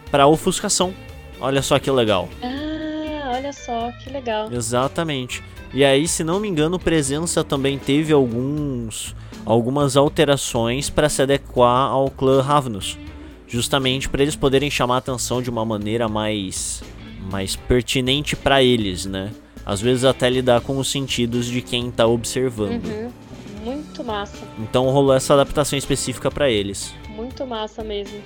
para 0.09 0.27
ofuscação. 0.27 0.93
Olha 1.39 1.61
só 1.61 1.77
que 1.77 1.91
legal. 1.91 2.29
Ah, 2.41 3.33
olha 3.35 3.53
só, 3.53 3.91
que 4.03 4.09
legal. 4.09 4.51
Exatamente. 4.51 5.43
E 5.73 5.83
aí, 5.83 6.07
se 6.07 6.23
não 6.23 6.39
me 6.39 6.47
engano, 6.47 6.79
presença 6.79 7.43
também 7.43 7.77
teve 7.77 8.13
alguns 8.13 9.15
algumas 9.45 9.97
alterações 9.97 10.89
para 10.89 11.09
se 11.09 11.21
adequar 11.21 11.91
ao 11.91 12.09
clã 12.09 12.41
Ravnus, 12.41 12.97
justamente 13.47 14.07
para 14.07 14.21
eles 14.21 14.35
poderem 14.35 14.71
chamar 14.71 14.95
a 14.95 14.97
atenção 14.99 15.41
de 15.41 15.49
uma 15.49 15.65
maneira 15.65 16.07
mais 16.07 16.81
mais 17.29 17.55
pertinente 17.55 18.35
para 18.35 18.63
eles, 18.63 19.05
né? 19.05 19.31
Às 19.65 19.79
vezes 19.81 20.03
até 20.03 20.29
lidar 20.29 20.61
com 20.61 20.77
os 20.77 20.89
sentidos 20.91 21.45
de 21.45 21.61
quem 21.61 21.89
tá 21.91 22.05
observando. 22.05 22.83
Uhum. 22.85 23.09
Muito 23.63 24.03
massa, 24.03 24.37
Então 24.59 24.89
rolou 24.89 25.13
essa 25.13 25.33
adaptação 25.33 25.77
específica 25.79 26.29
para 26.29 26.49
eles. 26.49 26.93
muito 27.15 27.45
massa 27.47 27.81
mesmo. 27.83 28.17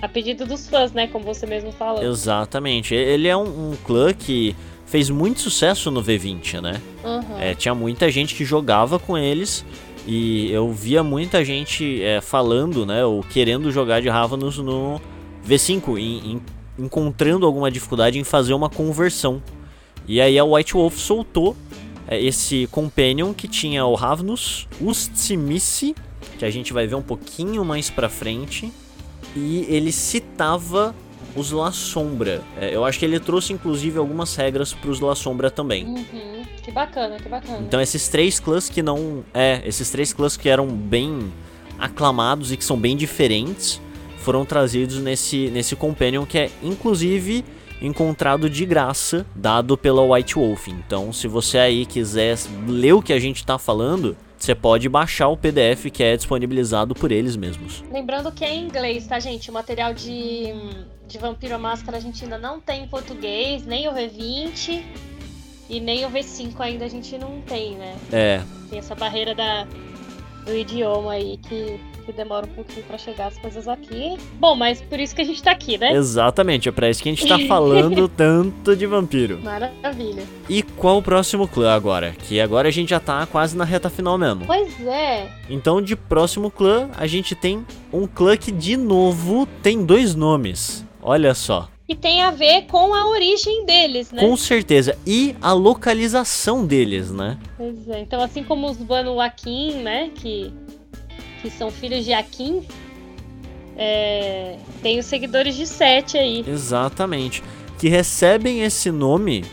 A 0.00 0.08
pedido 0.08 0.46
dos 0.46 0.66
fãs, 0.66 0.92
né? 0.92 1.06
Como 1.06 1.22
você 1.26 1.44
mesmo 1.46 1.70
falou. 1.72 2.02
Exatamente. 2.02 2.94
Ele 2.94 3.28
é 3.28 3.36
um, 3.36 3.72
um 3.72 3.76
clã 3.84 4.14
que 4.14 4.56
fez 4.86 5.10
muito 5.10 5.40
sucesso 5.40 5.90
no 5.90 6.02
V20, 6.02 6.62
né? 6.62 6.80
Uhum. 7.04 7.38
É, 7.38 7.54
tinha 7.54 7.74
muita 7.74 8.10
gente 8.10 8.34
que 8.34 8.42
jogava 8.42 8.98
com 8.98 9.18
eles 9.18 9.62
e 10.06 10.50
eu 10.50 10.72
via 10.72 11.02
muita 11.04 11.44
gente 11.44 12.02
é, 12.02 12.22
falando, 12.22 12.86
né, 12.86 13.04
ou 13.04 13.22
querendo 13.22 13.70
jogar 13.70 14.00
de 14.00 14.08
Ravenous 14.08 14.56
no 14.56 14.98
V5, 15.46 15.98
em- 15.98 16.32
em- 16.32 16.42
encontrando 16.78 17.44
alguma 17.44 17.70
dificuldade 17.70 18.18
em 18.18 18.24
fazer 18.24 18.54
uma 18.54 18.70
conversão. 18.70 19.42
E 20.10 20.20
aí 20.20 20.36
a 20.40 20.44
White 20.44 20.72
Wolf 20.72 20.98
soltou 20.98 21.56
é, 22.08 22.20
esse 22.20 22.66
Companion 22.72 23.32
que 23.32 23.46
tinha 23.46 23.86
o 23.86 23.94
Ravnus, 23.94 24.66
Ustimici, 24.80 25.94
que 26.36 26.44
a 26.44 26.50
gente 26.50 26.72
vai 26.72 26.84
ver 26.84 26.96
um 26.96 27.02
pouquinho 27.02 27.64
mais 27.64 27.90
pra 27.90 28.08
frente, 28.08 28.72
e 29.36 29.64
ele 29.68 29.92
citava 29.92 30.92
os 31.36 31.52
La 31.52 31.70
Sombra. 31.70 32.42
É, 32.60 32.74
eu 32.74 32.84
acho 32.84 32.98
que 32.98 33.04
ele 33.04 33.20
trouxe 33.20 33.52
inclusive 33.52 34.00
algumas 34.00 34.34
regras 34.34 34.74
pros 34.74 34.98
La 34.98 35.14
Sombra 35.14 35.48
também. 35.48 35.84
Uhum. 35.86 36.42
Que 36.60 36.72
bacana, 36.72 37.16
que 37.16 37.28
bacana. 37.28 37.60
Então 37.60 37.80
esses 37.80 38.08
três 38.08 38.40
clãs 38.40 38.68
que 38.68 38.82
não. 38.82 39.24
É, 39.32 39.62
esses 39.64 39.90
três 39.90 40.12
clãs 40.12 40.36
que 40.36 40.48
eram 40.48 40.66
bem 40.66 41.32
aclamados 41.78 42.50
e 42.50 42.56
que 42.56 42.64
são 42.64 42.76
bem 42.76 42.96
diferentes 42.96 43.80
foram 44.18 44.44
trazidos 44.44 44.98
nesse, 44.98 45.50
nesse 45.50 45.76
Companion 45.76 46.26
que 46.26 46.36
é 46.36 46.50
inclusive 46.64 47.44
encontrado 47.80 48.48
de 48.48 48.64
graça, 48.64 49.26
dado 49.34 49.76
pela 49.76 50.02
White 50.02 50.34
Wolf. 50.34 50.68
Então, 50.68 51.12
se 51.12 51.26
você 51.26 51.58
aí 51.58 51.86
quiser 51.86 52.36
ler 52.66 52.92
o 52.92 53.02
que 53.02 53.12
a 53.12 53.18
gente 53.18 53.44
tá 53.44 53.58
falando, 53.58 54.16
você 54.36 54.54
pode 54.54 54.88
baixar 54.88 55.28
o 55.28 55.36
PDF 55.36 55.90
que 55.92 56.02
é 56.02 56.16
disponibilizado 56.16 56.94
por 56.94 57.12
eles 57.12 57.36
mesmos. 57.36 57.84
Lembrando 57.92 58.32
que 58.32 58.44
é 58.44 58.54
em 58.54 58.64
inglês, 58.64 59.06
tá, 59.06 59.18
gente? 59.20 59.50
O 59.50 59.52
material 59.52 59.92
de, 59.92 60.48
de 61.06 61.18
Vampiro 61.18 61.54
à 61.54 61.58
Máscara 61.58 61.98
a 61.98 62.00
gente 62.00 62.24
ainda 62.24 62.38
não 62.38 62.60
tem 62.60 62.84
em 62.84 62.88
português, 62.88 63.64
nem 63.66 63.88
o 63.88 63.92
V20. 63.92 64.82
E 65.68 65.78
nem 65.78 66.04
o 66.04 66.10
V5 66.10 66.52
ainda 66.58 66.84
a 66.84 66.88
gente 66.88 67.16
não 67.16 67.40
tem, 67.42 67.76
né? 67.76 67.96
É, 68.10 68.42
Tem 68.68 68.80
essa 68.80 68.96
barreira 68.96 69.36
da, 69.36 69.68
do 70.44 70.52
idioma 70.52 71.12
aí 71.12 71.36
que, 71.36 71.78
que 72.10 72.16
demora 72.16 72.46
um 72.46 72.50
pouquinho 72.50 72.84
pra 72.86 72.98
chegar 72.98 73.28
as 73.28 73.38
coisas 73.38 73.68
aqui. 73.68 74.16
Bom, 74.38 74.56
mas 74.56 74.80
por 74.82 74.98
isso 74.98 75.14
que 75.14 75.22
a 75.22 75.24
gente 75.24 75.42
tá 75.42 75.52
aqui, 75.52 75.78
né? 75.78 75.92
exatamente, 75.92 76.68
é 76.68 76.72
pra 76.72 76.90
isso 76.90 77.02
que 77.02 77.08
a 77.08 77.12
gente 77.12 77.26
tá 77.26 77.38
falando 77.46 78.08
tanto 78.08 78.74
de 78.74 78.86
vampiro. 78.86 79.40
Maravilha. 79.42 80.24
E 80.48 80.62
qual 80.62 80.98
o 80.98 81.02
próximo 81.02 81.46
clã 81.46 81.72
agora? 81.72 82.12
Que 82.26 82.40
agora 82.40 82.68
a 82.68 82.70
gente 82.70 82.90
já 82.90 83.00
tá 83.00 83.26
quase 83.26 83.56
na 83.56 83.64
reta 83.64 83.88
final 83.88 84.18
mesmo. 84.18 84.44
Pois 84.46 84.86
é. 84.86 85.28
Então, 85.48 85.80
de 85.80 85.94
próximo 85.94 86.50
clã, 86.50 86.90
a 86.96 87.06
gente 87.06 87.34
tem 87.34 87.64
um 87.92 88.06
clã 88.06 88.36
que 88.36 88.50
de 88.50 88.76
novo 88.76 89.46
tem 89.62 89.84
dois 89.84 90.14
nomes. 90.14 90.84
Olha 91.02 91.34
só. 91.34 91.68
E 91.88 91.94
tem 91.96 92.22
a 92.22 92.30
ver 92.30 92.66
com 92.66 92.94
a 92.94 93.08
origem 93.08 93.66
deles, 93.66 94.12
né? 94.12 94.20
Com 94.22 94.36
certeza. 94.36 94.96
E 95.04 95.34
a 95.42 95.52
localização 95.52 96.64
deles, 96.64 97.10
né? 97.10 97.36
Pois 97.56 97.88
é. 97.88 98.00
Então, 98.00 98.22
assim 98.22 98.44
como 98.44 98.70
os 98.70 98.76
Banu 98.76 99.20
Akin, 99.20 99.82
né? 99.82 100.10
Que, 100.14 100.52
que 101.40 101.50
são 101.50 101.70
filhos 101.70 102.04
de 102.04 102.12
Akin, 102.12 102.62
é, 103.76 104.56
tem 104.82 104.98
os 104.98 105.06
seguidores 105.06 105.56
de 105.56 105.66
Sete 105.66 106.18
aí. 106.18 106.44
Exatamente. 106.46 107.42
Que 107.78 107.88
recebem 107.88 108.62
esse 108.62 108.90
nome 108.90 109.44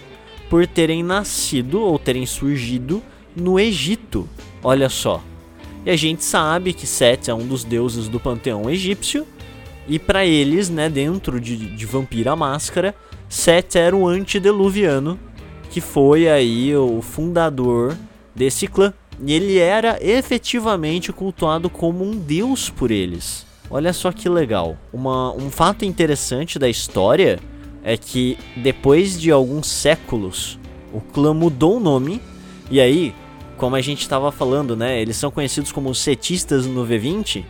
por 0.49 0.67
terem 0.67 1.03
nascido 1.03 1.81
ou 1.81 1.97
terem 1.97 2.25
surgido 2.25 3.01
no 3.35 3.59
Egito. 3.59 4.27
Olha 4.63 4.89
só. 4.89 5.21
E 5.85 5.89
a 5.89 5.95
gente 5.95 6.23
sabe 6.23 6.73
que 6.73 6.85
Set 6.85 7.29
é 7.29 7.33
um 7.33 7.47
dos 7.47 7.63
deuses 7.63 8.09
do 8.09 8.19
panteão 8.19 8.69
egípcio. 8.69 9.25
E 9.87 9.97
para 9.97 10.25
eles, 10.25 10.69
né, 10.69 10.89
dentro 10.89 11.39
de, 11.39 11.55
de 11.55 11.85
Vampira 11.85 12.35
Máscara, 12.35 12.93
Set 13.29 13.77
era 13.77 13.95
o 13.95 14.05
antediluviano, 14.05 15.17
que 15.69 15.79
foi 15.79 16.27
aí 16.27 16.75
o 16.75 17.01
fundador 17.01 17.95
desse 18.35 18.67
clã. 18.67 18.93
E 19.25 19.33
ele 19.33 19.57
era 19.57 19.97
efetivamente 20.01 21.11
cultuado 21.11 21.69
como 21.69 22.03
um 22.03 22.17
deus 22.17 22.69
por 22.69 22.91
eles. 22.91 23.45
Olha 23.69 23.91
só 23.91 24.11
que 24.11 24.29
legal. 24.29 24.77
Uma, 24.93 25.33
um 25.33 25.49
fato 25.49 25.83
interessante 25.83 26.59
da 26.59 26.69
história 26.69 27.39
é 27.83 27.97
que 27.97 28.37
depois 28.55 29.19
de 29.19 29.31
alguns 29.31 29.67
séculos, 29.67 30.59
o 30.93 31.01
clã 31.01 31.33
mudou 31.33 31.77
o 31.77 31.79
nome. 31.79 32.21
E 32.69 32.79
aí, 32.79 33.13
como 33.57 33.75
a 33.75 33.81
gente 33.81 34.01
estava 34.01 34.31
falando, 34.31 34.75
né? 34.75 35.01
Eles 35.01 35.17
são 35.17 35.31
conhecidos 35.31 35.71
como 35.71 35.93
setistas 35.95 36.65
no 36.65 36.85
V20. 36.85 37.43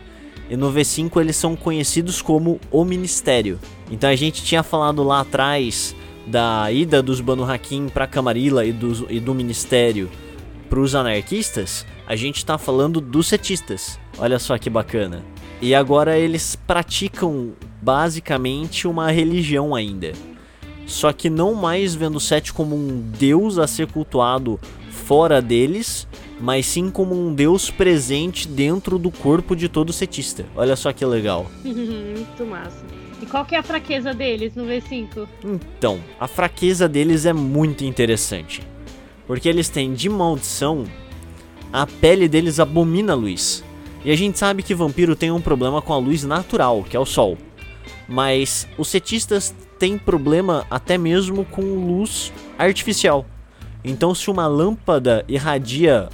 E 0.50 0.56
no 0.56 0.72
V5 0.72 1.20
eles 1.20 1.36
são 1.36 1.54
conhecidos 1.54 2.22
como 2.22 2.58
o 2.70 2.82
Ministério. 2.84 3.58
Então 3.90 4.08
a 4.08 4.16
gente 4.16 4.42
tinha 4.42 4.62
falado 4.62 5.02
lá 5.02 5.20
atrás 5.20 5.94
da 6.26 6.72
ida 6.72 7.02
dos 7.02 7.20
Banu 7.20 7.44
Hakim 7.44 7.88
para 7.88 8.06
Camarilla 8.06 8.64
e, 8.64 8.72
dos, 8.72 9.04
e 9.10 9.20
do 9.20 9.34
Ministério 9.34 10.10
para 10.68 10.80
os 10.80 10.94
anarquistas. 10.94 11.86
A 12.06 12.14
gente 12.14 12.44
tá 12.44 12.58
falando 12.58 13.00
dos 13.00 13.26
setistas. 13.26 13.98
Olha 14.18 14.38
só 14.38 14.56
que 14.58 14.68
bacana. 14.68 15.24
E 15.60 15.74
agora 15.74 16.18
eles 16.18 16.54
praticam 16.54 17.52
basicamente 17.82 18.86
uma 18.86 19.10
religião 19.10 19.74
ainda. 19.74 20.12
Só 20.86 21.12
que 21.12 21.28
não 21.28 21.54
mais 21.54 21.94
vendo 21.94 22.16
o 22.16 22.20
Set 22.20 22.52
como 22.52 22.74
um 22.74 23.00
deus 23.18 23.58
a 23.58 23.66
ser 23.66 23.86
cultuado 23.86 24.58
fora 24.90 25.42
deles, 25.42 26.06
mas 26.40 26.66
sim 26.66 26.90
como 26.90 27.14
um 27.14 27.34
deus 27.34 27.70
presente 27.70 28.46
dentro 28.46 28.98
do 28.98 29.10
corpo 29.10 29.54
de 29.54 29.68
todo 29.68 29.92
setista. 29.92 30.46
Olha 30.56 30.76
só 30.76 30.92
que 30.92 31.04
legal. 31.04 31.46
Muito 31.64 32.46
massa. 32.46 32.84
E 33.20 33.26
qual 33.26 33.44
que 33.44 33.54
é 33.54 33.58
a 33.58 33.62
fraqueza 33.62 34.14
deles 34.14 34.54
no 34.54 34.64
V5? 34.64 35.26
Então, 35.44 35.98
a 36.20 36.28
fraqueza 36.28 36.88
deles 36.88 37.26
é 37.26 37.32
muito 37.32 37.84
interessante. 37.84 38.62
Porque 39.28 39.48
eles 39.48 39.68
têm 39.68 39.92
de 39.92 40.08
maldição, 40.08 40.84
a 41.72 41.86
pele 41.86 42.26
deles 42.28 42.58
abomina 42.58 43.12
a 43.12 43.16
luz. 43.16 43.62
E 44.04 44.10
a 44.10 44.16
gente 44.16 44.38
sabe 44.38 44.64
que 44.64 44.74
vampiro 44.74 45.14
tem 45.14 45.30
um 45.30 45.40
problema 45.40 45.80
com 45.80 45.92
a 45.92 45.98
luz 45.98 46.24
natural, 46.24 46.82
que 46.82 46.96
é 46.96 47.00
o 47.00 47.06
sol. 47.06 47.38
Mas 48.08 48.66
os 48.76 48.88
setistas 48.88 49.54
têm 49.78 49.96
problema 49.96 50.66
até 50.70 50.98
mesmo 50.98 51.44
com 51.44 51.62
luz 51.62 52.32
artificial. 52.58 53.24
Então, 53.84 54.14
se 54.14 54.30
uma 54.30 54.46
lâmpada 54.46 55.24
irradia 55.28 56.08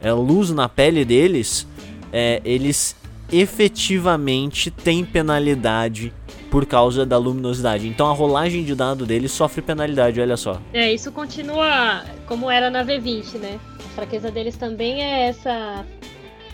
é, 0.00 0.12
luz 0.12 0.50
na 0.50 0.68
pele 0.68 1.04
deles, 1.04 1.66
é, 2.12 2.40
eles 2.44 2.96
efetivamente 3.32 4.70
têm 4.70 5.04
penalidade 5.04 6.12
por 6.50 6.66
causa 6.66 7.06
da 7.06 7.16
luminosidade. 7.16 7.86
Então 7.86 8.08
a 8.08 8.12
rolagem 8.12 8.64
de 8.64 8.74
dado 8.74 9.06
deles 9.06 9.30
sofre 9.32 9.62
penalidade, 9.62 10.20
olha 10.20 10.36
só. 10.36 10.60
É, 10.72 10.92
isso 10.92 11.12
continua 11.12 12.04
como 12.26 12.50
era 12.50 12.68
na 12.68 12.84
V20, 12.84 13.38
né? 13.38 13.60
A 13.78 13.88
fraqueza 13.94 14.30
deles 14.30 14.56
também 14.56 15.02
é 15.02 15.28
essa 15.28 15.84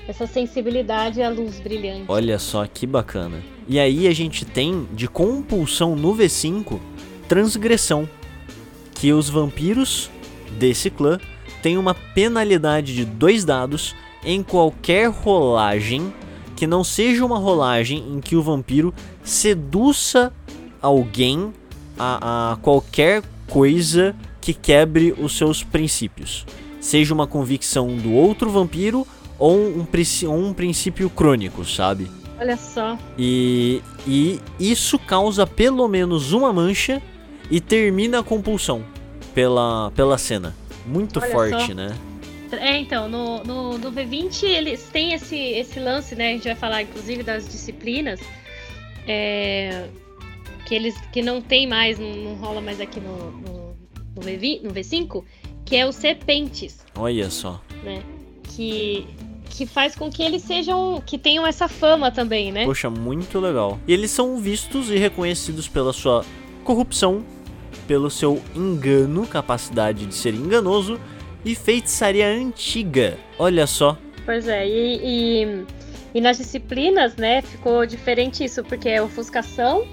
essa 0.08 0.26
sensibilidade 0.26 1.20
à 1.20 1.28
luz 1.28 1.58
brilhante. 1.58 2.04
Olha 2.06 2.38
só 2.38 2.64
que 2.66 2.86
bacana. 2.86 3.42
E 3.66 3.80
aí 3.80 4.06
a 4.06 4.12
gente 4.12 4.44
tem 4.44 4.86
de 4.92 5.08
compulsão 5.08 5.96
no 5.96 6.14
V5 6.14 6.78
transgressão, 7.26 8.08
que 8.94 9.12
os 9.12 9.28
vampiros 9.28 10.08
desse 10.58 10.90
clã 10.90 11.18
têm 11.60 11.76
uma 11.76 11.94
penalidade 11.94 12.94
de 12.94 13.04
dois 13.04 13.44
dados 13.44 13.94
em 14.24 14.42
qualquer 14.42 15.08
rolagem 15.08 16.12
que 16.56 16.66
não 16.66 16.82
seja 16.82 17.24
uma 17.24 17.38
rolagem 17.38 17.98
em 18.12 18.20
que 18.20 18.34
o 18.34 18.42
vampiro 18.42 18.92
seduça 19.22 20.32
alguém 20.82 21.52
a, 21.98 22.52
a 22.52 22.56
qualquer 22.56 23.22
coisa 23.46 24.16
que 24.40 24.54
quebre 24.54 25.14
os 25.18 25.36
seus 25.36 25.62
princípios. 25.62 26.46
Seja 26.80 27.12
uma 27.12 27.26
convicção 27.26 27.96
do 27.96 28.12
outro 28.12 28.50
vampiro 28.50 29.06
ou 29.38 29.56
um, 29.56 29.84
princ- 29.84 30.24
um 30.28 30.52
princípio 30.52 31.10
crônico, 31.10 31.64
sabe? 31.64 32.10
Olha 32.38 32.56
só. 32.56 32.98
E, 33.18 33.82
e 34.06 34.40
isso 34.58 34.98
causa 34.98 35.46
pelo 35.46 35.86
menos 35.88 36.32
uma 36.32 36.52
mancha 36.52 37.02
e 37.50 37.60
termina 37.60 38.20
a 38.20 38.22
compulsão 38.22 38.82
pela, 39.34 39.90
pela 39.94 40.16
cena. 40.18 40.54
Muito 40.86 41.18
Olha 41.18 41.32
forte, 41.32 41.66
só. 41.68 41.74
né? 41.74 41.96
É, 42.56 42.78
então, 42.78 43.08
no, 43.08 43.42
no, 43.44 43.78
no 43.78 43.92
V20 43.92 44.44
eles 44.44 44.88
têm 44.92 45.12
esse, 45.12 45.36
esse 45.36 45.78
lance, 45.80 46.14
né? 46.14 46.30
A 46.30 46.32
gente 46.32 46.44
vai 46.44 46.54
falar 46.56 46.82
inclusive 46.82 47.22
das 47.22 47.46
disciplinas. 47.48 48.20
é, 49.06 49.88
que 50.66 50.74
eles 50.74 50.94
que 51.12 51.22
não 51.22 51.40
tem 51.40 51.66
mais, 51.66 51.98
não, 51.98 52.12
não 52.12 52.34
rola 52.34 52.60
mais 52.60 52.80
aqui 52.80 53.00
no, 53.00 53.30
no, 53.30 53.76
no, 54.16 54.22
V20, 54.22 54.62
no 54.62 54.70
V5, 54.70 55.24
que 55.64 55.76
é 55.76 55.86
os 55.86 55.94
serpentes, 55.94 56.84
Olha 56.96 57.30
só. 57.30 57.60
né? 57.84 58.02
Que, 58.54 59.06
que 59.50 59.64
faz 59.66 59.94
com 59.94 60.10
que 60.10 60.22
eles 60.22 60.42
sejam. 60.42 61.02
que 61.04 61.18
tenham 61.18 61.46
essa 61.46 61.68
fama 61.68 62.10
também, 62.10 62.50
né? 62.50 62.64
Poxa, 62.64 62.90
muito 62.90 63.38
legal. 63.38 63.78
E 63.86 63.92
eles 63.92 64.10
são 64.10 64.38
vistos 64.38 64.90
e 64.90 64.96
reconhecidos 64.96 65.68
pela 65.68 65.92
sua 65.92 66.24
corrupção, 66.64 67.24
pelo 67.86 68.10
seu 68.10 68.42
engano, 68.54 69.26
capacidade 69.26 70.04
de 70.06 70.14
ser 70.14 70.34
enganoso 70.34 70.98
e 71.46 71.54
feitiçaria 71.54 72.26
antiga. 72.26 73.16
Olha 73.38 73.68
só. 73.68 73.96
Pois 74.24 74.48
é, 74.48 74.66
e, 74.66 75.00
e, 75.44 75.64
e 76.12 76.20
nas 76.20 76.38
disciplinas, 76.38 77.14
né, 77.14 77.40
ficou 77.40 77.86
diferente 77.86 78.44
isso, 78.44 78.64
porque 78.64 78.88
é 78.88 79.00
ofuscação, 79.00 79.86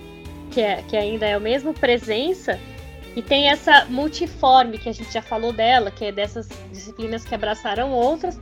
que, 0.49 0.59
é, 0.59 0.81
que 0.81 0.97
ainda 0.97 1.27
é 1.27 1.37
o 1.37 1.41
mesmo, 1.41 1.71
presença, 1.71 2.59
e 3.15 3.21
tem 3.21 3.49
essa 3.49 3.85
multiforme, 3.85 4.79
que 4.79 4.89
a 4.89 4.91
gente 4.91 5.13
já 5.13 5.21
falou 5.21 5.53
dela, 5.53 5.91
que 5.91 6.05
é 6.05 6.11
dessas 6.11 6.49
disciplinas 6.71 7.23
que 7.23 7.35
abraçaram 7.35 7.91
outras, 7.91 8.39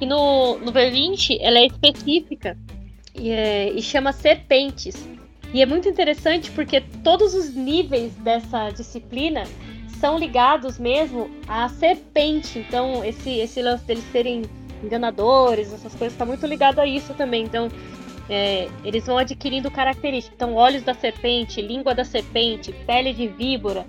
e 0.00 0.06
no, 0.06 0.56
no 0.58 0.72
V20 0.72 1.38
ela 1.40 1.58
é 1.58 1.66
específica 1.66 2.56
e, 3.12 3.30
é- 3.30 3.72
e 3.72 3.82
chama 3.82 4.12
serpentes. 4.12 5.08
E 5.52 5.62
é 5.62 5.66
muito 5.66 5.88
interessante 5.88 6.50
porque 6.52 6.80
todos 7.02 7.34
os 7.34 7.52
níveis 7.54 8.12
dessa 8.16 8.70
disciplina 8.70 9.44
são 10.00 10.18
ligados 10.18 10.78
mesmo 10.78 11.30
à 11.48 11.68
serpente. 11.68 12.58
Então, 12.58 13.04
esse, 13.04 13.30
esse 13.38 13.62
lance 13.62 13.84
deles 13.84 14.04
serem 14.12 14.42
enganadores, 14.82 15.72
essas 15.72 15.94
coisas, 15.94 16.12
está 16.12 16.24
muito 16.24 16.46
ligado 16.46 16.78
a 16.80 16.86
isso 16.86 17.14
também. 17.14 17.44
Então, 17.44 17.68
é, 18.28 18.68
eles 18.84 19.06
vão 19.06 19.18
adquirindo 19.18 19.70
características. 19.70 20.36
Então, 20.36 20.54
olhos 20.54 20.82
da 20.82 20.94
serpente, 20.94 21.60
língua 21.62 21.94
da 21.94 22.04
serpente, 22.04 22.72
pele 22.86 23.12
de 23.12 23.28
víbora, 23.28 23.86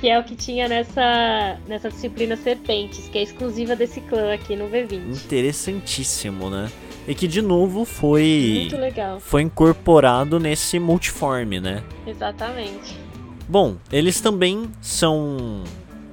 que 0.00 0.08
é 0.08 0.18
o 0.18 0.24
que 0.24 0.36
tinha 0.36 0.68
nessa, 0.68 1.58
nessa 1.66 1.88
disciplina 1.90 2.36
serpentes, 2.36 3.08
que 3.08 3.18
é 3.18 3.22
exclusiva 3.22 3.74
desse 3.74 4.00
clã 4.02 4.32
aqui 4.34 4.56
no 4.56 4.68
V20. 4.68 5.24
Interessantíssimo, 5.24 6.50
né? 6.50 6.70
E 7.06 7.14
que 7.14 7.28
de 7.28 7.42
novo 7.42 7.84
foi 7.84 8.60
Muito 8.60 8.76
legal, 8.78 9.20
foi 9.20 9.42
incorporado 9.42 10.40
nesse 10.40 10.78
multiforme, 10.78 11.60
né? 11.60 11.82
exatamente. 12.06 13.03
Bom, 13.48 13.76
eles 13.92 14.20
também 14.20 14.70
são, 14.80 15.64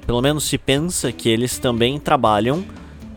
pelo 0.06 0.22
menos 0.22 0.44
se 0.44 0.58
pensa 0.58 1.12
que 1.12 1.30
eles 1.30 1.58
também 1.58 2.00
trabalham 2.00 2.64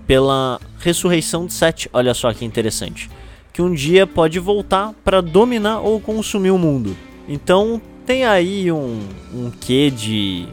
pela 0.07 0.61
ressurreição 0.79 1.46
de 1.46 1.53
Sete. 1.53 1.88
Olha 1.92 2.14
só 2.14 2.33
que 2.33 2.44
interessante. 2.44 3.11
Que 3.53 3.62
um 3.62 3.72
dia 3.72 4.07
pode 4.07 4.38
voltar 4.38 4.92
para 5.05 5.20
dominar 5.20 5.81
ou 5.81 6.00
consumir 6.00 6.50
o 6.50 6.59
mundo. 6.59 6.96
Então 7.29 7.81
tem 8.05 8.24
aí 8.24 8.70
um, 8.70 9.00
um 9.33 9.50
quê 9.50 9.90
de, 9.90 10.46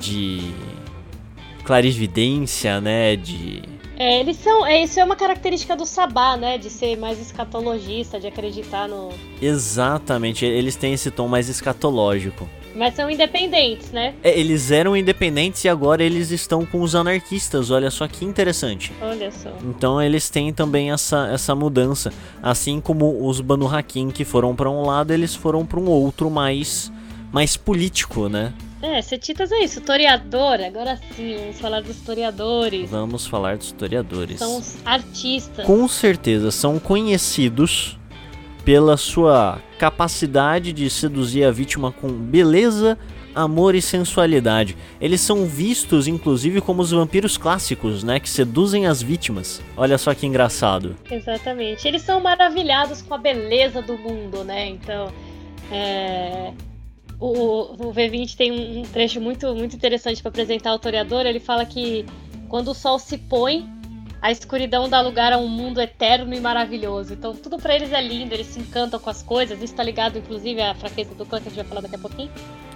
de 0.00 0.40
clarividência, 1.64 2.80
né? 2.80 3.16
De. 3.16 3.62
É, 3.98 4.20
eles 4.20 4.36
são. 4.38 4.66
É, 4.66 4.82
isso 4.82 4.98
é 4.98 5.04
uma 5.04 5.16
característica 5.16 5.76
do 5.76 5.84
Sabá, 5.84 6.36
né? 6.36 6.58
De 6.58 6.70
ser 6.70 6.96
mais 6.96 7.20
escatologista, 7.20 8.18
de 8.18 8.26
acreditar 8.26 8.88
no. 8.88 9.10
Exatamente, 9.40 10.44
eles 10.44 10.76
têm 10.76 10.94
esse 10.94 11.10
tom 11.10 11.28
mais 11.28 11.48
escatológico. 11.48 12.48
Mas 12.76 12.94
são 12.94 13.10
independentes, 13.10 13.90
né? 13.90 14.14
É, 14.22 14.38
eles 14.38 14.70
eram 14.70 14.94
independentes 14.94 15.64
e 15.64 15.68
agora 15.68 16.04
eles 16.04 16.30
estão 16.30 16.66
com 16.66 16.82
os 16.82 16.94
anarquistas, 16.94 17.70
olha 17.70 17.90
só 17.90 18.06
que 18.06 18.24
interessante. 18.24 18.92
Olha 19.00 19.30
só. 19.30 19.50
Então 19.64 20.00
eles 20.00 20.28
têm 20.28 20.52
também 20.52 20.92
essa, 20.92 21.28
essa 21.32 21.54
mudança. 21.54 22.12
Assim 22.42 22.78
como 22.80 23.26
os 23.26 23.40
Banu 23.40 23.66
Hakim 23.66 24.10
que 24.10 24.24
foram 24.24 24.54
para 24.54 24.70
um 24.70 24.84
lado, 24.84 25.12
eles 25.12 25.34
foram 25.34 25.64
para 25.64 25.80
um 25.80 25.88
outro 25.88 26.30
mais, 26.30 26.92
mais 27.32 27.56
político, 27.56 28.28
né? 28.28 28.52
É, 28.82 29.00
Setitas 29.00 29.50
é 29.50 29.64
isso, 29.64 29.78
historiador. 29.78 30.60
Agora 30.60 31.00
sim, 31.16 31.34
vamos 31.38 31.58
falar 31.58 31.80
dos 31.80 31.96
historiadores. 31.96 32.90
Vamos 32.90 33.26
falar 33.26 33.56
dos 33.56 33.66
historiadores. 33.68 34.38
São 34.38 34.58
os 34.58 34.76
artistas. 34.84 35.64
Com 35.64 35.88
certeza, 35.88 36.50
são 36.50 36.78
conhecidos 36.78 37.95
pela 38.66 38.96
sua 38.96 39.62
capacidade 39.78 40.72
de 40.72 40.90
seduzir 40.90 41.44
a 41.44 41.52
vítima 41.52 41.92
com 41.92 42.08
beleza, 42.08 42.98
amor 43.32 43.76
e 43.76 43.80
sensualidade. 43.80 44.76
Eles 45.00 45.20
são 45.20 45.46
vistos, 45.46 46.08
inclusive, 46.08 46.60
como 46.60 46.82
os 46.82 46.90
vampiros 46.90 47.38
clássicos, 47.38 48.02
né? 48.02 48.18
Que 48.18 48.28
seduzem 48.28 48.86
as 48.86 49.00
vítimas. 49.00 49.62
Olha 49.76 49.96
só 49.96 50.12
que 50.12 50.26
engraçado. 50.26 50.96
Exatamente. 51.08 51.86
Eles 51.86 52.02
são 52.02 52.18
maravilhados 52.18 53.02
com 53.02 53.14
a 53.14 53.18
beleza 53.18 53.80
do 53.80 53.96
mundo, 53.96 54.42
né? 54.42 54.68
Então, 54.68 55.12
é... 55.70 56.52
o, 57.20 57.86
o 57.86 57.94
V20 57.94 58.34
tem 58.34 58.80
um 58.80 58.82
trecho 58.82 59.20
muito, 59.20 59.54
muito 59.54 59.76
interessante 59.76 60.20
para 60.20 60.30
apresentar 60.30 60.74
o 60.74 60.78
toreador. 60.80 61.24
Ele 61.24 61.38
fala 61.38 61.64
que 61.64 62.04
quando 62.48 62.72
o 62.72 62.74
sol 62.74 62.98
se 62.98 63.16
põe, 63.16 63.64
a 64.26 64.32
escuridão 64.32 64.88
dá 64.88 65.00
lugar 65.00 65.32
a 65.32 65.38
um 65.38 65.46
mundo 65.46 65.80
eterno 65.80 66.34
e 66.34 66.40
maravilhoso. 66.40 67.12
Então 67.12 67.32
tudo 67.32 67.58
para 67.58 67.76
eles 67.76 67.92
é 67.92 68.02
lindo, 68.02 68.34
eles 68.34 68.48
se 68.48 68.58
encantam 68.58 68.98
com 68.98 69.08
as 69.08 69.22
coisas. 69.22 69.62
Isso 69.62 69.72
tá 69.72 69.84
ligado, 69.84 70.18
inclusive, 70.18 70.60
à 70.60 70.74
fraqueza 70.74 71.14
do 71.14 71.24
clã 71.24 71.40
que 71.40 71.46
a 71.46 71.50
gente 71.50 71.60
vai 71.60 71.64
falar 71.64 71.80
daqui 71.82 71.94
a 71.94 71.98
pouquinho. 71.98 72.30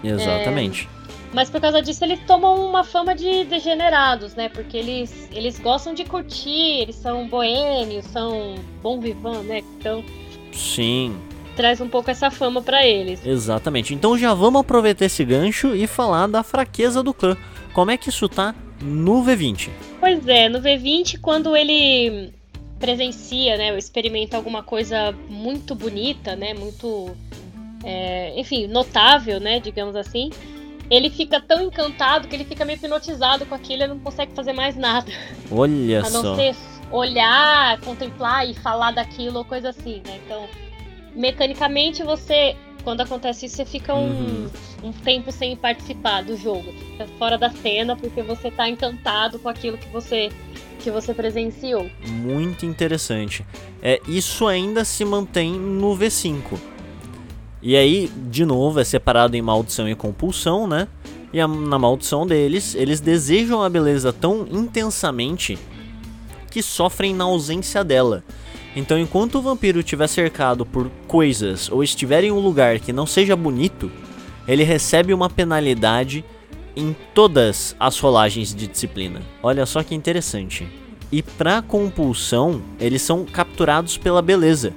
Exatamente. 0.05 0.89
É... 1.09 1.11
Mas 1.33 1.51
por 1.51 1.61
causa 1.61 1.83
disso 1.83 2.05
eles 2.05 2.21
tomam 2.25 2.65
uma 2.65 2.85
fama 2.85 3.17
de 3.17 3.43
degenerados, 3.43 4.37
né? 4.37 4.49
Porque 4.49 4.77
eles, 4.77 5.29
eles 5.33 5.59
gostam 5.59 5.93
de 5.93 6.05
curtir, 6.05 6.83
eles 6.83 6.95
são 6.95 7.27
boêmios, 7.27 8.05
são 8.07 8.55
bom 8.81 9.01
vivant, 9.01 9.43
né? 9.43 9.65
Então. 9.77 10.05
Sim. 10.53 11.17
Traz 11.57 11.81
um 11.81 11.89
pouco 11.89 12.13
essa 12.13 12.31
fama 12.31 12.63
para 12.63 12.87
eles. 12.87 13.27
Exatamente. 13.27 13.93
Então 13.93 14.17
já 14.17 14.33
vamos 14.35 14.61
aproveitar 14.61 15.05
esse 15.05 15.25
gancho 15.25 15.75
e 15.75 15.89
falar 15.89 16.29
da 16.29 16.45
fraqueza 16.45 17.03
do 17.03 17.13
clã. 17.13 17.37
Como 17.73 17.91
é 17.91 17.97
que 17.97 18.09
isso 18.09 18.29
tá 18.29 18.55
no 18.81 19.23
V20? 19.25 19.71
Pois 19.99 20.27
é, 20.27 20.49
no 20.49 20.61
V20, 20.61 21.21
quando 21.21 21.57
ele 21.57 22.33
presencia, 22.79 23.59
né, 23.59 23.73
ou 23.73 23.79
experimenta 23.79 24.37
alguma 24.37 24.63
coisa 24.63 25.15
muito 25.29 25.75
bonita, 25.75 26.35
né, 26.35 26.55
muito, 26.55 27.15
é, 27.85 28.33
enfim, 28.41 28.67
notável, 28.67 29.39
né, 29.39 29.61
digamos 29.61 29.95
assim, 29.95 30.31
ele 30.91 31.11
fica 31.11 31.41
tão 31.41 31.63
encantado 31.63 32.27
que 32.27 32.35
ele 32.35 32.45
fica 32.45 32.65
meio 32.65 32.77
hipnotizado 32.77 33.45
com 33.47 33.55
aquilo 33.55 33.85
e 33.85 33.87
não 33.87 33.99
consegue 34.01 34.33
fazer 34.35 34.53
mais 34.53 34.77
nada. 34.77 35.13
Olha 35.51 36.03
só. 36.03 36.09
A 36.09 36.11
não 36.11 36.23
só. 36.23 36.37
ser 36.37 36.57
olhar, 36.91 37.81
contemplar 37.81 38.49
e 38.49 38.55
falar 38.55 38.91
daquilo 38.91 39.39
ou 39.39 39.45
coisa 39.45 39.69
assim, 39.69 40.03
né? 40.05 40.19
Então, 40.25 40.49
mecanicamente 41.15 42.03
você 42.03 42.57
quando 42.81 43.01
acontece 43.01 43.47
isso, 43.47 43.57
você 43.57 43.65
fica 43.65 43.95
um, 43.95 44.09
uhum. 44.09 44.51
um 44.85 44.93
tempo 44.93 45.31
sem 45.31 45.57
participar 45.57 46.23
do 46.23 46.37
jogo. 46.37 46.73
Fica 46.73 47.07
fora 47.19 47.39
da 47.39 47.51
cena 47.51 47.97
porque 47.97 48.23
você 48.23 48.51
tá 48.51 48.69
encantado 48.69 49.39
com 49.39 49.49
aquilo 49.49 49.79
que 49.79 49.89
você 49.89 50.31
que 50.81 50.91
você 50.91 51.13
presenciou. 51.13 51.91
Muito 52.09 52.65
interessante. 52.65 53.45
É, 53.83 54.01
isso 54.09 54.47
ainda 54.47 54.85
se 54.85 55.05
mantém 55.05 55.53
no 55.53 55.95
V5. 55.97 56.59
E 57.63 57.77
aí, 57.77 58.11
de 58.31 58.47
novo, 58.47 58.81
é 58.81 58.85
separado 58.85 59.37
em 59.37 59.43
maldição 59.43 59.87
e 59.87 59.95
compulsão, 59.95 60.67
né? 60.67 60.89
E 61.33 61.41
a, 61.41 61.47
na 61.47 61.79
maldição 61.79 62.27
deles, 62.27 62.75
eles 62.75 63.01
desejam 63.01 63.63
a 63.63 63.69
beleza 63.69 64.13
tão 64.13 64.47
intensamente 64.51 65.59
que 66.51 66.63
sofrem 66.63 67.15
na 67.15 67.25
ausência 67.25 67.85
dela. 67.85 68.25
Então, 68.75 68.99
enquanto 68.99 69.37
o 69.37 69.43
vampiro 69.43 69.81
estiver 69.81 70.07
cercado 70.07 70.65
por 70.65 70.91
coisas 71.09 71.71
ou 71.71 71.83
estiver 71.83 72.25
em 72.25 72.31
um 72.31 72.39
lugar 72.39 72.79
que 72.79 72.93
não 72.93 73.07
seja 73.07 73.35
bonito, 73.35 73.91
ele 74.47 74.63
recebe 74.63 75.13
uma 75.13 75.29
penalidade 75.29 76.25
em 76.77 76.95
todas 77.15 77.75
as 77.79 77.99
rolagens 77.99 78.55
de 78.55 78.67
disciplina. 78.67 79.21
Olha 79.43 79.67
só 79.67 79.83
que 79.83 79.95
interessante. 79.95 80.69
E 81.11 81.23
para 81.23 81.61
compulsão, 81.61 82.63
eles 82.79 83.03
são 83.03 83.25
capturados 83.25 83.97
pela 83.97 84.23
beleza. 84.23 84.73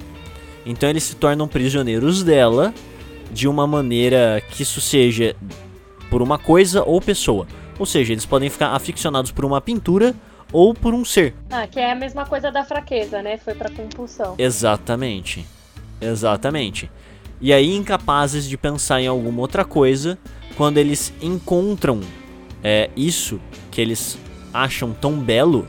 Então 0.66 0.90
eles 0.90 1.04
se 1.04 1.16
tornam 1.16 1.48
prisioneiros 1.48 2.24
dela 2.24 2.74
de 3.32 3.48
uma 3.48 3.68
maneira 3.68 4.42
que 4.50 4.64
isso 4.64 4.82
seja 4.82 5.36
por 6.10 6.22
uma 6.22 6.38
coisa 6.38 6.84
ou 6.84 7.00
pessoa. 7.00 7.48
Ou 7.78 7.86
seja, 7.86 8.14
eles 8.14 8.26
podem 8.26 8.50
ficar 8.50 8.70
aficionados 8.70 9.32
por 9.32 9.46
uma 9.46 9.62
pintura 9.62 10.16
ou 10.54 10.74
por 10.74 10.94
um 10.94 11.04
ser. 11.04 11.34
Ah, 11.50 11.68
que 11.68 11.80
é 11.80 11.92
a 11.92 11.96
mesma 11.96 12.26
coisa 12.26 12.52
da 12.52 12.64
fraqueza, 12.64 13.22
né? 13.22 13.38
Foi 13.38 13.56
pra 13.56 13.70
compulsão. 13.70 14.36
Exatamente. 14.38 15.46
Exatamente. 16.00 16.90
E 17.42 17.52
aí, 17.52 17.76
incapazes 17.76 18.48
de 18.48 18.56
pensar 18.56 19.02
em 19.02 19.08
alguma 19.08 19.42
outra 19.42 19.66
coisa, 19.66 20.18
quando 20.56 20.78
eles 20.78 21.12
encontram 21.22 22.00
é, 22.64 22.90
isso 22.96 23.42
que 23.70 23.82
eles 23.82 24.18
acham 24.54 24.94
tão 24.94 25.20
belo, 25.20 25.68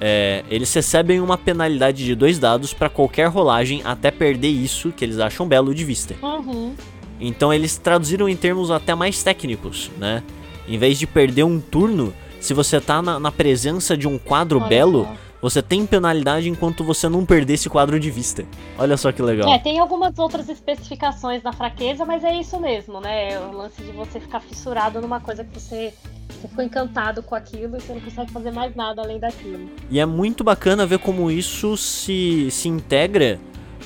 é, 0.00 0.44
eles 0.50 0.72
recebem 0.72 1.20
uma 1.20 1.36
penalidade 1.36 2.04
de 2.04 2.14
dois 2.14 2.38
dados 2.38 2.72
para 2.72 2.88
qualquer 2.88 3.26
rolagem 3.26 3.82
até 3.84 4.10
perder 4.10 4.48
isso 4.48 4.90
que 4.90 5.04
eles 5.04 5.18
acham 5.18 5.46
belo 5.46 5.74
de 5.74 5.84
vista. 5.84 6.14
Uhum. 6.22 6.74
Então 7.20 7.52
eles 7.52 7.76
traduziram 7.76 8.28
em 8.28 8.36
termos 8.36 8.70
até 8.70 8.94
mais 8.94 9.22
técnicos, 9.22 9.90
né? 9.98 10.22
Em 10.68 10.78
vez 10.78 10.98
de 10.98 11.06
perder 11.06 11.44
um 11.44 11.60
turno, 11.60 12.12
se 12.48 12.54
você 12.54 12.80
tá 12.80 13.02
na, 13.02 13.20
na 13.20 13.30
presença 13.30 13.94
de 13.94 14.08
um 14.08 14.16
quadro 14.16 14.58
Olha 14.58 14.68
belo, 14.68 15.04
só. 15.04 15.16
você 15.42 15.60
tem 15.60 15.84
penalidade 15.84 16.48
enquanto 16.48 16.82
você 16.82 17.06
não 17.06 17.26
perder 17.26 17.52
esse 17.52 17.68
quadro 17.68 18.00
de 18.00 18.10
vista. 18.10 18.42
Olha 18.78 18.96
só 18.96 19.12
que 19.12 19.20
legal. 19.20 19.52
É, 19.52 19.58
tem 19.58 19.78
algumas 19.78 20.18
outras 20.18 20.48
especificações 20.48 21.42
na 21.42 21.52
fraqueza, 21.52 22.06
mas 22.06 22.24
é 22.24 22.34
isso 22.40 22.58
mesmo, 22.58 23.02
né? 23.02 23.34
É 23.34 23.38
o 23.38 23.52
lance 23.52 23.82
de 23.82 23.92
você 23.92 24.18
ficar 24.18 24.40
fissurado 24.40 24.98
numa 24.98 25.20
coisa 25.20 25.44
que 25.44 25.60
você 25.60 25.92
você 26.30 26.48
ficou 26.48 26.64
encantado 26.64 27.22
com 27.22 27.34
aquilo 27.34 27.76
e 27.76 27.80
você 27.80 27.92
não 27.92 28.00
consegue 28.00 28.32
fazer 28.32 28.50
mais 28.50 28.74
nada 28.74 29.02
além 29.02 29.18
daquilo. 29.18 29.68
E 29.90 30.00
é 30.00 30.06
muito 30.06 30.42
bacana 30.42 30.86
ver 30.86 31.00
como 31.00 31.30
isso 31.30 31.76
se, 31.76 32.50
se 32.50 32.68
integra 32.68 33.38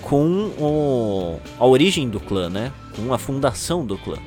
com 0.02 0.50
o, 0.56 1.40
a 1.58 1.66
origem 1.66 2.08
do 2.08 2.20
clã, 2.20 2.48
né? 2.48 2.72
Com 2.94 3.12
a 3.12 3.18
fundação 3.18 3.84
do 3.84 3.98
clã. 3.98 4.18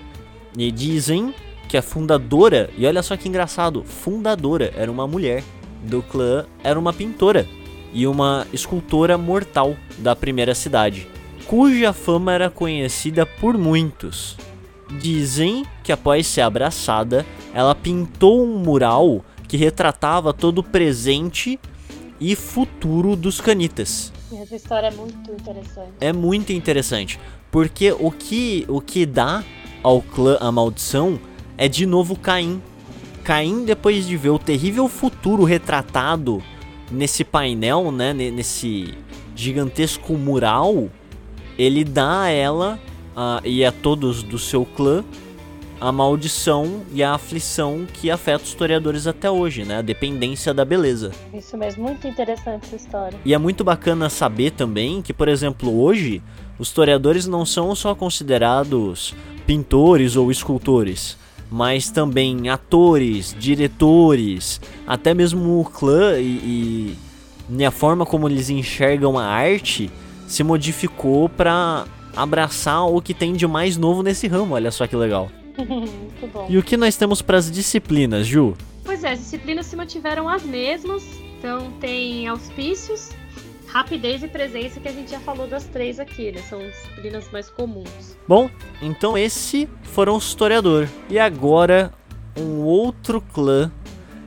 E 0.58 0.72
dizem 0.72 1.34
que 1.68 1.78
a 1.78 1.82
fundadora, 1.82 2.70
e 2.78 2.86
olha 2.86 3.02
só 3.04 3.18
que 3.18 3.28
engraçado, 3.28 3.84
fundadora 3.84 4.72
era 4.76 4.92
uma 4.92 5.08
mulher 5.08 5.44
do 5.84 6.02
clã, 6.02 6.46
era 6.64 6.80
uma 6.80 6.94
pintora 6.94 7.48
e 7.94 8.06
uma 8.06 8.46
escultora 8.52 9.18
mortal 9.18 9.76
da 9.98 10.16
primeira 10.16 10.54
cidade, 10.54 11.08
cuja 11.48 11.94
fama 11.94 12.34
era 12.34 12.50
conhecida 12.50 13.26
por 13.26 13.58
muitos. 13.58 14.38
Dizem 15.00 15.66
que 15.84 15.92
após 15.92 16.28
ser 16.28 16.42
abraçada, 16.42 17.26
ela 17.54 17.74
pintou 17.74 18.44
um 18.44 18.58
mural 18.58 19.24
que 19.48 19.58
retratava 19.58 20.34
todo 20.34 20.60
o 20.60 20.64
presente 20.64 21.60
e 22.20 22.36
futuro 22.36 23.16
dos 23.16 23.42
canitas. 23.42 24.12
Essa 24.42 24.56
história 24.56 24.88
é 24.88 24.92
muito 24.92 25.32
interessante. 25.32 25.92
É 26.02 26.14
muito 26.14 26.54
interessante, 26.54 27.20
porque 27.52 27.92
o 27.92 28.12
que 28.12 28.66
o 28.68 28.82
que 28.82 29.06
dá 29.06 29.44
ao 29.82 30.02
clã 30.02 30.38
a 30.40 30.52
maldição 30.52 31.20
é 31.58 31.68
de 31.68 31.86
novo 31.86 32.16
Caim. 32.16 32.62
Caim, 33.24 33.66
depois 33.66 34.06
de 34.06 34.16
ver 34.16 34.30
o 34.30 34.40
terrível 34.40 34.88
futuro 34.88 35.44
retratado 35.44 36.44
nesse 36.92 37.24
painel, 37.24 37.92
né, 37.92 38.14
nesse 38.14 38.94
gigantesco 39.36 40.14
mural, 40.14 40.90
ele 41.58 41.84
dá 41.84 42.24
a 42.24 42.30
ela 42.30 42.80
uh, 43.16 43.46
e 43.46 43.66
a 43.66 43.72
todos 43.72 44.22
do 44.22 44.38
seu 44.38 44.66
clã 44.66 45.04
a 45.80 45.92
maldição 45.92 46.84
e 46.94 47.04
a 47.04 47.14
aflição 47.14 47.86
que 47.92 48.10
afeta 48.10 48.44
os 48.44 48.50
historiadores 48.50 49.08
até 49.08 49.30
hoje, 49.30 49.66
né? 49.66 49.80
A 49.80 49.82
dependência 49.82 50.54
da 50.54 50.64
beleza. 50.64 51.12
Isso 51.34 51.58
mesmo, 51.58 51.84
muito 51.84 52.08
interessante 52.08 52.66
essa 52.68 52.76
história. 52.78 53.20
E 53.26 53.34
é 53.34 53.38
muito 53.38 53.64
bacana 53.64 54.10
saber 54.10 54.52
também 54.52 55.02
que, 55.02 55.14
por 55.14 55.28
exemplo, 55.28 55.82
hoje 55.82 56.24
os 56.58 56.70
historiadores 56.70 57.28
não 57.28 57.46
são 57.46 57.76
só 57.76 57.94
considerados 57.94 59.14
pintores 59.46 60.16
ou 60.16 60.32
escultores 60.32 61.18
mas 61.56 61.90
também 61.90 62.50
atores, 62.50 63.34
diretores, 63.40 64.60
até 64.86 65.14
mesmo 65.14 65.62
o 65.62 65.64
clã 65.64 66.20
e, 66.20 66.98
e 67.50 67.66
a 67.66 67.72
forma 67.72 68.06
como 68.06 68.28
eles 68.28 68.50
enxergam 68.50 69.18
a 69.18 69.24
arte 69.24 69.90
se 70.28 70.44
modificou 70.44 71.30
para 71.30 71.86
abraçar 72.14 72.86
o 72.86 73.02
que 73.02 73.14
tem 73.14 73.32
de 73.32 73.48
mais 73.48 73.78
novo 73.78 74.04
nesse 74.04 74.28
ramo. 74.28 74.54
Olha 74.54 74.70
só 74.70 74.86
que 74.86 74.98
legal. 74.98 75.32
E 76.50 76.58
o 76.58 76.64
que 76.64 76.76
nós 76.76 76.98
temos 76.98 77.22
para 77.22 77.38
as 77.38 77.50
disciplinas, 77.50 78.28
Ju? 78.28 78.56
Pois 78.84 79.04
é, 79.04 79.12
as 79.12 79.20
disciplinas 79.20 79.66
se 79.66 79.76
mantiveram 79.78 80.28
as 80.28 80.44
mesmas. 80.44 81.04
Então 81.40 81.72
tem 81.80 82.28
auspícios, 82.28 83.12
rapidez 83.76 84.24
e 84.24 84.28
presença, 84.30 84.80
que 84.80 84.88
a 84.88 84.92
gente 84.94 85.12
já 85.12 85.20
falou 85.20 85.48
das 85.48 85.66
três 85.66 86.00
aqui, 86.00 86.32
né? 86.32 86.42
São 86.44 86.60
disciplinas 86.60 87.30
mais 87.30 87.50
comuns. 87.50 88.18
Bom, 88.26 88.50
então 88.82 89.18
esse 89.18 89.68
foram 89.84 90.16
os 90.16 90.26
historiador. 90.28 90.88
E 91.10 91.20
agora 91.20 91.92
um 92.38 92.62
outro 92.62 93.20
clã 93.20 93.70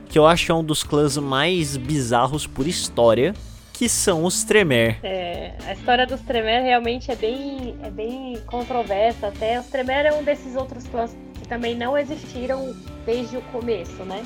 que 0.07 0.19
eu 0.19 0.27
acho 0.27 0.51
é 0.51 0.55
um 0.55 0.63
dos 0.63 0.83
clãs 0.83 1.17
mais 1.17 1.75
bizarros 1.77 2.45
por 2.45 2.67
história, 2.67 3.33
que 3.73 3.89
são 3.89 4.23
os 4.23 4.43
Tremer. 4.43 4.99
É, 5.01 5.55
a 5.65 5.73
história 5.73 6.05
dos 6.05 6.21
Tremer 6.21 6.61
realmente 6.61 7.09
é 7.09 7.15
bem, 7.15 7.75
é 7.81 7.89
bem 7.89 8.39
controversa. 8.45 9.29
Até 9.29 9.59
os 9.59 9.65
Tremer 9.65 10.05
é 10.05 10.13
um 10.13 10.23
desses 10.23 10.55
outros 10.55 10.87
clãs 10.87 11.17
que 11.33 11.47
também 11.47 11.75
não 11.75 11.97
existiram 11.97 12.75
desde 13.03 13.37
o 13.37 13.41
começo, 13.43 14.03
né? 14.03 14.23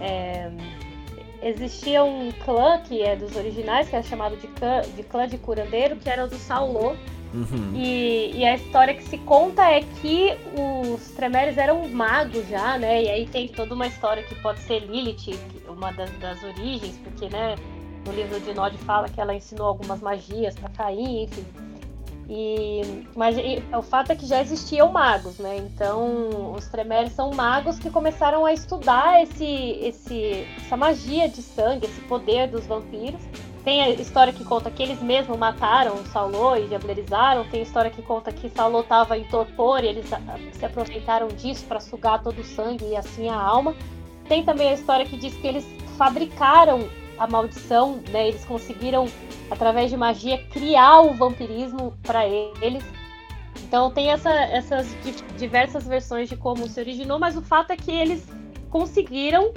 É, 0.00 0.50
existia 1.42 2.02
um 2.02 2.30
clã 2.44 2.80
que 2.80 3.02
é 3.02 3.16
dos 3.16 3.36
originais, 3.36 3.88
que 3.88 3.96
é 3.96 4.02
chamado 4.02 4.36
de 4.36 4.46
clã 4.48 4.82
de, 4.96 5.02
clã 5.02 5.28
de 5.28 5.38
curandeiro, 5.38 5.96
que 5.96 6.08
era 6.08 6.24
o 6.24 6.28
do 6.28 6.36
Saulô. 6.36 6.94
Uhum. 7.32 7.74
E, 7.74 8.32
e, 8.36 8.44
a 8.44 8.54
história 8.54 8.94
que 8.94 9.04
se 9.04 9.18
conta 9.18 9.62
é 9.62 9.82
que 9.82 10.34
os 10.56 11.10
Tremeres 11.10 11.58
eram 11.58 11.86
magos 11.88 12.48
já, 12.48 12.78
né? 12.78 13.02
E 13.02 13.08
aí 13.10 13.26
tem 13.26 13.46
toda 13.46 13.74
uma 13.74 13.86
história 13.86 14.22
que 14.22 14.34
pode 14.36 14.60
ser 14.60 14.80
Lilith, 14.80 15.38
uma 15.68 15.92
das, 15.92 16.10
das 16.18 16.42
origens, 16.42 16.98
porque, 17.04 17.28
né, 17.28 17.54
no 18.06 18.12
livro 18.12 18.40
de 18.40 18.54
Nod 18.54 18.76
fala 18.78 19.10
que 19.10 19.20
ela 19.20 19.34
ensinou 19.34 19.66
algumas 19.66 20.00
magias 20.00 20.54
para 20.54 20.70
Caim, 20.70 21.24
enfim. 21.24 21.44
E, 22.28 23.06
mas 23.16 23.38
e, 23.38 23.62
o 23.74 23.80
fato 23.80 24.12
é 24.12 24.16
que 24.16 24.26
já 24.26 24.40
existiam 24.42 24.92
magos, 24.92 25.38
né? 25.38 25.56
Então, 25.56 26.52
os 26.52 26.66
Tremeres 26.68 27.12
são 27.12 27.30
magos 27.30 27.78
que 27.78 27.90
começaram 27.90 28.44
a 28.44 28.52
estudar 28.52 29.22
esse, 29.22 29.44
esse, 29.44 30.46
essa 30.58 30.76
magia 30.76 31.28
de 31.28 31.40
sangue, 31.40 31.86
esse 31.86 32.00
poder 32.02 32.48
dos 32.48 32.66
vampiros 32.66 33.22
tem 33.68 33.82
a 33.82 33.90
história 33.90 34.32
que 34.32 34.46
conta 34.46 34.70
que 34.70 34.82
eles 34.82 35.02
mesmos 35.02 35.36
mataram 35.36 36.02
Saulô 36.06 36.56
e 36.56 36.68
diablerizaram. 36.68 37.44
Tem 37.50 37.60
a 37.60 37.62
história 37.62 37.90
que 37.90 38.00
conta 38.00 38.32
que 38.32 38.48
Saulô 38.48 38.80
estava 38.80 39.18
em 39.18 39.24
torpor 39.24 39.84
e 39.84 39.88
eles 39.88 40.06
se 40.52 40.64
aproveitaram 40.64 41.28
disso 41.28 41.66
para 41.66 41.78
sugar 41.78 42.22
todo 42.22 42.40
o 42.40 42.44
sangue 42.44 42.86
e 42.86 42.96
assim 42.96 43.28
a 43.28 43.38
alma. 43.38 43.74
Tem 44.26 44.42
também 44.42 44.70
a 44.70 44.72
história 44.72 45.04
que 45.04 45.18
diz 45.18 45.34
que 45.34 45.46
eles 45.46 45.66
fabricaram 45.98 46.88
a 47.18 47.26
maldição, 47.26 48.00
né? 48.10 48.28
Eles 48.28 48.44
conseguiram, 48.44 49.06
através 49.50 49.90
de 49.90 49.96
magia, 49.96 50.38
criar 50.50 51.00
o 51.00 51.14
vampirismo 51.14 51.94
para 52.02 52.26
eles. 52.26 52.84
Então 53.62 53.90
tem 53.90 54.10
essa, 54.10 54.30
essas 54.30 54.86
diversas 55.36 55.86
versões 55.86 56.28
de 56.28 56.36
como 56.36 56.68
se 56.68 56.80
originou, 56.80 57.18
mas 57.18 57.36
o 57.36 57.42
fato 57.42 57.72
é 57.72 57.76
que 57.76 57.90
eles 57.90 58.26
conseguiram 58.70 59.52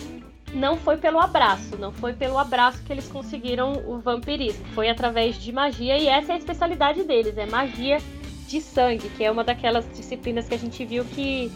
não 0.53 0.76
foi 0.76 0.97
pelo 0.97 1.18
abraço, 1.18 1.78
não 1.78 1.93
foi 1.93 2.12
pelo 2.12 2.38
abraço 2.38 2.84
que 2.84 2.91
eles 2.91 3.07
conseguiram 3.07 3.72
o 3.88 3.99
vampirismo, 3.99 4.66
foi 4.74 4.89
através 4.89 5.36
de 5.36 5.49
magia 5.51 5.97
e 5.97 6.07
essa 6.07 6.34
é 6.34 6.36
a 6.36 6.38
especialidade 6.38 7.03
deles, 7.03 7.38
é 7.38 7.45
magia 7.45 7.99
de 8.47 8.59
sangue, 8.59 9.07
que 9.16 9.24
é 9.24 9.32
uma 9.32 9.45
daquelas 9.45 9.89
disciplinas 9.95 10.49
que 10.49 10.55
a 10.55 10.57
gente 10.57 10.84
viu 10.84 11.05
que 11.05 11.49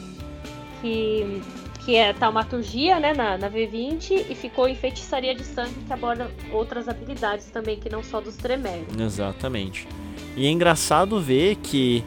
que, 0.82 1.42
que 1.86 1.96
é 1.96 2.12
taumaturgia, 2.14 3.00
né, 3.00 3.14
na, 3.14 3.38
na 3.38 3.50
V20 3.50 4.26
e 4.30 4.36
ficou 4.36 4.68
em 4.68 4.76
feitiçaria 4.76 5.36
de 5.36 5.44
sangue 5.44 5.76
que 5.86 5.94
aborda 5.94 6.32
outras 6.52 6.90
habilidades 6.90 7.46
também 7.46 7.80
que 7.80 7.90
não 7.90 8.04
só 8.04 8.20
dos 8.20 8.36
Tremere. 8.36 8.86
Exatamente. 9.00 9.88
E 10.36 10.48
é 10.48 10.50
engraçado 10.50 11.22
ver 11.22 11.56
que 11.58 12.04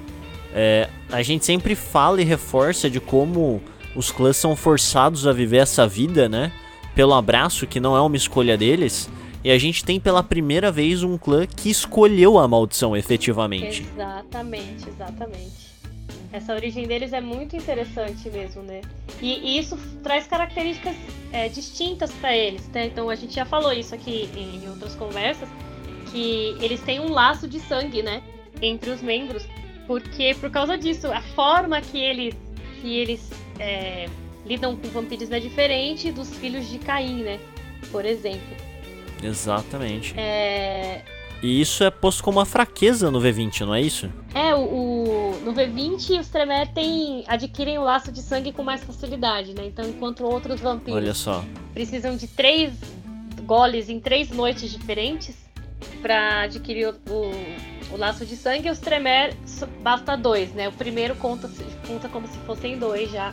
é, 0.52 0.88
a 1.10 1.22
gente 1.22 1.44
sempre 1.44 1.74
fala 1.74 2.20
e 2.20 2.24
reforça 2.24 2.90
de 2.90 3.00
como 3.00 3.62
os 3.94 4.10
clãs 4.10 4.36
são 4.36 4.56
forçados 4.56 5.26
a 5.26 5.32
viver 5.32 5.58
essa 5.58 5.86
vida, 5.86 6.28
né? 6.28 6.52
pelo 6.98 7.14
abraço, 7.14 7.64
que 7.64 7.78
não 7.78 7.96
é 7.96 8.00
uma 8.00 8.16
escolha 8.16 8.58
deles, 8.58 9.08
e 9.44 9.52
a 9.52 9.56
gente 9.56 9.84
tem 9.84 10.00
pela 10.00 10.20
primeira 10.20 10.72
vez 10.72 11.04
um 11.04 11.16
clã 11.16 11.46
que 11.46 11.70
escolheu 11.70 12.36
a 12.36 12.48
maldição 12.48 12.96
efetivamente. 12.96 13.86
Exatamente, 13.94 14.88
exatamente. 14.88 15.67
Essa 16.32 16.54
origem 16.54 16.86
deles 16.86 17.12
é 17.12 17.20
muito 17.20 17.56
interessante 17.56 18.28
mesmo, 18.28 18.62
né? 18.62 18.82
E, 19.20 19.38
e 19.38 19.58
isso 19.58 19.78
traz 20.02 20.26
características 20.26 20.94
é, 21.32 21.48
distintas 21.48 22.12
para 22.12 22.36
eles, 22.36 22.68
né? 22.68 22.86
Então 22.86 23.08
a 23.08 23.14
gente 23.14 23.34
já 23.34 23.46
falou 23.46 23.72
isso 23.72 23.94
aqui 23.94 24.28
em, 24.36 24.64
em 24.64 24.68
outras 24.68 24.94
conversas, 24.94 25.48
que 26.10 26.56
eles 26.60 26.80
têm 26.82 27.00
um 27.00 27.10
laço 27.10 27.48
de 27.48 27.58
sangue, 27.60 28.02
né? 28.02 28.22
Entre 28.60 28.90
os 28.90 29.00
membros. 29.00 29.46
Porque 29.86 30.36
por 30.38 30.50
causa 30.50 30.76
disso, 30.76 31.06
a 31.06 31.22
forma 31.22 31.80
que 31.80 31.98
eles, 31.98 32.34
que 32.82 32.94
eles 32.98 33.30
é, 33.58 34.06
lidam 34.44 34.76
com 34.76 34.88
vampiros 34.88 35.30
é 35.30 35.40
diferente 35.40 36.12
dos 36.12 36.34
filhos 36.36 36.68
de 36.68 36.78
Caim, 36.78 37.22
né? 37.22 37.40
Por 37.90 38.04
exemplo. 38.04 38.56
Exatamente. 39.22 40.14
É... 40.18 41.02
E 41.42 41.60
isso 41.60 41.84
é 41.84 41.90
posto 41.90 42.22
como 42.22 42.38
uma 42.38 42.46
fraqueza 42.46 43.10
no 43.10 43.20
V20, 43.20 43.60
não 43.60 43.74
é 43.74 43.80
isso? 43.80 44.10
É, 44.34 44.54
o, 44.54 44.60
o 44.60 45.40
no 45.44 45.54
V20 45.54 46.18
os 46.20 46.28
Tremere 46.28 46.70
tem, 46.70 47.24
adquirem 47.28 47.78
o 47.78 47.84
laço 47.84 48.10
de 48.10 48.20
sangue 48.20 48.52
com 48.52 48.62
mais 48.62 48.82
facilidade, 48.82 49.54
né? 49.54 49.66
Então, 49.66 49.88
enquanto 49.88 50.24
outros 50.24 50.60
vampiros 50.60 51.00
Olha 51.00 51.14
só. 51.14 51.44
precisam 51.72 52.16
de 52.16 52.26
três 52.26 52.72
goles 53.44 53.88
em 53.88 54.00
três 54.00 54.30
noites 54.30 54.70
diferentes 54.70 55.36
para 56.02 56.42
adquirir 56.42 56.88
o, 56.88 57.12
o, 57.12 57.94
o, 57.94 57.96
laço 57.96 58.26
de 58.26 58.36
sangue, 58.36 58.68
os 58.68 58.78
Tremere 58.80 59.36
basta 59.80 60.16
dois, 60.16 60.52
né? 60.52 60.68
O 60.68 60.72
primeiro 60.72 61.14
conta, 61.14 61.48
conta 61.86 62.08
como 62.08 62.26
se 62.26 62.36
fossem 62.38 62.78
dois 62.78 63.10
já 63.10 63.32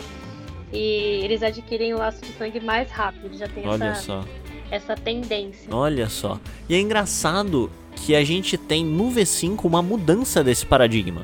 e 0.71 1.21
eles 1.23 1.41
adquirem 1.41 1.93
o 1.93 1.97
laço 1.97 2.21
de 2.21 2.31
sangue 2.33 2.59
mais 2.59 2.89
rápido. 2.91 3.35
Já 3.37 3.47
tem 3.47 3.67
Olha 3.67 3.85
essa, 3.85 4.01
só. 4.01 4.25
essa 4.69 4.95
tendência. 4.95 5.73
Olha 5.73 6.09
só. 6.09 6.39
E 6.69 6.75
é 6.75 6.79
engraçado 6.79 7.71
que 7.95 8.15
a 8.15 8.23
gente 8.23 8.57
tem 8.57 8.85
no 8.85 9.11
V5 9.11 9.65
uma 9.65 9.81
mudança 9.81 10.43
desse 10.43 10.65
paradigma. 10.65 11.21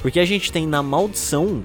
Porque 0.00 0.20
a 0.20 0.24
gente 0.24 0.52
tem 0.52 0.66
na 0.66 0.82
maldição 0.82 1.62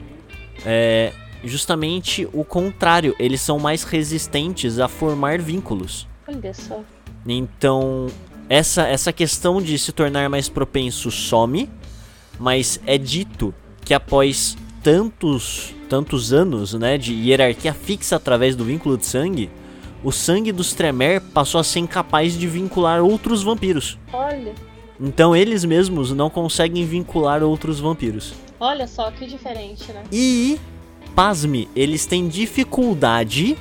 é, 0.65 1.13
justamente 1.43 2.27
o 2.33 2.43
contrário. 2.43 3.15
Eles 3.19 3.41
são 3.41 3.59
mais 3.59 3.83
resistentes 3.83 4.79
a 4.79 4.87
formar 4.87 5.39
vínculos. 5.39 6.07
Olha 6.27 6.53
só. 6.53 6.83
Então, 7.27 8.07
essa, 8.49 8.87
essa 8.87 9.13
questão 9.13 9.61
de 9.61 9.77
se 9.77 9.91
tornar 9.91 10.29
mais 10.29 10.49
propenso 10.49 11.11
some, 11.11 11.69
mas 12.39 12.79
é 12.85 12.97
dito 12.97 13.53
que 13.83 13.93
após 13.93 14.57
tantos 14.81 15.75
tantos 15.91 16.31
anos, 16.31 16.73
né, 16.73 16.97
de 16.97 17.13
hierarquia 17.13 17.73
fixa 17.73 18.15
através 18.15 18.55
do 18.55 18.63
vínculo 18.63 18.97
de 18.97 19.05
sangue, 19.05 19.49
o 20.03 20.11
sangue 20.11 20.51
dos 20.51 20.73
Tremer 20.73 21.21
passou 21.21 21.59
a 21.59 21.63
ser 21.63 21.79
incapaz 21.79 22.37
de 22.37 22.47
vincular 22.47 23.01
outros 23.01 23.43
vampiros. 23.43 23.97
Olha. 24.11 24.53
Então 24.99 25.35
eles 25.35 25.65
mesmos 25.65 26.11
não 26.11 26.29
conseguem 26.29 26.85
vincular 26.85 27.43
outros 27.43 27.79
vampiros. 27.79 28.33
Olha 28.59 28.87
só 28.87 29.09
que 29.11 29.25
diferente, 29.25 29.91
né? 29.91 30.03
E, 30.11 30.59
pasme, 31.15 31.67
eles 31.75 32.05
têm 32.05 32.27
dificuldade 32.27 33.57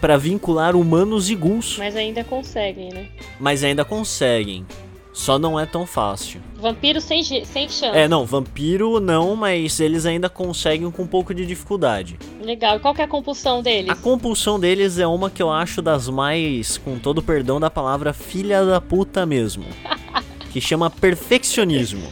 para 0.00 0.16
vincular 0.16 0.74
humanos 0.74 1.30
e 1.30 1.34
ghouls. 1.34 1.76
Mas 1.78 1.94
ainda 1.94 2.24
conseguem, 2.24 2.88
né? 2.90 3.08
Mas 3.38 3.62
ainda 3.62 3.84
conseguem. 3.84 4.66
Só 5.12 5.38
não 5.38 5.58
é 5.58 5.66
tão 5.66 5.84
fácil. 5.86 6.40
Vampiro 6.56 7.00
sem, 7.00 7.22
sem 7.22 7.68
chance. 7.68 7.96
É, 7.96 8.06
não, 8.06 8.24
vampiro 8.24 9.00
não, 9.00 9.34
mas 9.34 9.80
eles 9.80 10.06
ainda 10.06 10.28
conseguem 10.28 10.90
com 10.90 11.02
um 11.02 11.06
pouco 11.06 11.34
de 11.34 11.44
dificuldade. 11.44 12.18
Legal. 12.40 12.76
E 12.76 12.80
qual 12.80 12.94
que 12.94 13.02
é 13.02 13.04
a 13.04 13.08
compulsão 13.08 13.62
deles? 13.62 13.90
A 13.90 13.96
compulsão 13.96 14.58
deles 14.58 14.98
é 14.98 15.06
uma 15.06 15.28
que 15.28 15.42
eu 15.42 15.50
acho 15.50 15.82
das 15.82 16.08
mais, 16.08 16.78
com 16.78 16.98
todo 16.98 17.18
o 17.18 17.22
perdão 17.22 17.58
da 17.58 17.68
palavra, 17.68 18.12
filha 18.12 18.64
da 18.64 18.80
puta 18.80 19.26
mesmo. 19.26 19.64
que 20.52 20.60
chama 20.60 20.88
perfeccionismo. 20.88 22.06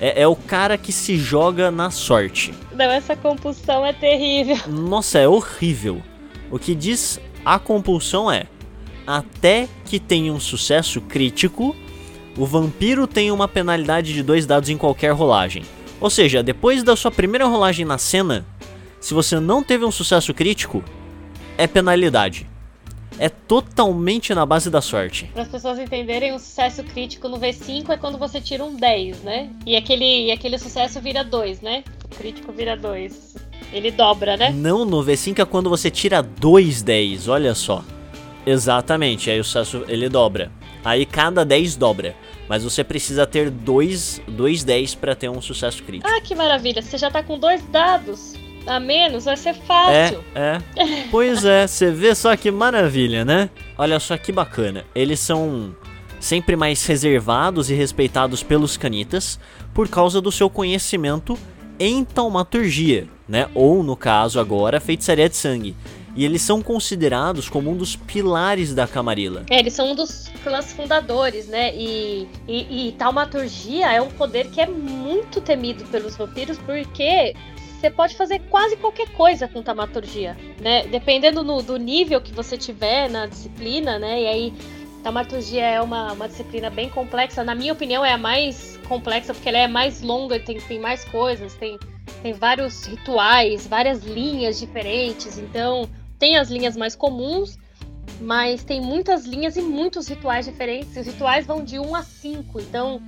É, 0.00 0.22
é, 0.22 0.28
o 0.28 0.36
cara 0.36 0.78
que 0.78 0.92
se 0.92 1.16
joga 1.16 1.70
na 1.70 1.90
sorte. 1.90 2.54
Não, 2.72 2.84
essa 2.84 3.16
compulsão 3.16 3.84
é 3.84 3.92
terrível. 3.92 4.56
Nossa, 4.68 5.18
é 5.18 5.26
horrível. 5.26 6.02
O 6.50 6.58
que 6.58 6.74
diz 6.74 7.20
a 7.44 7.58
compulsão 7.58 8.30
é: 8.30 8.44
até 9.06 9.68
que 9.84 9.98
tenha 9.98 10.32
um 10.32 10.38
sucesso 10.38 11.00
crítico 11.00 11.74
o 12.38 12.46
vampiro 12.46 13.06
tem 13.06 13.32
uma 13.32 13.48
penalidade 13.48 14.14
de 14.14 14.22
dois 14.22 14.46
dados 14.46 14.70
em 14.70 14.78
qualquer 14.78 15.10
rolagem. 15.10 15.64
Ou 16.00 16.08
seja, 16.08 16.42
depois 16.42 16.84
da 16.84 16.94
sua 16.94 17.10
primeira 17.10 17.44
rolagem 17.46 17.84
na 17.84 17.98
cena, 17.98 18.46
se 19.00 19.12
você 19.12 19.40
não 19.40 19.62
teve 19.62 19.84
um 19.84 19.90
sucesso 19.90 20.32
crítico, 20.32 20.84
é 21.56 21.66
penalidade. 21.66 22.46
É 23.18 23.28
totalmente 23.28 24.32
na 24.32 24.46
base 24.46 24.70
da 24.70 24.80
sorte. 24.80 25.28
Para 25.32 25.42
as 25.42 25.48
pessoas 25.48 25.80
entenderem, 25.80 26.32
um 26.32 26.38
sucesso 26.38 26.84
crítico 26.84 27.28
no 27.28 27.36
V5 27.36 27.90
é 27.90 27.96
quando 27.96 28.16
você 28.16 28.40
tira 28.40 28.64
um 28.64 28.76
10, 28.76 29.22
né? 29.22 29.50
E 29.66 29.74
aquele, 29.74 30.26
e 30.26 30.30
aquele 30.30 30.56
sucesso 30.56 31.00
vira 31.00 31.24
2, 31.24 31.60
né? 31.60 31.82
O 32.04 32.08
crítico 32.16 32.52
vira 32.52 32.76
2. 32.76 33.34
Ele 33.72 33.90
dobra, 33.90 34.36
né? 34.36 34.50
Não, 34.50 34.84
no 34.84 35.04
V5 35.04 35.40
é 35.40 35.44
quando 35.44 35.68
você 35.68 35.90
tira 35.90 36.22
dois 36.22 36.80
10, 36.80 37.26
olha 37.26 37.54
só. 37.56 37.82
Exatamente, 38.46 39.28
aí 39.28 39.40
o 39.40 39.44
sucesso 39.44 39.84
ele 39.88 40.08
dobra. 40.08 40.52
Aí 40.84 41.04
cada 41.04 41.44
10 41.44 41.74
dobra. 41.74 42.14
Mas 42.48 42.64
você 42.64 42.82
precisa 42.82 43.26
ter 43.26 43.50
dois, 43.50 44.20
dois 44.26 44.64
10 44.64 44.94
para 44.94 45.14
ter 45.14 45.28
um 45.28 45.40
sucesso 45.42 45.82
crítico. 45.82 46.10
Ah, 46.10 46.20
que 46.20 46.34
maravilha! 46.34 46.80
Você 46.80 46.96
já 46.96 47.10
tá 47.10 47.22
com 47.22 47.38
dois 47.38 47.62
dados. 47.68 48.34
a 48.66 48.78
menos, 48.80 49.24
vai 49.24 49.36
ser 49.36 49.54
fácil. 49.54 50.24
É, 50.34 50.58
é. 50.76 51.04
Pois 51.10 51.44
é, 51.44 51.66
você 51.66 51.90
vê 51.90 52.14
só 52.14 52.34
que 52.36 52.50
maravilha, 52.50 53.24
né? 53.24 53.50
Olha 53.76 53.98
só 54.00 54.16
que 54.16 54.32
bacana. 54.32 54.84
Eles 54.94 55.20
são 55.20 55.74
sempre 56.20 56.56
mais 56.56 56.84
reservados 56.84 57.70
e 57.70 57.74
respeitados 57.74 58.42
pelos 58.42 58.76
canitas 58.76 59.38
por 59.72 59.88
causa 59.88 60.20
do 60.20 60.32
seu 60.32 60.50
conhecimento 60.50 61.38
em 61.78 62.04
taumaturgia, 62.04 63.06
né? 63.28 63.46
Ou 63.54 63.82
no 63.82 63.96
caso 63.96 64.40
agora, 64.40 64.80
feitiçaria 64.80 65.28
de 65.28 65.36
sangue. 65.36 65.76
E 66.18 66.24
eles 66.24 66.42
são 66.42 66.60
considerados 66.60 67.48
como 67.48 67.70
um 67.70 67.76
dos 67.76 67.94
pilares 67.94 68.74
da 68.74 68.88
Camarilla. 68.88 69.46
É, 69.48 69.60
eles 69.60 69.72
são 69.72 69.92
um 69.92 69.94
dos 69.94 70.26
clãs 70.42 70.72
fundadores, 70.72 71.46
né? 71.46 71.72
E, 71.76 72.28
e, 72.48 72.88
e 72.88 72.92
taumaturgia 72.98 73.92
é 73.92 74.02
um 74.02 74.08
poder 74.08 74.50
que 74.50 74.60
é 74.60 74.66
muito 74.66 75.40
temido 75.40 75.84
pelos 75.84 76.16
vampiros 76.16 76.58
porque 76.58 77.36
você 77.78 77.88
pode 77.88 78.16
fazer 78.16 78.40
quase 78.50 78.76
qualquer 78.78 79.08
coisa 79.10 79.46
com 79.46 79.62
taumaturgia, 79.62 80.36
né? 80.60 80.88
Dependendo 80.88 81.44
no, 81.44 81.62
do 81.62 81.76
nível 81.76 82.20
que 82.20 82.32
você 82.32 82.58
tiver 82.58 83.08
na 83.08 83.26
disciplina, 83.26 83.96
né? 84.00 84.22
E 84.22 84.26
aí, 84.26 84.54
taumaturgia 85.04 85.64
é 85.64 85.80
uma, 85.80 86.14
uma 86.14 86.26
disciplina 86.26 86.68
bem 86.68 86.88
complexa. 86.88 87.44
Na 87.44 87.54
minha 87.54 87.72
opinião, 87.72 88.04
é 88.04 88.14
a 88.14 88.18
mais 88.18 88.76
complexa 88.88 89.32
porque 89.32 89.50
ela 89.50 89.58
é 89.58 89.68
mais 89.68 90.02
longa, 90.02 90.40
tem, 90.40 90.58
tem 90.58 90.80
mais 90.80 91.04
coisas, 91.04 91.54
tem, 91.54 91.78
tem 92.24 92.32
vários 92.32 92.86
rituais, 92.86 93.68
várias 93.68 94.02
linhas 94.02 94.58
diferentes. 94.58 95.38
Então, 95.38 95.88
tem 96.18 96.36
as 96.36 96.50
linhas 96.50 96.76
mais 96.76 96.96
comuns, 96.96 97.58
mas 98.20 98.64
tem 98.64 98.80
muitas 98.80 99.24
linhas 99.24 99.56
e 99.56 99.62
muitos 99.62 100.08
rituais 100.08 100.46
diferentes. 100.46 100.96
Os 100.96 101.06
rituais 101.06 101.46
vão 101.46 101.62
de 101.62 101.78
1 101.78 101.94
a 101.94 102.02
5, 102.02 102.60
então 102.60 103.00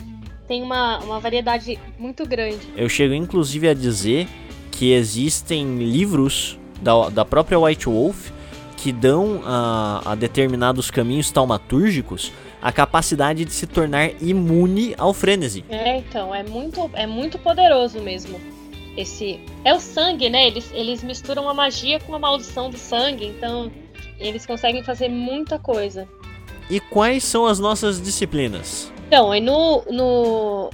tem 0.46 0.62
uma, 0.62 0.98
uma 0.98 1.20
variedade 1.20 1.78
muito 1.98 2.26
grande. 2.26 2.60
Eu 2.76 2.88
chego 2.88 3.14
inclusive 3.14 3.68
a 3.68 3.74
dizer 3.74 4.28
que 4.70 4.92
existem 4.92 5.78
livros 5.78 6.58
da, 6.80 7.08
da 7.08 7.24
própria 7.24 7.58
White 7.58 7.86
Wolf 7.86 8.30
que 8.76 8.92
dão 8.92 9.42
a, 9.44 10.12
a 10.12 10.14
determinados 10.14 10.90
caminhos 10.90 11.30
taumatúrgicos 11.30 12.32
a 12.62 12.72
capacidade 12.72 13.44
de 13.44 13.52
se 13.52 13.66
tornar 13.66 14.10
imune 14.22 14.94
ao 14.98 15.14
frenesi. 15.14 15.64
É, 15.68 15.98
então, 15.98 16.34
é 16.34 16.42
muito, 16.42 16.90
é 16.94 17.06
muito 17.06 17.38
poderoso 17.38 18.00
mesmo. 18.00 18.38
Esse 18.96 19.40
é 19.64 19.74
o 19.74 19.80
sangue, 19.80 20.28
né? 20.28 20.46
Eles, 20.46 20.70
eles 20.72 21.02
misturam 21.02 21.48
a 21.48 21.54
magia 21.54 22.00
com 22.00 22.14
a 22.14 22.18
maldição 22.18 22.70
do 22.70 22.76
sangue, 22.76 23.26
então 23.26 23.70
eles 24.18 24.44
conseguem 24.44 24.82
fazer 24.82 25.08
muita 25.08 25.58
coisa. 25.58 26.08
E 26.68 26.78
quais 26.80 27.24
são 27.24 27.46
as 27.46 27.58
nossas 27.58 28.00
disciplinas? 28.00 28.92
Então, 29.06 29.32
aí 29.32 29.40
no, 29.40 29.82
no 29.90 30.70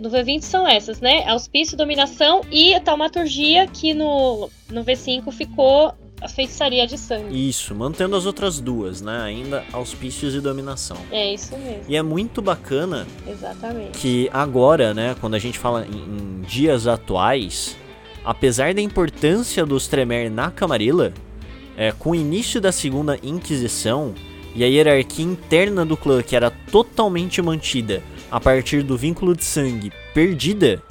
no 0.00 0.08
V20 0.08 0.42
são 0.42 0.66
essas, 0.66 1.00
né? 1.00 1.28
Auspício, 1.28 1.76
dominação 1.76 2.40
e 2.50 2.74
a 2.74 2.80
taumaturgia, 2.80 3.66
que 3.66 3.92
no, 3.92 4.50
no 4.70 4.82
V5 4.82 5.30
ficou 5.30 5.92
a 6.20 6.28
feitiçaria 6.28 6.86
de 6.86 6.98
sangue. 6.98 7.48
Isso, 7.48 7.74
mantendo 7.74 8.14
as 8.14 8.26
outras 8.26 8.60
duas, 8.60 9.00
né? 9.00 9.22
Ainda 9.22 9.64
auspícios 9.72 10.34
e 10.34 10.40
dominação. 10.40 10.98
É 11.10 11.32
isso 11.32 11.56
mesmo. 11.56 11.84
E 11.88 11.96
é 11.96 12.02
muito 12.02 12.42
bacana 12.42 13.06
Exatamente. 13.26 13.98
que 13.98 14.28
agora, 14.32 14.92
né, 14.92 15.16
quando 15.20 15.34
a 15.34 15.38
gente 15.38 15.58
fala 15.58 15.86
em, 15.86 15.98
em 15.98 16.40
dias 16.42 16.86
atuais, 16.86 17.76
apesar 18.24 18.74
da 18.74 18.82
importância 18.82 19.64
dos 19.64 19.86
Tremer 19.88 20.30
na 20.30 20.50
Camarilla, 20.50 21.12
é, 21.76 21.92
com 21.92 22.10
o 22.10 22.14
início 22.14 22.60
da 22.60 22.70
Segunda 22.70 23.18
Inquisição 23.22 24.14
e 24.54 24.62
a 24.62 24.66
hierarquia 24.66 25.24
interna 25.24 25.86
do 25.86 25.96
clã 25.96 26.22
que 26.22 26.36
era 26.36 26.50
totalmente 26.50 27.40
mantida 27.40 28.02
a 28.30 28.38
partir 28.38 28.82
do 28.82 28.96
vínculo 28.96 29.34
de 29.34 29.44
sangue 29.44 29.92
perdida, 30.12 30.82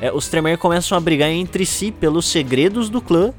é, 0.00 0.10
os 0.12 0.28
Tremere 0.28 0.56
começam 0.56 0.96
a 0.96 1.00
brigar 1.00 1.30
entre 1.30 1.64
si 1.64 1.92
pelos 1.92 2.26
segredos 2.26 2.88
do 2.88 3.00
clã 3.00 3.32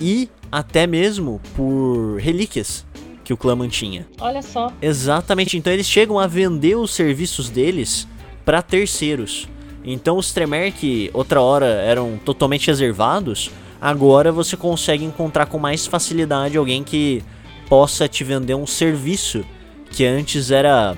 e 0.00 0.28
até 0.50 0.86
mesmo 0.86 1.40
por 1.54 2.16
relíquias 2.18 2.86
que 3.24 3.32
o 3.32 3.36
clã 3.36 3.54
mantinha. 3.54 4.06
Olha 4.20 4.40
só. 4.40 4.72
Exatamente, 4.80 5.56
então 5.56 5.72
eles 5.72 5.86
chegam 5.86 6.18
a 6.18 6.26
vender 6.26 6.76
os 6.76 6.90
serviços 6.92 7.50
deles 7.50 8.08
para 8.44 8.62
terceiros. 8.62 9.46
Então 9.84 10.16
os 10.16 10.32
Tremere 10.32 10.72
que 10.72 11.10
outra 11.12 11.40
hora 11.40 11.66
eram 11.66 12.18
totalmente 12.24 12.66
reservados, 12.66 13.50
agora 13.80 14.32
você 14.32 14.56
consegue 14.56 15.04
encontrar 15.04 15.46
com 15.46 15.58
mais 15.58 15.86
facilidade 15.86 16.56
alguém 16.56 16.82
que 16.82 17.22
possa 17.68 18.08
te 18.08 18.24
vender 18.24 18.54
um 18.54 18.66
serviço 18.66 19.44
que 19.90 20.04
antes 20.04 20.50
era 20.50 20.96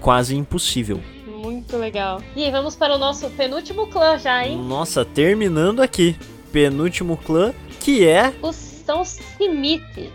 quase 0.00 0.36
impossível. 0.36 1.00
Muito 1.26 1.76
legal. 1.76 2.22
E 2.36 2.44
aí, 2.44 2.50
vamos 2.50 2.76
para 2.76 2.94
o 2.94 2.98
nosso 2.98 3.28
penúltimo 3.30 3.86
clã 3.86 4.18
já, 4.18 4.46
hein? 4.46 4.58
Nossa, 4.58 5.04
terminando 5.04 5.80
aqui. 5.80 6.16
Penúltimo 6.52 7.16
clã, 7.16 7.54
que 7.80 8.06
é. 8.06 8.32
Os, 8.42 8.56
são 8.56 9.00
os 9.00 9.08
Simite. 9.08 10.12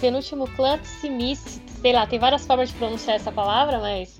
Penúltimo 0.00 0.46
clã, 0.48 0.78
Simite. 0.82 1.62
Sei 1.80 1.92
lá, 1.92 2.06
tem 2.06 2.18
várias 2.18 2.46
formas 2.46 2.68
de 2.70 2.74
pronunciar 2.74 3.16
essa 3.16 3.32
palavra, 3.32 3.78
mas 3.78 4.18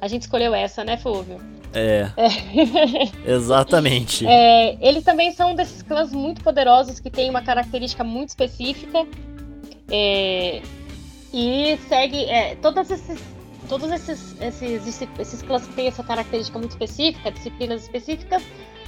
a 0.00 0.08
gente 0.08 0.22
escolheu 0.22 0.54
essa, 0.54 0.84
né, 0.84 0.96
Fulvio? 0.96 1.40
É. 1.72 2.10
é. 2.16 2.30
Exatamente. 3.32 4.26
É, 4.26 4.76
eles 4.80 5.04
também 5.04 5.32
são 5.32 5.52
um 5.52 5.54
desses 5.54 5.82
clãs 5.82 6.12
muito 6.12 6.42
poderosos 6.42 7.00
que 7.00 7.10
tem 7.10 7.28
uma 7.28 7.42
característica 7.42 8.04
muito 8.04 8.30
específica. 8.30 9.06
É, 9.90 10.62
e 11.32 11.78
segue. 11.88 12.24
É, 12.24 12.54
todas 12.56 12.90
esses 12.90 13.20
todos 13.68 13.90
esses, 13.90 14.36
esses, 14.40 15.08
esses 15.18 15.42
clãs 15.42 15.66
que 15.66 15.72
têm 15.74 15.86
essa 15.86 16.04
característica 16.04 16.58
muito 16.58 16.72
específica, 16.72 17.30
disciplinas 17.30 17.82
específicas, 17.82 18.42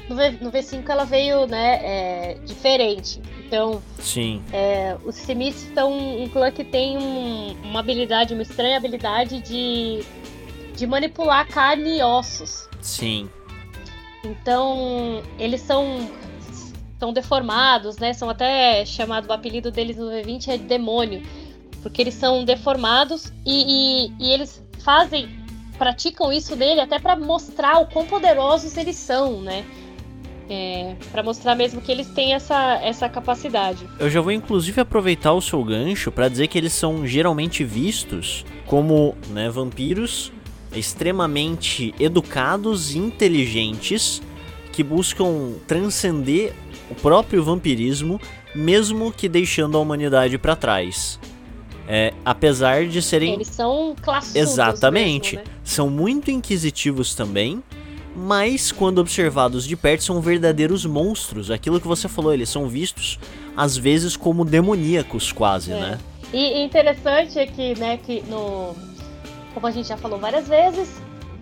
no, 0.09 0.17
v, 0.17 0.31
no 0.41 0.51
V5 0.51 0.89
ela 0.89 1.05
veio 1.05 1.47
né, 1.47 1.81
é, 1.83 2.35
diferente. 2.45 3.21
Então, 3.47 3.83
Sim. 3.99 4.43
É, 4.53 4.97
os 5.05 5.15
Simis 5.15 5.71
são 5.75 5.93
um 6.23 6.29
clã 6.29 6.51
que 6.51 6.65
tem 6.65 6.99
um, 6.99 7.53
uma 7.65 7.81
habilidade, 7.81 8.35
uma 8.35 8.43
estranha 8.43 8.77
habilidade 8.77 9.41
de, 9.41 10.05
de 10.75 10.87
manipular 10.87 11.47
carne 11.49 11.99
e 11.99 12.03
ossos. 12.03 12.69
Sim. 12.81 13.29
Então, 14.25 15.23
eles 15.39 15.61
são 15.61 16.09
são 16.99 17.13
deformados, 17.13 17.99
né? 17.99 18.13
São 18.13 18.31
até 18.31 18.85
chamado 18.87 19.29
o 19.29 19.33
apelido 19.33 19.71
deles 19.71 19.99
no 19.99 20.07
V20 20.07 20.49
é 20.49 20.57
demônio, 20.57 21.23
porque 21.83 22.01
eles 22.01 22.15
são 22.15 22.43
deformados 22.45 23.33
e, 23.45 24.07
e, 24.09 24.13
e 24.19 24.33
eles 24.33 24.63
fazem, 24.79 25.29
praticam 25.77 26.33
isso 26.33 26.57
nele 26.57 26.81
até 26.81 26.99
para 26.99 27.15
mostrar 27.15 27.81
o 27.81 27.87
quão 27.87 28.07
poderosos 28.07 28.77
eles 28.79 28.97
são, 28.97 29.43
né? 29.43 29.65
É, 30.49 30.95
para 31.11 31.23
mostrar 31.23 31.55
mesmo 31.55 31.81
que 31.81 31.91
eles 31.91 32.07
têm 32.09 32.35
essa, 32.35 32.81
essa 32.83 33.09
capacidade. 33.09 33.87
Eu 33.99 34.09
já 34.09 34.21
vou 34.21 34.31
inclusive 34.31 34.81
aproveitar 34.81 35.33
o 35.33 35.41
seu 35.41 35.63
gancho 35.65 36.13
para 36.13 36.29
dizer 36.29 36.47
que 36.47 36.57
eles 36.57 36.73
são 36.73 37.07
geralmente 37.07 37.65
vistos 37.65 38.45
como 38.65 39.17
né, 39.31 39.49
vampiros 39.51 40.33
extremamente 40.75 41.95
educados 41.99 42.95
e 42.95 42.99
inteligentes 42.99 44.23
que 44.73 44.83
buscam 44.83 45.55
transcender 45.67 46.53
o 46.91 46.95
próprio 46.95 47.43
vampirismo, 47.43 48.21
mesmo 48.55 49.11
que 49.11 49.29
deixando 49.29 49.77
a 49.77 49.81
humanidade 49.81 50.37
para 50.39 50.55
trás. 50.55 51.19
É, 51.89 52.13
apesar 52.25 52.87
de 52.87 53.01
serem. 53.01 53.35
Eles 53.35 53.49
são 53.49 53.95
classudos 54.03 54.37
Exatamente. 54.37 55.37
mesmo, 55.37 55.49
né? 55.49 55.57
São 55.63 55.89
muito 55.89 56.31
inquisitivos 56.31 57.15
também, 57.15 57.63
mas 58.17 58.73
quando 58.73 58.99
observados 58.99 59.67
de 59.67 59.77
perto 59.77 60.03
são 60.03 60.21
verdadeiros 60.21 60.87
monstros. 60.87 61.51
Aquilo 61.51 61.81
que 61.81 61.87
você 61.87 62.09
falou, 62.09 62.33
eles 62.33 62.49
são 62.49 62.67
vistos 62.67 63.19
às 63.57 63.77
vezes 63.77 64.17
como 64.17 64.45
demoníacos 64.45 65.33
quase, 65.33 65.73
É. 65.73 65.81
né? 65.81 65.99
E 66.33 66.63
interessante 66.65 67.39
é 67.39 67.47
que, 67.47 67.79
né, 67.79 67.99
que 67.99 68.23
no. 68.29 68.75
Como 69.55 69.67
a 69.67 69.71
gente 69.71 69.89
já 69.89 69.97
falou 69.97 70.19
várias 70.19 70.49
vezes, 70.49 70.89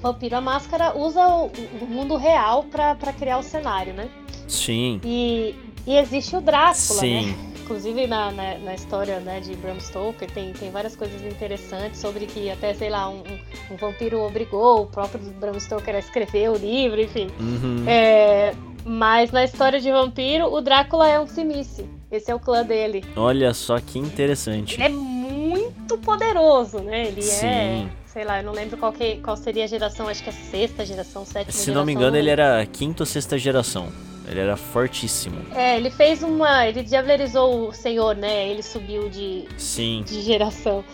Vampiro 0.00 0.36
a 0.36 0.40
Máscara 0.40 0.96
usa 0.96 1.26
o, 1.26 1.50
o 1.80 1.86
mundo 1.86 2.16
real 2.16 2.64
pra 2.64 2.94
pra 2.94 3.12
criar 3.12 3.38
o 3.38 3.42
cenário, 3.42 3.94
né? 3.94 4.08
Sim. 4.46 5.00
E, 5.02 5.54
e 5.86 5.96
existe 5.96 6.36
o 6.36 6.40
Drácula, 6.40 6.74
Sim. 7.00 7.26
né? 7.28 7.53
Inclusive 7.64 8.06
na, 8.06 8.30
na, 8.30 8.58
na 8.58 8.74
história 8.74 9.20
né, 9.20 9.40
de 9.40 9.54
Bram 9.56 9.80
Stoker 9.80 10.30
tem, 10.30 10.52
tem 10.52 10.70
várias 10.70 10.94
coisas 10.94 11.20
interessantes 11.22 11.98
sobre 11.98 12.26
que 12.26 12.50
até, 12.50 12.74
sei 12.74 12.90
lá, 12.90 13.08
um, 13.08 13.20
um- 13.20 13.74
um 13.74 13.76
vampiro 13.76 14.20
obrigou 14.20 14.82
o 14.82 14.86
próprio 14.86 15.18
Bram 15.40 15.58
Stoker 15.58 15.94
a 15.94 15.98
escrever 15.98 16.50
o 16.50 16.56
livro, 16.56 17.00
enfim. 17.00 17.28
Uhum. 17.40 17.84
É, 17.88 18.52
mas 18.84 19.30
na 19.32 19.44
história 19.44 19.80
de 19.80 19.90
vampiro, 19.90 20.52
o 20.52 20.60
Drácula 20.60 21.08
é 21.08 21.18
um 21.18 21.26
Simice. 21.26 21.86
Esse 22.12 22.30
é 22.30 22.34
o 22.34 22.38
clã 22.38 22.62
dele. 22.62 23.02
Olha 23.16 23.54
só 23.54 23.80
que 23.80 23.98
interessante. 23.98 24.74
Ele 24.74 24.84
é 24.84 24.88
muito 24.90 25.96
poderoso, 25.98 26.80
né? 26.80 27.06
Ele 27.08 27.20
é. 27.20 27.22
Sim. 27.22 27.88
Sei 28.06 28.24
lá, 28.24 28.38
eu 28.40 28.44
não 28.44 28.52
lembro 28.52 28.76
qual, 28.76 28.92
que, 28.92 29.16
qual 29.16 29.36
seria 29.36 29.64
a 29.64 29.66
geração, 29.66 30.06
acho 30.06 30.22
que 30.22 30.28
é 30.28 30.32
sexta 30.32 30.84
geração, 30.86 31.24
sétima 31.24 31.50
Se 31.50 31.58
geração. 31.64 31.74
não 31.74 31.84
me 31.84 31.92
engano, 31.94 32.16
ele 32.16 32.30
era 32.30 32.64
quinta 32.66 33.02
ou 33.02 33.06
sexta 33.06 33.36
geração. 33.36 33.88
Ele 34.26 34.40
era 34.40 34.56
fortíssimo. 34.56 35.36
É, 35.54 35.76
ele 35.76 35.90
fez 35.90 36.22
uma. 36.22 36.66
Ele 36.66 36.82
diablerizou 36.82 37.68
o 37.68 37.72
senhor, 37.72 38.16
né? 38.16 38.48
Ele 38.48 38.62
subiu 38.62 39.08
de, 39.08 39.44
Sim. 39.56 40.02
de 40.06 40.22
geração. 40.22 40.84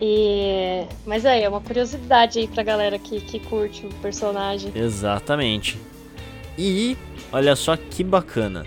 E. 0.00 0.84
Mas 1.06 1.24
aí, 1.26 1.42
é 1.42 1.48
uma 1.48 1.60
curiosidade 1.60 2.38
aí 2.38 2.48
pra 2.48 2.62
galera 2.62 2.98
que, 2.98 3.20
que 3.20 3.38
curte 3.38 3.86
o 3.86 3.90
personagem. 3.96 4.72
Exatamente. 4.74 5.78
E 6.56 6.96
olha 7.32 7.54
só 7.56 7.76
que 7.76 8.02
bacana. 8.02 8.64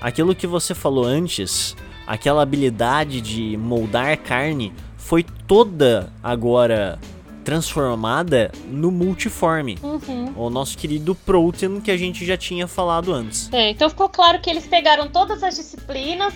aquilo 0.00 0.34
que 0.34 0.46
você 0.46 0.74
falou 0.74 1.04
antes, 1.04 1.76
aquela 2.06 2.42
habilidade 2.42 3.20
de 3.20 3.56
moldar 3.56 4.16
carne, 4.18 4.72
foi 4.96 5.24
toda 5.46 6.12
agora 6.22 6.98
transformada 7.44 8.50
no 8.66 8.90
multiforme. 8.90 9.78
Uhum. 9.82 10.32
O 10.36 10.50
nosso 10.50 10.76
querido 10.76 11.14
Protein 11.14 11.80
que 11.80 11.90
a 11.90 11.96
gente 11.96 12.24
já 12.24 12.36
tinha 12.36 12.66
falado 12.66 13.12
antes. 13.12 13.48
É, 13.52 13.70
então 13.70 13.88
ficou 13.88 14.08
claro 14.08 14.40
que 14.40 14.48
eles 14.50 14.66
pegaram 14.66 15.08
todas 15.08 15.42
as 15.42 15.56
disciplinas 15.56 16.32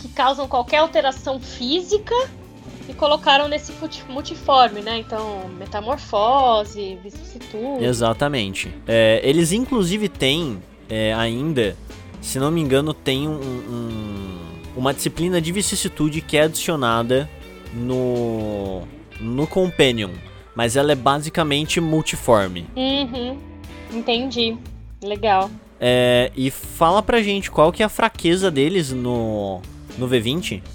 que 0.00 0.08
causam 0.08 0.46
qualquer 0.46 0.78
alteração 0.78 1.40
física 1.40 2.14
e 2.88 2.92
colocaram 2.92 3.48
nesse 3.48 3.72
multiforme, 4.08 4.80
né? 4.82 4.98
Então, 4.98 5.48
metamorfose, 5.58 6.98
vicissitude. 7.02 7.82
Exatamente. 7.84 8.72
É, 8.86 9.20
eles 9.24 9.52
inclusive 9.52 10.08
têm 10.08 10.62
é, 10.88 11.14
ainda, 11.14 11.74
se 12.20 12.38
não 12.38 12.50
me 12.50 12.60
engano, 12.60 12.92
tem 12.92 13.26
um- 13.26 13.32
um- 13.40 14.38
uma 14.76 14.92
disciplina 14.92 15.40
de 15.40 15.50
vicissitude 15.50 16.20
que 16.20 16.36
é 16.36 16.42
adicionada 16.42 17.28
no, 17.72 18.82
no 19.20 19.46
Companion. 19.46 20.10
Mas 20.54 20.76
ela 20.76 20.92
é 20.92 20.94
basicamente 20.94 21.80
multiforme. 21.80 22.66
Uhum. 22.76 23.38
Entendi. 23.92 24.56
Legal. 25.02 25.50
É, 25.80 26.30
e 26.36 26.50
fala 26.50 27.02
pra 27.02 27.20
gente 27.22 27.50
qual 27.50 27.72
que 27.72 27.82
é 27.82 27.86
a 27.86 27.88
fraqueza 27.88 28.50
deles 28.50 28.92
no, 28.92 29.60
no 29.98 30.08
V20. 30.08 30.62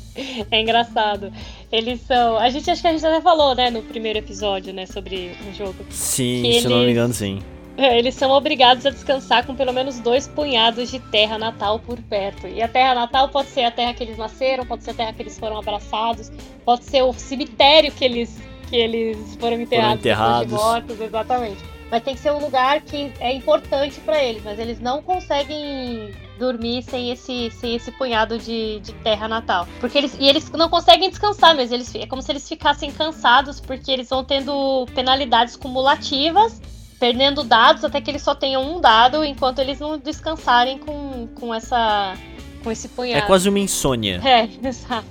É 0.52 0.60
engraçado. 0.62 1.32
Eles 1.72 2.02
são. 2.02 2.38
A 2.38 2.50
gente 2.50 2.70
acho 2.70 2.82
que 2.82 2.88
a 2.88 2.92
gente 2.92 3.06
até 3.06 3.22
falou, 3.22 3.56
né, 3.56 3.70
no 3.70 3.82
primeiro 3.82 4.20
episódio, 4.20 4.74
né, 4.74 4.86
sobre 4.86 5.32
o 5.50 5.56
jogo. 5.56 5.76
Sim, 5.90 6.42
Que 6.44 6.62
se 6.62 6.68
não 6.68 6.78
me 6.78 6.84
eles- 6.84 6.92
engano, 6.92 7.14
sim. 7.14 7.40
É, 7.78 7.98
Eles 7.98 8.14
são 8.16 8.30
obrigados 8.32 8.86
a 8.86 8.90
descansar 8.90 9.46
com 9.46 9.56
pelo 9.56 9.72
menos 9.72 10.02
dois 10.02 10.28
punhados 10.28 10.92
de 10.92 11.00
terra 11.00 11.38
natal 11.38 11.80
por 11.80 11.98
perto. 12.02 12.46
E 12.46 12.62
a 12.62 12.68
terra 12.68 12.94
natal 12.94 13.30
pode 13.30 13.48
ser 13.48 13.64
a 13.64 13.72
terra 13.72 13.94
que 13.94 14.04
eles 14.04 14.18
nasceram, 14.18 14.66
pode 14.66 14.84
ser 14.84 14.92
a 14.92 14.94
terra 14.96 15.14
que 15.14 15.22
eles 15.22 15.40
foram 15.40 15.58
abraçados, 15.58 16.30
pode 16.66 16.84
ser 16.84 17.02
o 17.04 17.14
cemitério 17.14 17.90
que 17.94 18.04
eles, 18.04 18.38
que 18.70 18.76
eles 18.76 19.36
foram 19.40 19.60
enterrados, 19.60 20.02
depois 20.02 20.20
enterrados. 20.20 20.52
mortos, 20.52 21.02
exatamente. 21.02 21.58
Mas 21.92 22.04
tem 22.04 22.14
que 22.14 22.20
ser 22.22 22.32
um 22.32 22.40
lugar 22.40 22.82
que 22.82 23.12
é 23.20 23.34
importante 23.34 24.00
pra 24.02 24.24
eles, 24.24 24.44
mas 24.44 24.60
eles 24.60 24.80
não 24.80 25.02
conseguem 25.02 26.12
dormir 26.38 26.84
sem 26.84 27.12
esse, 27.12 27.50
sem 27.52 27.76
esse 27.76 27.92
punhado 27.94 28.38
de, 28.38 28.80
de 28.80 28.94
terra 29.04 29.28
natal. 29.28 29.68
Porque 29.80 29.98
eles, 29.98 30.16
e 30.20 30.28
eles 30.28 30.50
não 30.52 30.70
conseguem 30.70 31.10
descansar, 31.10 31.56
mas 31.56 31.72
eles, 31.72 31.94
é 31.96 32.06
como 32.06 32.22
se 32.22 32.32
eles 32.32 32.48
ficassem 32.48 32.92
cansados, 32.92 33.60
porque 33.60 33.92
eles 33.92 34.08
vão 34.08 34.24
tendo 34.24 34.86
penalidades 34.94 35.56
cumulativas 35.56 36.62
perdendo 37.00 37.44
dados 37.46 37.84
até 37.86 38.02
que 38.02 38.12
eles 38.12 38.22
só 38.22 38.36
tenham 38.36 38.62
um 38.76 38.82
dado 38.82 39.24
enquanto 39.24 39.60
eles 39.60 39.80
não 39.80 39.98
descansarem 39.98 40.78
com, 40.80 41.28
com 41.40 41.54
essa 41.56 42.14
com 42.62 42.70
esse 42.70 42.88
É 42.88 42.90
punhado. 42.90 43.26
quase 43.26 43.48
uma 43.48 43.58
insônia. 43.60 44.20
É, 44.24 44.50
exato. 44.68 45.08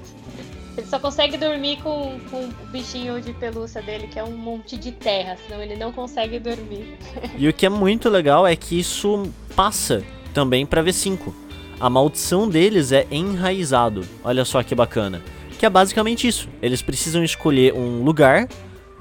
Ele 0.78 0.86
só 0.86 1.00
consegue 1.00 1.36
dormir 1.36 1.78
com, 1.82 2.20
com 2.30 2.44
o 2.44 2.66
bichinho 2.70 3.20
de 3.20 3.32
pelúcia 3.32 3.82
dele, 3.82 4.06
que 4.06 4.16
é 4.16 4.22
um 4.22 4.36
monte 4.36 4.76
de 4.76 4.92
terra, 4.92 5.36
senão 5.44 5.60
ele 5.60 5.74
não 5.74 5.90
consegue 5.90 6.38
dormir. 6.38 6.96
E 7.36 7.48
o 7.48 7.52
que 7.52 7.66
é 7.66 7.68
muito 7.68 8.08
legal 8.08 8.46
é 8.46 8.54
que 8.54 8.78
isso 8.78 9.28
passa 9.56 10.04
também 10.32 10.64
pra 10.64 10.80
V5. 10.80 11.32
A 11.80 11.90
maldição 11.90 12.48
deles 12.48 12.92
é 12.92 13.08
enraizado. 13.10 14.06
Olha 14.22 14.44
só 14.44 14.62
que 14.62 14.72
bacana. 14.72 15.20
Que 15.58 15.66
é 15.66 15.70
basicamente 15.70 16.28
isso. 16.28 16.48
Eles 16.62 16.80
precisam 16.80 17.24
escolher 17.24 17.74
um 17.74 18.04
lugar, 18.04 18.48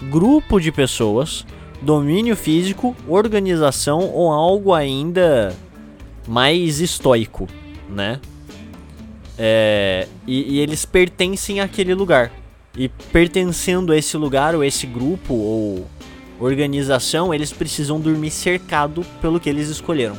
grupo 0.10 0.60
de 0.60 0.72
pessoas, 0.72 1.46
domínio 1.80 2.36
físico, 2.36 2.96
organização 3.08 4.00
ou 4.00 4.32
algo 4.32 4.74
ainda 4.74 5.56
mais 6.28 6.82
estoico, 6.82 7.48
né? 7.88 8.20
É, 9.38 10.08
e, 10.26 10.56
e 10.56 10.60
eles 10.60 10.86
pertencem 10.86 11.60
àquele 11.60 11.94
lugar. 11.94 12.32
E 12.76 12.90
pertencendo 12.90 13.92
a 13.92 13.98
esse 13.98 14.16
lugar, 14.18 14.56
ou 14.56 14.64
esse 14.64 14.86
grupo, 14.86 15.34
ou 15.34 15.88
organização, 16.40 17.34
eles 17.34 17.52
precisam 17.52 18.00
dormir 18.00 18.30
cercado 18.30 19.04
pelo 19.22 19.40
que 19.40 19.50
eles 19.50 19.70
escolheram. 19.70 20.18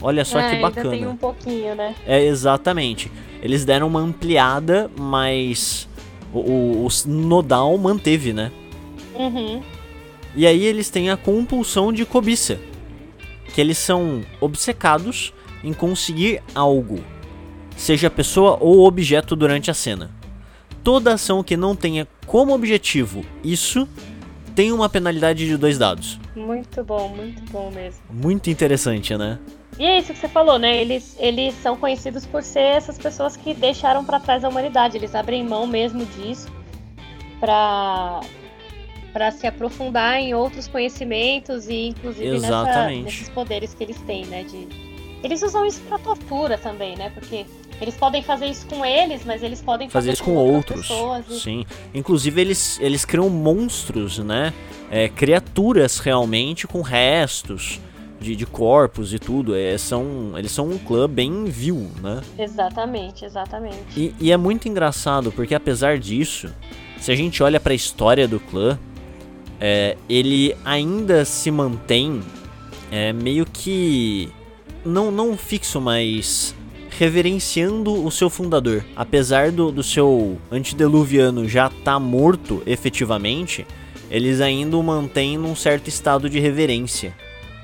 Olha 0.00 0.24
só 0.24 0.40
É, 0.40 0.48
que 0.48 0.54
Ainda 0.56 0.68
bacana. 0.68 0.90
tem 0.90 1.06
um 1.06 1.16
pouquinho, 1.16 1.74
né? 1.74 1.94
É 2.06 2.22
exatamente. 2.24 3.10
Eles 3.42 3.64
deram 3.64 3.86
uma 3.86 4.00
ampliada, 4.00 4.90
mas 4.98 5.88
o, 6.32 6.38
o, 6.38 6.86
o 6.86 7.08
Nodal 7.08 7.76
manteve, 7.78 8.32
né? 8.32 8.50
Uhum. 9.14 9.62
E 10.34 10.46
aí 10.46 10.64
eles 10.64 10.88
têm 10.88 11.10
a 11.10 11.16
compulsão 11.16 11.92
de 11.92 12.06
cobiça, 12.06 12.58
que 13.54 13.60
eles 13.60 13.76
são 13.78 14.22
obcecados 14.40 15.32
em 15.62 15.72
conseguir 15.74 16.42
algo, 16.54 17.00
seja 17.82 18.08
pessoa 18.08 18.56
ou 18.60 18.86
objeto 18.86 19.34
durante 19.34 19.68
a 19.70 19.74
cena. 19.74 20.08
Toda 20.84 21.14
ação 21.14 21.42
que 21.42 21.56
não 21.56 21.74
tenha 21.74 22.06
como 22.26 22.54
objetivo 22.54 23.24
isso 23.42 23.88
tem 24.54 24.70
uma 24.70 24.88
penalidade 24.88 25.46
de 25.46 25.56
dois 25.56 25.78
dados. 25.78 26.18
Muito 26.36 26.84
bom, 26.84 27.08
muito 27.08 27.42
bom 27.50 27.70
mesmo. 27.70 28.00
Muito 28.08 28.50
interessante, 28.50 29.16
né? 29.16 29.38
E 29.78 29.84
é 29.84 29.98
isso 29.98 30.12
que 30.12 30.18
você 30.18 30.28
falou, 30.28 30.58
né? 30.58 30.80
Eles, 30.80 31.16
eles 31.18 31.54
são 31.54 31.76
conhecidos 31.76 32.24
por 32.24 32.42
ser 32.42 32.60
essas 32.60 32.98
pessoas 32.98 33.36
que 33.36 33.52
deixaram 33.54 34.04
pra 34.04 34.20
trás 34.20 34.44
a 34.44 34.48
humanidade. 34.48 34.96
Eles 34.96 35.14
abrem 35.14 35.44
mão 35.44 35.66
mesmo 35.66 36.04
disso 36.06 36.48
pra 37.40 38.20
para 39.12 39.30
se 39.30 39.46
aprofundar 39.46 40.18
em 40.18 40.32
outros 40.32 40.66
conhecimentos 40.66 41.68
e 41.68 41.88
inclusive 41.88 42.38
nessa, 42.38 42.88
nesses 42.88 43.28
poderes 43.28 43.74
que 43.74 43.84
eles 43.84 44.00
têm, 44.02 44.24
né? 44.24 44.42
De 44.44 44.91
eles 45.22 45.42
usam 45.42 45.64
isso 45.66 45.80
pra 45.88 45.98
tortura 45.98 46.58
também, 46.58 46.96
né? 46.96 47.10
Porque 47.14 47.46
eles 47.80 47.94
podem 47.94 48.22
fazer 48.22 48.46
isso 48.46 48.66
com 48.66 48.84
eles, 48.84 49.24
mas 49.24 49.42
eles 49.42 49.60
podem 49.60 49.88
Fazer 49.88 50.10
fazer, 50.10 50.12
isso 50.14 50.24
com 50.24 50.34
outras 50.36 50.78
outros. 50.78 50.88
pessoas. 50.88 51.24
e- 51.30 51.40
Sim. 51.40 51.64
Inclusive 51.94 52.40
eles, 52.40 52.78
eles 52.80 53.04
criam 53.04 53.28
monstros, 53.28 54.18
né? 54.18 54.52
É, 54.90 55.08
criaturas 55.08 55.98
realmente 55.98 56.66
com 56.66 56.80
restos 56.82 57.80
de, 58.20 58.36
de 58.36 58.46
corpos 58.46 59.12
e 59.14 59.18
tudo. 59.18 59.54
É, 59.56 59.76
são, 59.78 60.32
eles 60.36 60.52
são 60.52 60.68
um 60.68 60.78
clã 60.78 61.08
bem 61.08 61.44
vil, 61.46 61.90
né? 62.02 62.20
Exatamente, 62.38 63.24
exatamente. 63.24 63.76
E, 63.96 64.14
e 64.20 64.30
é 64.30 64.36
muito 64.36 64.68
engraçado 64.68 65.32
porque 65.32 65.54
apesar 65.54 65.98
disso, 65.98 66.52
se 67.00 67.10
a 67.10 67.16
gente 67.16 67.42
olha 67.42 67.58
pra 67.58 67.74
história 67.74 68.28
do 68.28 68.38
clã, 68.38 68.78
é, 69.60 69.96
ele 70.08 70.54
ainda 70.64 71.24
se 71.24 71.50
mantém 71.50 72.20
é, 72.90 73.12
meio 73.12 73.46
que 73.46 74.30
não 74.84 75.10
não 75.10 75.36
fixo, 75.36 75.80
mas 75.80 76.54
reverenciando 76.98 78.04
o 78.04 78.10
seu 78.10 78.28
fundador. 78.28 78.84
Apesar 78.94 79.50
do, 79.50 79.72
do 79.72 79.82
seu 79.82 80.38
antediluviano 80.50 81.48
já 81.48 81.66
estar 81.66 81.98
morto 81.98 82.62
efetivamente, 82.66 83.66
eles 84.10 84.40
ainda 84.40 84.76
o 84.76 84.82
mantêm 84.82 85.38
num 85.38 85.56
certo 85.56 85.88
estado 85.88 86.28
de 86.28 86.38
reverência. 86.38 87.14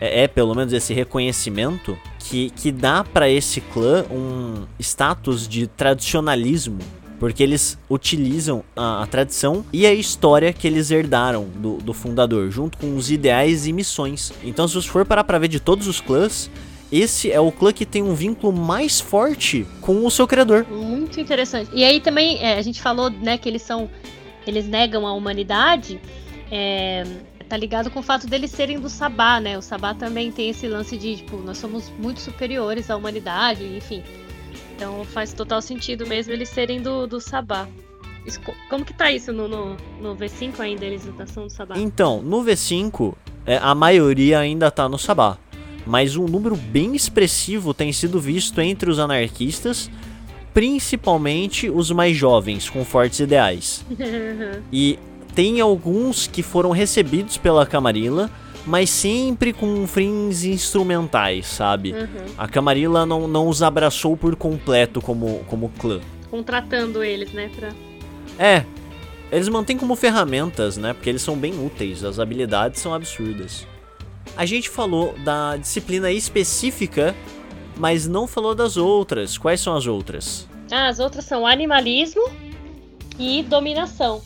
É, 0.00 0.24
é 0.24 0.28
pelo 0.28 0.54
menos 0.54 0.72
esse 0.72 0.94
reconhecimento 0.94 1.98
que, 2.18 2.50
que 2.50 2.72
dá 2.72 3.04
pra 3.04 3.28
esse 3.28 3.60
clã 3.60 4.04
um 4.10 4.64
status 4.78 5.46
de 5.46 5.66
tradicionalismo. 5.66 6.78
Porque 7.20 7.42
eles 7.42 7.76
utilizam 7.90 8.62
a, 8.76 9.02
a 9.02 9.06
tradição 9.06 9.64
e 9.72 9.84
a 9.84 9.92
história 9.92 10.52
que 10.52 10.68
eles 10.68 10.90
herdaram 10.92 11.48
do, 11.56 11.78
do 11.78 11.92
fundador, 11.92 12.48
junto 12.48 12.78
com 12.78 12.96
os 12.96 13.10
ideais 13.10 13.66
e 13.66 13.72
missões. 13.72 14.32
Então, 14.44 14.68
se 14.68 14.74
você 14.74 14.88
for 14.88 15.04
parar 15.04 15.24
pra 15.24 15.36
ver 15.36 15.48
de 15.48 15.58
todos 15.58 15.88
os 15.88 16.00
clãs, 16.00 16.48
esse 16.90 17.30
é 17.30 17.38
o 17.40 17.50
clã 17.52 17.72
que 17.72 17.84
tem 17.86 18.02
um 18.02 18.14
vínculo 18.14 18.52
mais 18.52 19.00
forte 19.00 19.66
com 19.80 20.04
o 20.06 20.10
seu 20.10 20.26
criador. 20.26 20.66
Muito 20.70 21.20
interessante. 21.20 21.70
E 21.74 21.84
aí 21.84 22.00
também, 22.00 22.38
é, 22.42 22.58
a 22.58 22.62
gente 22.62 22.80
falou, 22.80 23.10
né, 23.10 23.36
que 23.38 23.48
eles 23.48 23.62
são. 23.62 23.90
Eles 24.46 24.66
negam 24.66 25.06
a 25.06 25.12
humanidade. 25.12 26.00
é, 26.50 27.04
tá 27.48 27.56
ligado 27.56 27.90
com 27.90 28.00
o 28.00 28.02
fato 28.02 28.26
deles 28.26 28.50
serem 28.50 28.78
do 28.78 28.88
Sabá, 28.90 29.40
né? 29.40 29.56
O 29.56 29.62
Sabá 29.62 29.94
também 29.94 30.30
tem 30.30 30.50
esse 30.50 30.66
lance 30.68 30.96
de, 30.98 31.16
tipo, 31.16 31.36
nós 31.38 31.56
somos 31.58 31.90
muito 31.98 32.20
superiores 32.20 32.90
à 32.90 32.96
humanidade, 32.96 33.64
enfim. 33.64 34.02
Então 34.76 35.02
faz 35.04 35.32
total 35.32 35.60
sentido 35.62 36.06
mesmo 36.06 36.32
eles 36.32 36.48
serem 36.50 36.80
do, 36.82 37.06
do 37.06 37.20
Sabá. 37.20 37.66
Isso 38.26 38.38
co- 38.42 38.54
como 38.68 38.84
que 38.84 38.92
tá 38.92 39.10
isso 39.10 39.32
no, 39.32 39.48
no, 39.48 39.76
no 40.00 40.14
V5 40.14 40.60
ainda, 40.60 40.84
eles 40.84 41.08
ação 41.18 41.44
do 41.46 41.50
Sabá? 41.50 41.78
Então, 41.78 42.20
no 42.20 42.44
V5, 42.44 43.14
é, 43.46 43.56
a 43.56 43.74
maioria 43.74 44.38
ainda 44.38 44.70
tá 44.70 44.86
no 44.88 44.98
Sabá. 44.98 45.38
Mas 45.88 46.16
um 46.16 46.26
número 46.26 46.54
bem 46.54 46.94
expressivo 46.94 47.72
tem 47.72 47.90
sido 47.94 48.20
visto 48.20 48.60
entre 48.60 48.90
os 48.90 48.98
anarquistas, 48.98 49.90
principalmente 50.52 51.70
os 51.70 51.90
mais 51.90 52.14
jovens, 52.14 52.68
com 52.68 52.84
fortes 52.84 53.20
ideais. 53.20 53.84
E 54.70 54.98
tem 55.34 55.60
alguns 55.60 56.26
que 56.26 56.42
foram 56.42 56.72
recebidos 56.72 57.38
pela 57.38 57.64
Camarilla, 57.64 58.30
mas 58.66 58.90
sempre 58.90 59.52
com 59.52 59.86
fins 59.86 60.44
instrumentais, 60.44 61.46
sabe? 61.46 61.92
Uhum. 61.92 62.34
A 62.36 62.46
Camarilla 62.46 63.06
não, 63.06 63.26
não 63.26 63.48
os 63.48 63.62
abraçou 63.62 64.14
por 64.14 64.36
completo 64.36 65.00
como, 65.00 65.42
como 65.46 65.70
clã. 65.78 66.00
Contratando 66.30 67.02
eles, 67.02 67.32
né? 67.32 67.50
Pra... 67.56 67.70
É, 68.38 68.64
eles 69.32 69.48
mantêm 69.48 69.78
como 69.78 69.96
ferramentas, 69.96 70.76
né? 70.76 70.92
Porque 70.92 71.08
eles 71.08 71.22
são 71.22 71.34
bem 71.36 71.54
úteis, 71.64 72.04
as 72.04 72.18
habilidades 72.18 72.80
são 72.80 72.92
absurdas. 72.92 73.66
A 74.38 74.46
gente 74.46 74.70
falou 74.70 75.12
da 75.18 75.58
disciplina 75.58 76.10
específica 76.10 77.14
mas 77.78 78.08
não 78.08 78.26
falou 78.26 78.54
das 78.54 78.76
outras. 78.76 79.38
Quais 79.38 79.60
são 79.60 79.74
as 79.74 79.86
outras? 79.86 80.46
Ah, 80.70 80.88
as 80.88 80.98
outras 80.98 81.24
são 81.24 81.46
animalismo 81.46 82.22
e 83.18 83.42
dominação. 83.44 84.20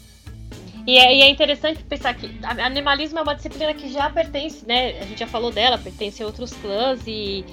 E 0.87 0.99
é, 0.99 1.17
e 1.17 1.23
é, 1.23 1.31
interessante 1.31 1.85
pensar 1.85 2.15
que 2.15 2.29
animalismo 2.43 3.19
é 3.19 3.23
uma 3.23 3.35
disciplina 3.35 3.73
que 3.73 3.93
já 3.93 4.11
pertence, 4.11 4.67
né? 4.67 4.99
A 5.01 5.05
gente 5.05 5.21
já 5.21 5.27
falou 5.29 5.53
dela, 5.53 5.79
pertence 5.79 6.23
a 6.23 6.27
outros 6.27 6.53
clãs 6.55 7.07
e, 7.07 7.45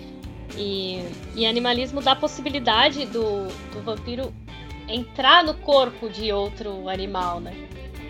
e, 0.58 1.04
e 1.36 1.46
animalismo 1.46 2.02
dá 2.02 2.14
a 2.14 2.16
possibilidade 2.16 3.06
do, 3.06 3.48
do 3.72 3.84
vampiro 3.84 4.34
entrar 4.88 5.44
no 5.44 5.54
corpo 5.54 6.10
de 6.10 6.32
outro 6.32 6.90
animal, 6.90 7.40
né? 7.40 7.54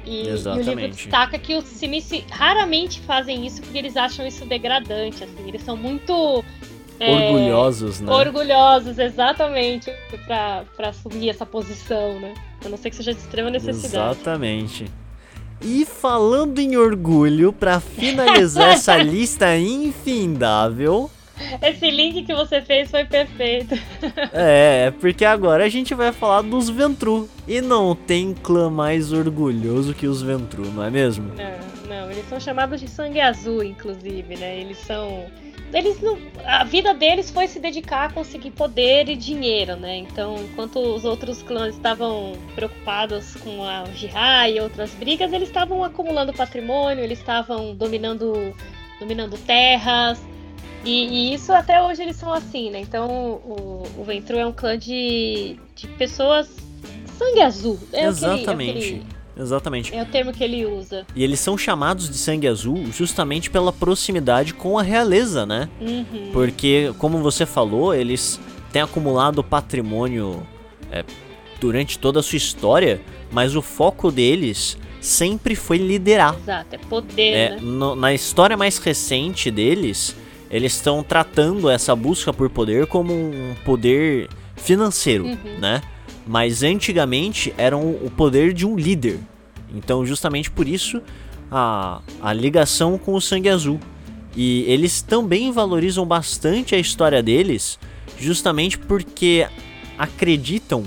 E, 0.06 0.28
e, 0.28 0.32
o 0.32 0.62
livro 0.62 0.88
destaca 0.88 1.38
que 1.38 1.56
os 1.56 1.66
Simici 1.66 2.26
raramente 2.32 3.00
fazem 3.02 3.46
isso 3.46 3.62
porque 3.62 3.78
eles 3.78 3.96
acham 3.98 4.26
isso 4.26 4.46
degradante, 4.46 5.24
assim, 5.24 5.48
eles 5.48 5.62
são 5.64 5.76
muito 5.78 6.44
é, 7.00 7.32
orgulhosos, 7.32 8.02
né? 8.02 8.12
Orgulhosos, 8.12 9.00
exatamente, 9.00 9.92
para 10.28 10.90
assumir 10.90 11.30
essa 11.30 11.46
posição, 11.46 12.20
né? 12.20 12.34
A 12.64 12.70
não 12.70 12.78
ser 12.78 12.90
que 12.90 12.98
seja 12.98 13.14
de 13.14 13.20
extrema 13.20 13.50
necessidade. 13.50 14.18
Exatamente. 14.20 14.86
E 15.62 15.86
falando 15.86 16.60
em 16.60 16.78
orgulho, 16.78 17.54
para 17.54 17.80
finalizar 17.80 18.70
essa 18.74 18.98
lista 18.98 19.58
infindável, 19.58 21.10
esse 21.62 21.90
link 21.90 22.24
que 22.24 22.34
você 22.34 22.62
fez 22.62 22.90
foi 22.90 23.06
perfeito. 23.06 23.76
É, 24.32 24.92
porque 25.00 25.26
agora 25.26 25.66
a 25.66 25.70
gente 25.70 25.94
vai 25.94 26.12
falar 26.12 26.42
dos 26.42 26.70
Ventru. 26.70 27.30
E 27.48 27.62
não 27.62 27.96
tem 27.96 28.34
clã 28.34 28.70
mais 28.70 29.12
orgulhoso 29.12 29.94
que 29.94 30.08
os 30.08 30.22
Ventru, 30.22 30.66
não 30.72 30.84
é 30.84 30.90
mesmo? 30.90 31.34
Não, 31.36 31.90
não, 31.90 32.12
eles 32.12 32.28
são 32.30 32.40
chamados 32.40 32.80
de 32.80 32.88
sangue 32.88 33.20
azul, 33.20 33.64
inclusive, 33.64 34.36
né? 34.38 34.60
Eles 34.60 34.78
são. 34.80 35.26
Eles 35.74 36.00
não. 36.02 36.18
A 36.46 36.64
vida 36.64 36.94
deles 36.94 37.32
foi 37.32 37.48
se 37.48 37.60
dedicar 37.60 38.10
a 38.10 38.14
conseguir 38.14 38.52
poder 38.52 39.10
e 39.10 39.16
dinheiro, 39.16 39.76
né? 39.76 39.98
Então, 39.98 40.36
enquanto 40.38 40.80
os 40.80 41.06
outros 41.06 41.42
clãs 41.42 41.76
estavam 41.76 42.34
preocupados 42.56 43.36
com 43.36 43.64
a 43.64 43.86
Jihai 43.96 44.58
e 44.58 44.62
outras 44.62 44.92
brigas, 44.92 45.34
eles 45.34 45.50
estavam 45.50 45.84
acumulando 45.84 46.34
patrimônio, 46.34 47.04
eles 47.04 47.20
estavam 47.20 47.76
dominando, 47.76 48.54
dominando 49.00 49.38
terras 49.38 50.20
e, 50.84 51.08
e, 51.08 51.34
isso 51.34 51.52
até 51.52 51.82
hoje 51.82 52.02
eles 52.02 52.16
são 52.16 52.34
assim, 52.34 52.70
né? 52.70 52.80
Então 52.80 53.08
o, 53.10 53.84
o 53.98 54.04
Ventru 54.04 54.38
é 54.38 54.46
um 54.46 54.54
clã 54.54 54.78
de, 54.78 55.58
de 55.76 55.88
pessoas 55.88 56.50
sangue 57.18 57.42
azul. 57.42 57.80
É 57.92 58.06
Exatamente. 58.06 58.42
O 58.42 58.46
que 58.46 58.50
ele, 58.50 58.70
é 58.70 58.76
o 58.76 58.82
que 58.82 58.86
ele, 58.86 59.06
Exatamente. 59.40 59.96
É 59.96 60.04
o 60.04 60.06
termo 60.06 60.34
que 60.34 60.44
ele 60.44 60.66
usa. 60.66 61.06
E 61.16 61.24
eles 61.24 61.40
são 61.40 61.58
chamados 61.58 62.10
de 62.10 62.18
sangue 62.18 62.48
azul 62.48 62.92
justamente 62.92 63.50
pela 63.50 63.72
proximidade 63.72 64.54
com 64.54 64.78
a 64.78 64.84
realeza, 64.84 65.46
né? 65.46 65.70
Uhum. 65.80 66.30
Porque, 66.34 66.94
como 66.98 67.20
você 67.20 67.46
falou, 67.46 67.94
eles 67.94 68.40
têm 68.74 68.82
acumulado 68.82 69.42
patrimônio 69.42 70.46
é, 70.92 71.06
durante 71.60 71.98
toda 71.98 72.20
a 72.20 72.24
sua 72.24 72.36
história, 72.36 73.02
mas 73.32 73.56
o 73.56 73.62
foco 73.62 74.12
deles 74.12 74.78
sempre 75.00 75.56
foi 75.56 75.78
liderar. 75.78 76.36
Exato, 76.36 76.76
é 76.76 76.78
poder. 76.78 77.34
É, 77.34 77.50
né? 77.52 77.60
no, 77.62 77.96
na 77.96 78.14
história 78.14 78.58
mais 78.58 78.78
recente 78.78 79.50
deles, 79.50 80.16
eles 80.50 80.74
estão 80.74 81.04
tratando 81.04 81.70
essa 81.70 81.96
busca 81.96 82.34
por 82.34 82.50
poder 82.50 82.88
como 82.88 83.14
um 83.14 83.56
poder 83.64 84.30
financeiro, 84.56 85.26
uhum. 85.26 85.60
né? 85.60 85.82
Mas 86.26 86.64
antigamente 86.64 87.54
era 87.58 87.78
o 87.78 88.12
poder 88.16 88.54
de 88.54 88.66
um 88.66 88.76
líder. 88.76 89.20
Então, 89.74 90.06
justamente 90.06 90.50
por 90.50 90.68
isso, 90.68 91.02
a, 91.52 92.02
a 92.22 92.34
ligação 92.34 92.98
com 92.98 93.14
o 93.14 93.22
sangue 93.22 93.50
azul. 93.50 93.80
E 94.36 94.64
eles 94.68 95.02
também 95.02 95.52
valorizam 95.52 96.06
bastante 96.06 96.76
a 96.76 96.78
história 96.78 97.22
deles, 97.22 97.80
justamente 98.20 98.78
porque 98.78 99.48
acreditam 99.98 100.84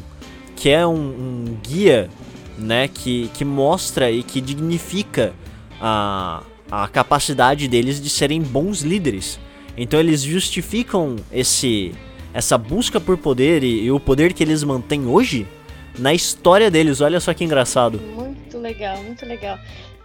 que 0.54 0.70
é 0.70 0.86
um, 0.86 0.94
um 0.94 1.56
guia 1.60 2.08
né, 2.56 2.88
que, 2.88 3.28
que 3.34 3.44
mostra 3.44 4.10
e 4.10 4.22
que 4.22 4.40
dignifica 4.40 5.32
a, 5.80 6.42
a 6.70 6.86
capacidade 6.88 7.66
deles 7.66 8.00
de 8.00 8.08
serem 8.08 8.40
bons 8.40 8.82
líderes. 8.82 9.40
Então 9.76 9.98
eles 9.98 10.22
justificam 10.22 11.16
esse 11.32 11.92
essa 12.34 12.56
busca 12.56 12.98
por 12.98 13.18
poder 13.18 13.62
e, 13.62 13.84
e, 13.84 13.90
o 13.90 14.00
poder 14.00 14.32
que 14.32 14.42
eles 14.42 14.64
mantêm 14.64 15.06
hoje 15.06 15.46
na 15.98 16.14
história 16.14 16.70
deles. 16.70 17.00
Olha 17.00 17.20
só 17.20 17.34
que 17.34 17.44
engraçado. 17.44 18.00
Muito 18.00 18.58
legal, 18.58 18.96
muito 19.02 19.26
legal. 19.26 19.58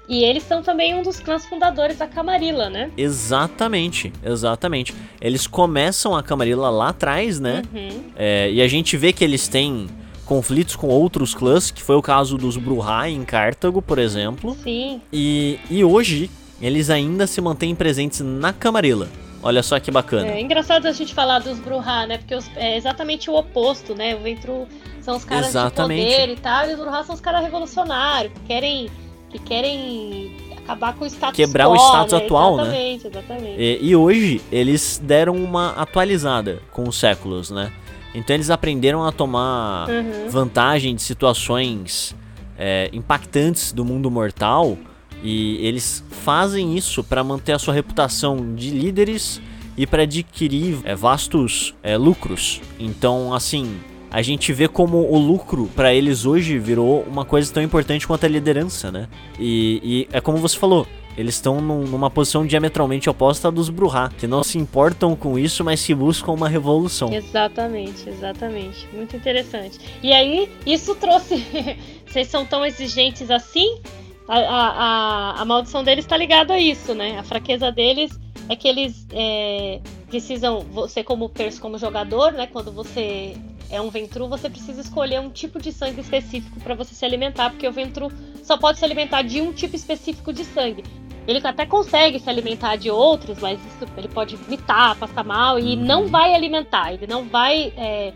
E 0.10 0.24
eles 0.24 0.44
são 0.44 0.62
também 0.62 0.96
um 0.96 1.04
dos 1.04 1.20
clãs 1.20 1.46
fundadores 1.46 1.98
da 1.98 2.08
Camarilla, 2.08 2.70
né? 2.70 2.90
Exatamente, 2.98 4.12
exatamente. 4.24 4.94
Eles 5.20 5.46
começam 5.46 6.16
a 6.16 6.24
Camarilla 6.24 6.70
lá 6.70 6.90
atrás, 6.90 7.40
né? 7.40 7.62
Uhum. 7.74 8.04
É, 8.16 8.50
e 8.50 8.62
a 8.62 8.68
gente 8.68 8.96
vê 8.96 9.12
que 9.12 9.24
eles 9.24 9.50
têm 9.50 9.88
conflitos 10.26 10.78
com 10.78 10.88
outros 10.88 11.34
clãs, 11.34 11.72
que 11.72 11.84
foi 11.84 11.96
o 11.96 12.02
caso 12.02 12.38
dos 12.38 12.56
Bruhá 12.56 13.10
em 13.10 13.24
Cartago, 13.26 13.82
por 13.82 14.00
exemplo. 14.00 14.56
Sim. 14.64 15.02
E, 15.12 15.60
e 15.70 15.84
hoje 15.84 16.30
eles 16.62 16.90
ainda 16.90 17.28
se 17.28 17.42
mantêm 17.42 17.76
presentes 17.76 18.22
na 18.22 18.54
Camarilla. 18.54 19.10
Olha 19.42 19.62
só 19.64 19.80
que 19.80 19.92
bacana. 19.92 20.28
É 20.28 20.42
engraçado 20.42 20.88
a 20.88 20.92
gente 20.92 21.14
falar 21.14 21.40
dos 21.40 21.60
Bruhá, 21.60 22.08
né? 22.08 22.18
Porque 22.18 22.36
os, 22.36 22.50
é 22.56 22.78
exatamente 22.78 23.30
o 23.30 23.36
oposto, 23.36 23.94
né? 23.96 24.16
O 24.16 24.20
Ventru 24.20 24.68
são 25.02 25.16
os 25.16 25.24
caras 25.24 25.48
exatamente. 25.48 26.06
de 26.06 26.16
poder 26.16 26.34
e 26.34 26.36
tal, 26.38 26.70
e 26.70 26.74
os 26.74 26.80
Bruhá 26.80 27.04
são 27.04 27.16
os 27.16 27.22
caras 27.22 27.42
revolucionários, 27.44 28.34
que 28.34 28.40
querem, 28.42 28.90
que 29.30 29.40
querem 29.40 30.36
acabar 30.58 30.94
com 30.94 31.06
o 31.06 31.08
status 31.08 31.36
Quebrar 31.36 31.68
quo, 31.68 31.74
o 31.74 31.76
status 31.78 32.14
né? 32.14 32.26
atual, 32.26 32.60
exatamente, 32.60 33.04
né? 33.04 33.10
Exatamente, 33.10 33.62
e, 33.62 33.80
e 33.82 33.96
hoje 33.96 34.42
eles 34.52 35.02
deram 35.02 35.36
uma 35.36 35.70
atualizada 35.72 36.60
com 36.72 36.84
os 36.88 36.98
séculos, 36.98 37.50
né? 37.50 37.72
Então 38.14 38.36
eles 38.36 38.50
aprenderam 38.50 39.06
a 39.06 39.12
tomar 39.12 39.88
uhum. 39.88 40.30
vantagem 40.30 40.96
de 40.96 41.02
situações 41.02 42.16
é, 42.58 42.90
impactantes 42.92 43.72
do 43.72 43.86
mundo 43.86 44.10
mortal 44.10 44.78
e 45.24 45.58
eles 45.66 46.04
fazem 46.10 46.78
isso 46.78 47.04
para 47.04 47.24
manter 47.24 47.54
a 47.54 47.60
sua 47.60 47.74
reputação 47.74 48.56
de 48.56 48.70
líderes 48.70 49.42
e 49.76 49.86
para 49.86 50.04
adquirir 50.04 50.80
é, 50.84 50.96
vastos 50.96 51.76
é, 51.84 51.98
lucros. 51.98 52.62
Então, 52.80 53.34
assim, 53.34 53.80
a 54.10 54.22
gente 54.22 54.52
vê 54.54 54.68
como 54.68 54.98
o 55.12 55.18
lucro 55.18 55.70
para 55.76 55.94
eles 55.94 56.26
hoje 56.26 56.58
virou 56.58 57.02
uma 57.04 57.26
coisa 57.26 57.54
tão 57.54 57.62
importante 57.62 58.08
quanto 58.08 58.26
a 58.26 58.30
liderança, 58.30 58.92
né? 58.92 59.08
E, 59.40 59.82
e 59.84 60.16
é 60.16 60.22
como 60.22 60.38
você 60.38 60.58
falou, 60.58 60.88
eles 61.18 61.34
estão 61.36 61.60
num, 61.60 61.82
numa 61.84 62.12
posição 62.12 62.46
diametralmente 62.46 63.10
oposta 63.10 63.52
dos 63.52 63.70
Bruhá, 63.70 64.10
que 64.18 64.28
não 64.28 64.44
se 64.44 64.60
importam 64.60 65.16
com 65.16 65.38
isso, 65.38 65.64
mas 65.64 65.80
se 65.80 65.94
buscam 65.96 66.32
uma 66.32 66.48
revolução. 66.48 67.12
Exatamente, 67.12 68.08
exatamente. 68.08 68.88
Muito 68.94 69.16
interessante. 69.16 69.80
E 70.04 70.14
aí, 70.14 70.50
isso 70.66 70.94
trouxe. 70.96 71.44
Vocês 72.06 72.28
são 72.28 72.46
tão 72.46 72.64
exigentes 72.66 73.32
assim? 73.32 73.80
A, 74.28 74.38
a, 74.38 75.42
a, 75.42 75.46
maldição 75.46 75.84
deles 75.84 76.06
está 76.06 76.18
ligada 76.18 76.54
a 76.54 76.60
isso, 76.60 76.94
né? 76.94 77.18
A 77.18 77.24
fraqueza 77.24 77.72
deles 77.72 78.12
é 78.50 78.56
que 78.56 78.68
eles 78.68 79.08
é, 79.12 79.80
precisam, 80.08 80.62
você 80.72 81.04
como 81.04 81.32
como 81.62 81.78
jogador, 81.78 82.34
né? 82.34 82.48
Quando 82.48 82.72
você 82.72 83.36
é 83.70 83.82
um 83.82 83.90
Ventru, 83.90 84.28
você 84.28 84.50
precisa 84.50 84.82
escolher 84.82 85.20
um 85.20 85.30
tipo 85.30 85.60
de 85.60 85.72
sangue 85.72 86.02
específico 86.02 86.60
para 86.60 86.76
você 86.76 86.94
se 86.94 87.06
alimentar, 87.06 87.50
porque 87.50 87.68
o 87.68 87.72
Ventru 87.72 88.12
só 88.44 88.58
pode 88.58 88.80
se 88.80 88.86
alimentar 88.86 89.22
de 89.22 89.42
um 89.42 89.52
tipo 89.52 89.76
específico 89.76 90.32
de 90.32 90.44
sangue. 90.46 90.84
Ele 91.28 91.46
até 91.46 91.66
consegue 91.66 92.20
se 92.20 92.30
alimentar 92.30 92.78
de 92.78 92.90
outros, 92.90 93.40
mas 93.40 93.60
isso, 93.60 93.86
ele 93.98 94.08
pode 94.08 94.38
vomitar, 94.38 94.96
passar 94.98 95.26
mal 95.26 95.60
e 95.60 95.76
não 95.76 96.04
uhum. 96.04 96.08
vai 96.08 96.34
alimentar, 96.34 96.94
ele 96.94 97.06
não 97.06 97.26
vai 97.26 97.74
é, 97.76 98.14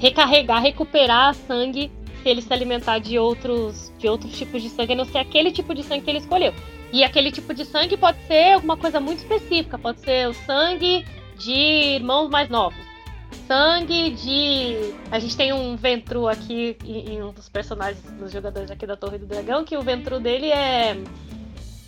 recarregar, 0.00 0.60
recuperar 0.60 1.34
sangue 1.34 1.92
ele 2.28 2.42
se 2.42 2.52
alimentar 2.52 2.98
de 2.98 3.18
outros, 3.18 3.92
de 3.98 4.08
outros 4.08 4.36
tipos 4.36 4.62
de 4.62 4.68
sangue, 4.68 4.92
a 4.92 4.96
não 4.96 5.04
ser 5.04 5.18
aquele 5.18 5.50
tipo 5.50 5.74
de 5.74 5.82
sangue 5.82 6.04
que 6.04 6.10
ele 6.10 6.18
escolheu. 6.18 6.54
E 6.92 7.04
aquele 7.04 7.30
tipo 7.30 7.54
de 7.54 7.64
sangue 7.64 7.96
pode 7.96 8.18
ser 8.26 8.54
alguma 8.54 8.76
coisa 8.76 8.98
muito 9.00 9.18
específica, 9.18 9.78
pode 9.78 10.00
ser 10.00 10.28
o 10.28 10.34
sangue 10.34 11.04
de 11.38 11.52
irmãos 11.52 12.28
mais 12.28 12.48
novos. 12.48 12.78
Sangue 13.46 14.10
de. 14.10 14.94
A 15.10 15.18
gente 15.18 15.36
tem 15.36 15.52
um 15.52 15.76
Ventru 15.76 16.28
aqui 16.28 16.76
em 16.84 17.22
um 17.22 17.32
dos 17.32 17.48
personagens 17.48 18.02
dos 18.12 18.32
jogadores 18.32 18.70
aqui 18.70 18.86
da 18.86 18.96
Torre 18.96 19.18
do 19.18 19.26
Dragão, 19.26 19.64
que 19.64 19.76
o 19.76 19.82
Ventru 19.82 20.18
dele 20.20 20.50
é. 20.50 20.96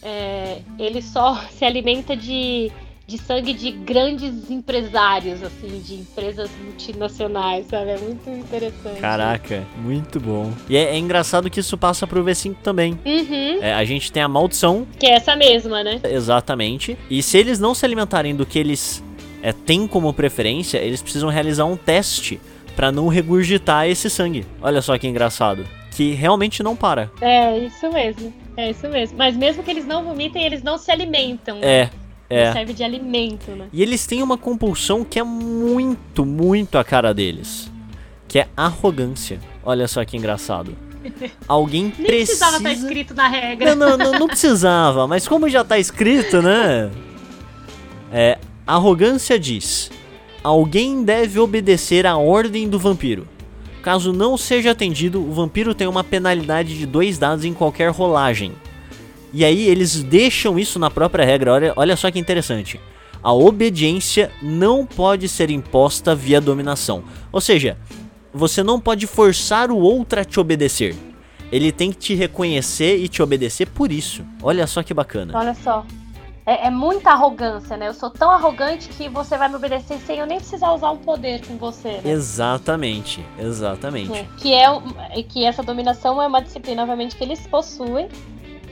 é 0.02 0.62
ele 0.78 1.02
só 1.02 1.34
se 1.50 1.64
alimenta 1.64 2.16
de 2.16 2.70
de 3.12 3.18
sangue 3.18 3.52
de 3.52 3.70
grandes 3.70 4.50
empresários, 4.50 5.42
assim, 5.42 5.82
de 5.84 5.96
empresas 5.96 6.50
multinacionais, 6.64 7.66
sabe? 7.66 7.90
É 7.90 7.98
muito 7.98 8.30
interessante. 8.30 9.00
Caraca, 9.00 9.66
muito 9.76 10.18
bom. 10.18 10.50
E 10.66 10.78
é, 10.78 10.94
é 10.94 10.98
engraçado 10.98 11.50
que 11.50 11.60
isso 11.60 11.76
passa 11.76 12.06
pro 12.06 12.24
V5 12.24 12.56
também. 12.62 12.98
Uhum. 13.04 13.58
É, 13.60 13.74
a 13.74 13.84
gente 13.84 14.10
tem 14.10 14.22
a 14.22 14.28
maldição. 14.28 14.86
Que 14.98 15.06
é 15.06 15.16
essa 15.16 15.36
mesma, 15.36 15.84
né? 15.84 16.00
Exatamente. 16.04 16.96
E 17.10 17.22
se 17.22 17.36
eles 17.36 17.58
não 17.58 17.74
se 17.74 17.84
alimentarem 17.84 18.34
do 18.34 18.46
que 18.46 18.58
eles 18.58 19.04
é, 19.42 19.52
têm 19.52 19.86
como 19.86 20.10
preferência, 20.14 20.78
eles 20.78 21.02
precisam 21.02 21.28
realizar 21.28 21.66
um 21.66 21.76
teste 21.76 22.40
para 22.74 22.90
não 22.90 23.08
regurgitar 23.08 23.86
esse 23.88 24.08
sangue. 24.08 24.46
Olha 24.62 24.80
só 24.80 24.96
que 24.96 25.06
engraçado. 25.06 25.66
Que 25.90 26.14
realmente 26.14 26.62
não 26.62 26.74
para. 26.74 27.10
É, 27.20 27.58
isso 27.58 27.92
mesmo. 27.92 28.32
É 28.56 28.70
isso 28.70 28.88
mesmo. 28.88 29.18
Mas 29.18 29.36
mesmo 29.36 29.62
que 29.62 29.70
eles 29.70 29.84
não 29.84 30.02
vomitem, 30.02 30.42
eles 30.42 30.62
não 30.62 30.78
se 30.78 30.90
alimentam. 30.90 31.58
Né? 31.58 31.66
É, 31.66 31.90
É. 32.32 32.52
Serve 32.52 32.72
de 32.72 32.82
alimento, 32.82 33.50
né? 33.50 33.66
E 33.72 33.82
eles 33.82 34.06
têm 34.06 34.22
uma 34.22 34.38
compulsão 34.38 35.04
que 35.04 35.18
é 35.18 35.22
muito, 35.22 36.24
muito 36.24 36.78
a 36.78 36.84
cara 36.84 37.12
deles. 37.12 37.70
Que 38.26 38.38
é 38.38 38.48
arrogância. 38.56 39.38
Olha 39.62 39.86
só 39.86 40.02
que 40.04 40.16
engraçado. 40.16 40.74
Alguém 41.46 41.84
Nem 41.84 41.92
precisa. 41.92 42.46
precisava 42.46 42.56
estar 42.56 42.72
escrito 42.72 43.14
na 43.14 43.28
regra. 43.28 43.74
Não, 43.74 43.90
não, 43.90 43.98
não, 43.98 44.18
não 44.20 44.26
precisava, 44.26 45.06
mas 45.06 45.28
como 45.28 45.48
já 45.48 45.62
tá 45.62 45.78
escrito, 45.78 46.40
né? 46.40 46.90
É, 48.10 48.38
arrogância 48.66 49.38
diz: 49.38 49.90
alguém 50.42 51.04
deve 51.04 51.38
obedecer 51.38 52.06
à 52.06 52.16
ordem 52.16 52.68
do 52.68 52.78
vampiro. 52.78 53.28
Caso 53.82 54.12
não 54.12 54.38
seja 54.38 54.70
atendido, 54.70 55.20
o 55.20 55.32
vampiro 55.32 55.74
tem 55.74 55.88
uma 55.88 56.04
penalidade 56.04 56.78
de 56.78 56.86
dois 56.86 57.18
dados 57.18 57.44
em 57.44 57.52
qualquer 57.52 57.90
rolagem. 57.90 58.52
E 59.32 59.44
aí 59.44 59.68
eles 59.68 60.02
deixam 60.02 60.58
isso 60.58 60.78
na 60.78 60.90
própria 60.90 61.24
regra. 61.24 61.52
Olha, 61.52 61.72
olha 61.76 61.96
só 61.96 62.10
que 62.10 62.18
interessante. 62.18 62.80
A 63.22 63.32
obediência 63.32 64.30
não 64.42 64.84
pode 64.84 65.28
ser 65.28 65.50
imposta 65.50 66.14
via 66.14 66.40
dominação. 66.40 67.04
Ou 67.30 67.40
seja, 67.40 67.78
você 68.32 68.62
não 68.62 68.80
pode 68.80 69.06
forçar 69.06 69.70
o 69.70 69.78
outro 69.78 70.20
a 70.20 70.24
te 70.24 70.40
obedecer. 70.40 70.94
Ele 71.50 71.70
tem 71.70 71.92
que 71.92 71.98
te 71.98 72.14
reconhecer 72.14 72.96
e 72.96 73.08
te 73.08 73.22
obedecer 73.22 73.68
por 73.68 73.92
isso. 73.92 74.24
Olha 74.42 74.66
só 74.66 74.82
que 74.82 74.92
bacana. 74.92 75.36
Olha 75.36 75.54
só. 75.54 75.84
É, 76.44 76.66
é 76.66 76.70
muita 76.70 77.10
arrogância, 77.10 77.76
né? 77.76 77.86
Eu 77.86 77.94
sou 77.94 78.10
tão 78.10 78.30
arrogante 78.30 78.88
que 78.88 79.08
você 79.08 79.36
vai 79.36 79.48
me 79.48 79.54
obedecer 79.54 79.98
sem 79.98 80.18
eu 80.18 80.26
nem 80.26 80.38
precisar 80.38 80.72
usar 80.72 80.90
um 80.90 80.96
poder 80.96 81.46
com 81.46 81.56
você, 81.56 82.00
né? 82.00 82.10
Exatamente, 82.10 83.24
exatamente. 83.38 84.28
Que, 84.38 84.52
é 84.52 85.22
que 85.22 85.44
essa 85.44 85.62
dominação 85.62 86.20
é 86.20 86.26
uma 86.26 86.42
disciplina, 86.42 86.82
obviamente, 86.82 87.14
que 87.14 87.22
eles 87.22 87.46
possuem. 87.46 88.08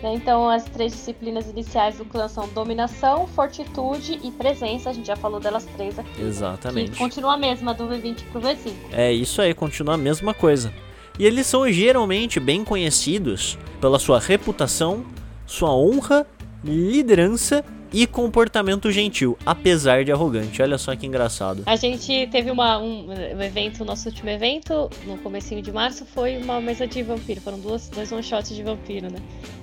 Né? 0.03 0.15
Então, 0.15 0.49
as 0.49 0.65
três 0.65 0.93
disciplinas 0.93 1.49
iniciais 1.49 1.99
do 1.99 2.05
clã 2.05 2.29
são 2.29 2.49
dominação, 2.49 3.27
fortitude 3.27 4.21
e 4.23 4.31
presença. 4.31 4.91
A 4.91 4.93
gente 4.93 5.07
já 5.07 5.17
falou 5.17 5.41
delas 5.41 5.67
três 5.77 5.99
aqui. 5.99 6.11
Que 6.13 6.23
Exatamente. 6.23 6.99
continua 6.99 7.35
a 7.35 7.37
mesma 7.37 7.75
do 7.75 7.85
V20 7.85 8.25
pro 8.33 8.41
V5. 8.41 8.73
É 8.93 9.13
isso 9.13 9.41
aí, 9.41 9.55
continua 9.55 9.95
a 9.95 9.99
mesma 9.99 10.35
coisa. 10.35 10.73
E 11.19 11.27
eles 11.27 11.47
são 11.47 11.71
geralmente 11.71 12.41
bem 12.41 12.65
conhecidos 12.65 13.59
pela 13.81 13.99
sua 13.99 14.19
reputação, 14.19 15.05
sua 15.47 15.75
honra, 15.75 16.27
liderança 16.65 17.65
e 17.93 18.07
comportamento 18.07 18.91
gentil, 18.91 19.37
apesar 19.45 20.05
de 20.05 20.13
arrogante. 20.13 20.63
Olha 20.63 20.79
só 20.79 20.95
que 20.95 21.07
engraçado. 21.07 21.63
A 21.67 21.77
gente 21.77 22.29
teve 22.29 22.51
uma, 22.51 22.79
um, 22.79 23.09
um 23.09 23.43
evento, 23.43 23.85
nosso 23.85 24.09
último 24.09 24.31
evento, 24.31 24.89
no 25.07 25.19
comecinho 25.19 25.61
de 25.61 25.73
março, 25.73 26.05
foi 26.05 26.37
uma 26.37 26.61
mesa 26.61 26.87
de 26.87 27.03
vampiro. 27.03 27.41
Foram 27.41 27.59
duas, 27.59 27.89
dois 27.89 28.11
one-shots 28.13 28.55
de 28.55 28.63
vampiro, 28.63 29.11
né? 29.11 29.19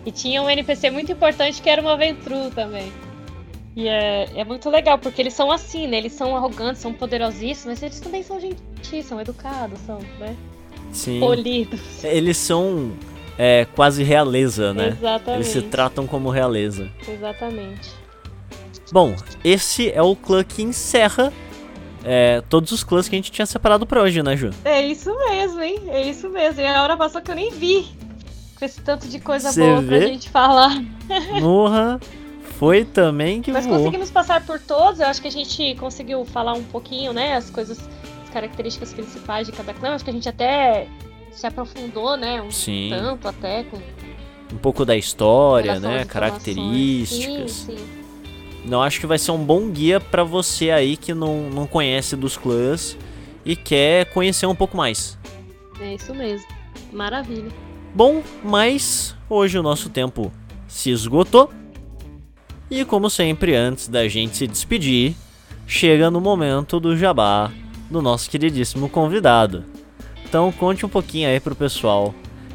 E 0.06 0.12
tinha 0.12 0.42
um 0.42 0.50
NPC 0.50 0.90
muito 0.90 1.12
importante 1.12 1.62
que 1.62 1.70
era 1.70 1.82
uma 1.82 1.96
Ventru 1.98 2.50
também. 2.52 2.92
E 3.76 3.88
é, 3.88 4.28
é 4.36 4.44
muito 4.44 4.70
legal, 4.70 4.98
porque 4.98 5.22
eles 5.22 5.34
são 5.34 5.52
assim, 5.52 5.88
né? 5.88 5.98
Eles 5.98 6.14
são 6.14 6.36
arrogantes, 6.36 6.82
são 6.82 6.92
poderosíssimos, 6.92 7.80
mas 7.80 7.84
eles 7.84 8.00
também 8.00 8.24
são 8.24 8.40
gentis, 8.40 9.06
são 9.06 9.22
educados, 9.22 9.80
são, 9.82 10.00
né? 10.20 10.36
Sim. 10.92 11.20
Polidos. 11.20 12.04
Eles 12.04 12.38
são 12.38 12.92
é, 13.38 13.68
quase 13.76 14.04
realeza, 14.04 14.74
né? 14.74 14.98
Exatamente. 14.98 15.36
Eles 15.36 15.48
se 15.48 15.62
tratam 15.62 16.08
como 16.08 16.30
realeza. 16.30 16.90
Exatamente. 17.08 18.07
Bom, 18.92 19.16
esse 19.44 19.92
é 19.92 20.02
o 20.02 20.16
clã 20.16 20.44
que 20.44 20.62
encerra 20.62 21.32
é, 22.04 22.42
todos 22.50 22.72
os 22.72 22.84
clãs 22.84 23.10
que 23.10 23.16
a 23.16 23.18
gente 23.18 23.32
tinha 23.32 23.46
separado 23.46 23.86
pra 23.86 24.02
hoje, 24.02 24.24
né, 24.24 24.36
Ju? 24.38 24.52
É 24.64 24.82
isso 24.86 25.14
mesmo, 25.30 25.62
hein? 25.62 25.82
É 25.90 26.10
isso 26.10 26.30
mesmo. 26.30 26.62
E 26.62 26.66
a 26.66 26.82
hora 26.82 26.96
passou 26.96 27.22
que 27.22 27.30
eu 27.32 27.36
nem 27.36 27.52
vi. 27.52 27.86
Com 28.58 28.66
esse 28.66 28.82
tanto 28.82 29.08
de 29.08 29.20
coisa 29.20 29.52
Cê 29.52 29.62
boa 29.62 29.84
pra 29.84 30.00
vê? 30.00 30.08
gente 30.08 30.30
falar. 30.30 30.82
Morra 31.40 32.00
foi 32.58 32.86
também 32.86 33.42
que 33.42 33.52
Mas 33.52 33.66
voou. 33.66 33.78
conseguimos 33.80 34.10
passar 34.10 34.44
por 34.46 34.60
todos, 34.60 35.00
eu 35.00 35.06
acho 35.06 35.22
que 35.22 35.28
a 35.28 35.32
gente 35.32 35.76
conseguiu 35.76 36.26
falar 36.26 36.54
um 36.54 36.64
pouquinho, 36.64 37.14
né? 37.14 37.36
As 37.36 37.50
coisas, 37.52 37.78
as 38.24 38.30
características 38.32 38.94
principais 38.94 39.46
de 39.46 39.54
cada 39.54 39.74
clã. 39.74 39.94
Acho 39.94 40.04
que 40.04 40.10
a 40.10 40.14
gente 40.14 40.28
até 40.28 40.88
se 41.32 41.46
aprofundou, 41.46 42.18
né? 42.18 42.42
Um 42.42 42.50
Sim. 42.50 42.88
tanto 42.90 43.28
até 43.28 43.64
com 43.66 43.78
Um 44.52 44.58
pouco 44.58 44.84
da 44.86 44.96
história, 44.96 45.80
né? 45.80 46.04
Características. 46.06 47.52
Sim, 47.52 47.76
sim. 47.78 48.07
Não 48.68 48.82
acho 48.82 49.00
que 49.00 49.08
vai 49.08 49.18
ser 49.18 49.32
um 49.32 49.44
bom 49.44 49.70
guia 49.70 50.00
pra 50.00 50.24
você 50.24 50.72
aí 50.72 50.98
que 50.98 51.14
não, 51.14 51.50
não 51.50 51.66
conhece 51.66 52.16
dos 52.16 52.36
clãs 52.36 52.98
e 53.46 53.56
quer 53.56 54.06
conhecer 54.12 54.46
um 54.46 54.56
pouco 54.56 54.76
mais. 54.76 55.18
É 55.80 55.94
isso 55.94 56.14
mesmo. 56.14 56.48
Maravilha. 56.92 57.50
Bom, 57.94 58.22
mas 58.44 59.16
hoje 59.30 59.58
o 59.58 59.64
nosso 59.64 59.90
tempo 59.90 60.32
se 60.68 60.92
esgotou. 60.92 61.50
E 62.70 62.84
como 62.84 63.10
sempre, 63.10 63.56
antes 63.56 63.88
da 63.88 64.08
gente 64.10 64.36
se 64.36 64.46
despedir, 64.46 65.16
chega 65.66 66.12
no 66.12 66.20
momento 66.20 66.80
do 66.80 66.98
jabá 66.98 67.50
do 67.90 68.02
nosso 68.02 68.30
queridíssimo 68.30 68.90
convidado. 68.90 69.64
Então 70.26 70.52
conte 70.52 70.86
um 70.86 70.90
pouquinho 70.90 71.30
aí 71.30 71.40
pro 71.40 71.56
pessoal 71.56 72.14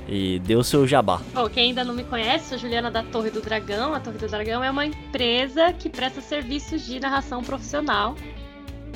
e 0.08 0.38
dê 0.40 0.56
o 0.56 0.64
seu 0.64 0.86
jabá. 0.86 1.20
Bom, 1.32 1.48
quem 1.48 1.68
ainda 1.68 1.84
não 1.84 1.94
me 1.94 2.04
conhece, 2.04 2.48
sou 2.50 2.58
Juliana 2.58 2.90
da 2.90 3.02
Torre 3.02 3.30
do 3.30 3.40
Dragão. 3.40 3.94
A 3.94 4.00
Torre 4.00 4.18
do 4.18 4.28
Dragão 4.28 4.62
é 4.62 4.70
uma 4.70 4.84
empresa 4.86 5.72
que 5.72 5.88
presta 5.88 6.20
serviços 6.20 6.84
de 6.84 6.98
narração 7.00 7.42
profissional. 7.42 8.14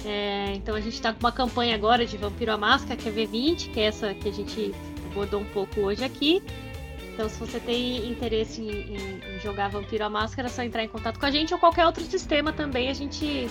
É, 0.05 0.53
então 0.55 0.75
a 0.75 0.81
gente 0.81 0.95
está 0.95 1.13
com 1.13 1.21
uma 1.21 1.33
campanha 1.33 1.75
agora 1.75 2.07
de 2.07 2.17
Vampiro 2.17 2.53
à 2.53 2.57
Máscara, 2.57 2.97
que 2.97 3.09
é 3.09 3.13
V20, 3.13 3.73
que 3.73 3.81
é 3.81 3.85
essa 3.85 4.15
que 4.15 4.29
a 4.29 4.33
gente 4.33 4.73
abordou 5.11 5.41
um 5.41 5.45
pouco 5.47 5.81
hoje 5.81 6.05
aqui. 6.05 6.43
Então, 7.15 7.29
se 7.31 7.39
você 7.41 7.59
tem 7.59 8.09
interesse 8.11 8.61
em, 8.61 8.69
em- 8.69 9.37
em 9.37 9.41
jogar 9.41 9.69
Vampiro 9.69 10.05
à 10.05 10.11
Máscara, 10.11 10.49
é 10.49 10.51
só 10.51 10.63
entrar 10.63 10.85
em 10.85 10.89
contato 10.89 11.19
com 11.19 11.25
a 11.25 11.31
gente 11.31 11.53
ou 11.55 11.59
qualquer 11.59 11.87
outro 11.87 12.05
sistema 12.05 12.53
também. 12.53 12.91
A 12.91 12.95
gente 12.95 13.49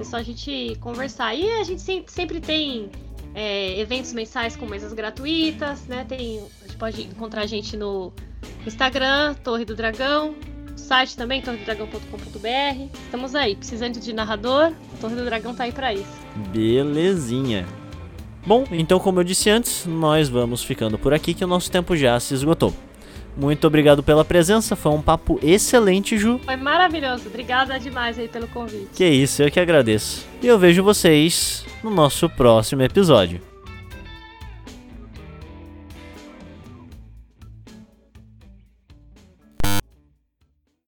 é 0.00 0.04
só 0.04 0.16
a 0.16 0.22
gente 0.22 0.74
conversar. 0.80 1.34
E 1.34 1.46
a 1.60 1.62
gente 1.62 1.82
sempre, 2.10 2.40
tem 2.40 2.90
é, 3.34 3.78
eventos 3.78 4.14
mensais 4.14 4.56
com 4.56 4.64
mesas 4.64 4.94
gratuitas, 4.94 5.86
né? 5.86 6.06
Tem, 6.08 6.42
pode 6.82 7.02
encontrar 7.02 7.42
a 7.42 7.46
gente 7.46 7.76
no 7.76 8.12
Instagram, 8.66 9.34
Torre 9.34 9.64
do 9.64 9.76
Dragão, 9.76 10.34
site 10.74 11.16
também, 11.16 11.40
torredodragão.com.br. 11.40 12.96
Estamos 13.04 13.36
aí, 13.36 13.54
precisando 13.54 14.00
de 14.00 14.12
narrador, 14.12 14.72
Torre 15.00 15.14
do 15.14 15.24
Dragão 15.24 15.54
tá 15.54 15.62
aí 15.62 15.70
pra 15.70 15.94
isso. 15.94 16.10
Belezinha. 16.52 17.64
Bom, 18.44 18.64
então 18.72 18.98
como 18.98 19.20
eu 19.20 19.24
disse 19.24 19.48
antes, 19.48 19.86
nós 19.86 20.28
vamos 20.28 20.64
ficando 20.64 20.98
por 20.98 21.14
aqui 21.14 21.34
que 21.34 21.44
o 21.44 21.46
nosso 21.46 21.70
tempo 21.70 21.96
já 21.96 22.18
se 22.18 22.34
esgotou. 22.34 22.74
Muito 23.36 23.64
obrigado 23.64 24.02
pela 24.02 24.24
presença, 24.24 24.74
foi 24.74 24.90
um 24.90 25.00
papo 25.00 25.38
excelente, 25.40 26.18
Ju. 26.18 26.40
Foi 26.44 26.56
maravilhoso, 26.56 27.28
obrigada 27.28 27.78
demais 27.78 28.18
aí 28.18 28.26
pelo 28.26 28.48
convite. 28.48 28.88
Que 28.92 29.06
isso, 29.06 29.40
eu 29.40 29.52
que 29.52 29.60
agradeço. 29.60 30.26
E 30.42 30.48
eu 30.48 30.58
vejo 30.58 30.82
vocês 30.82 31.64
no 31.80 31.92
nosso 31.92 32.28
próximo 32.28 32.82
episódio. 32.82 33.51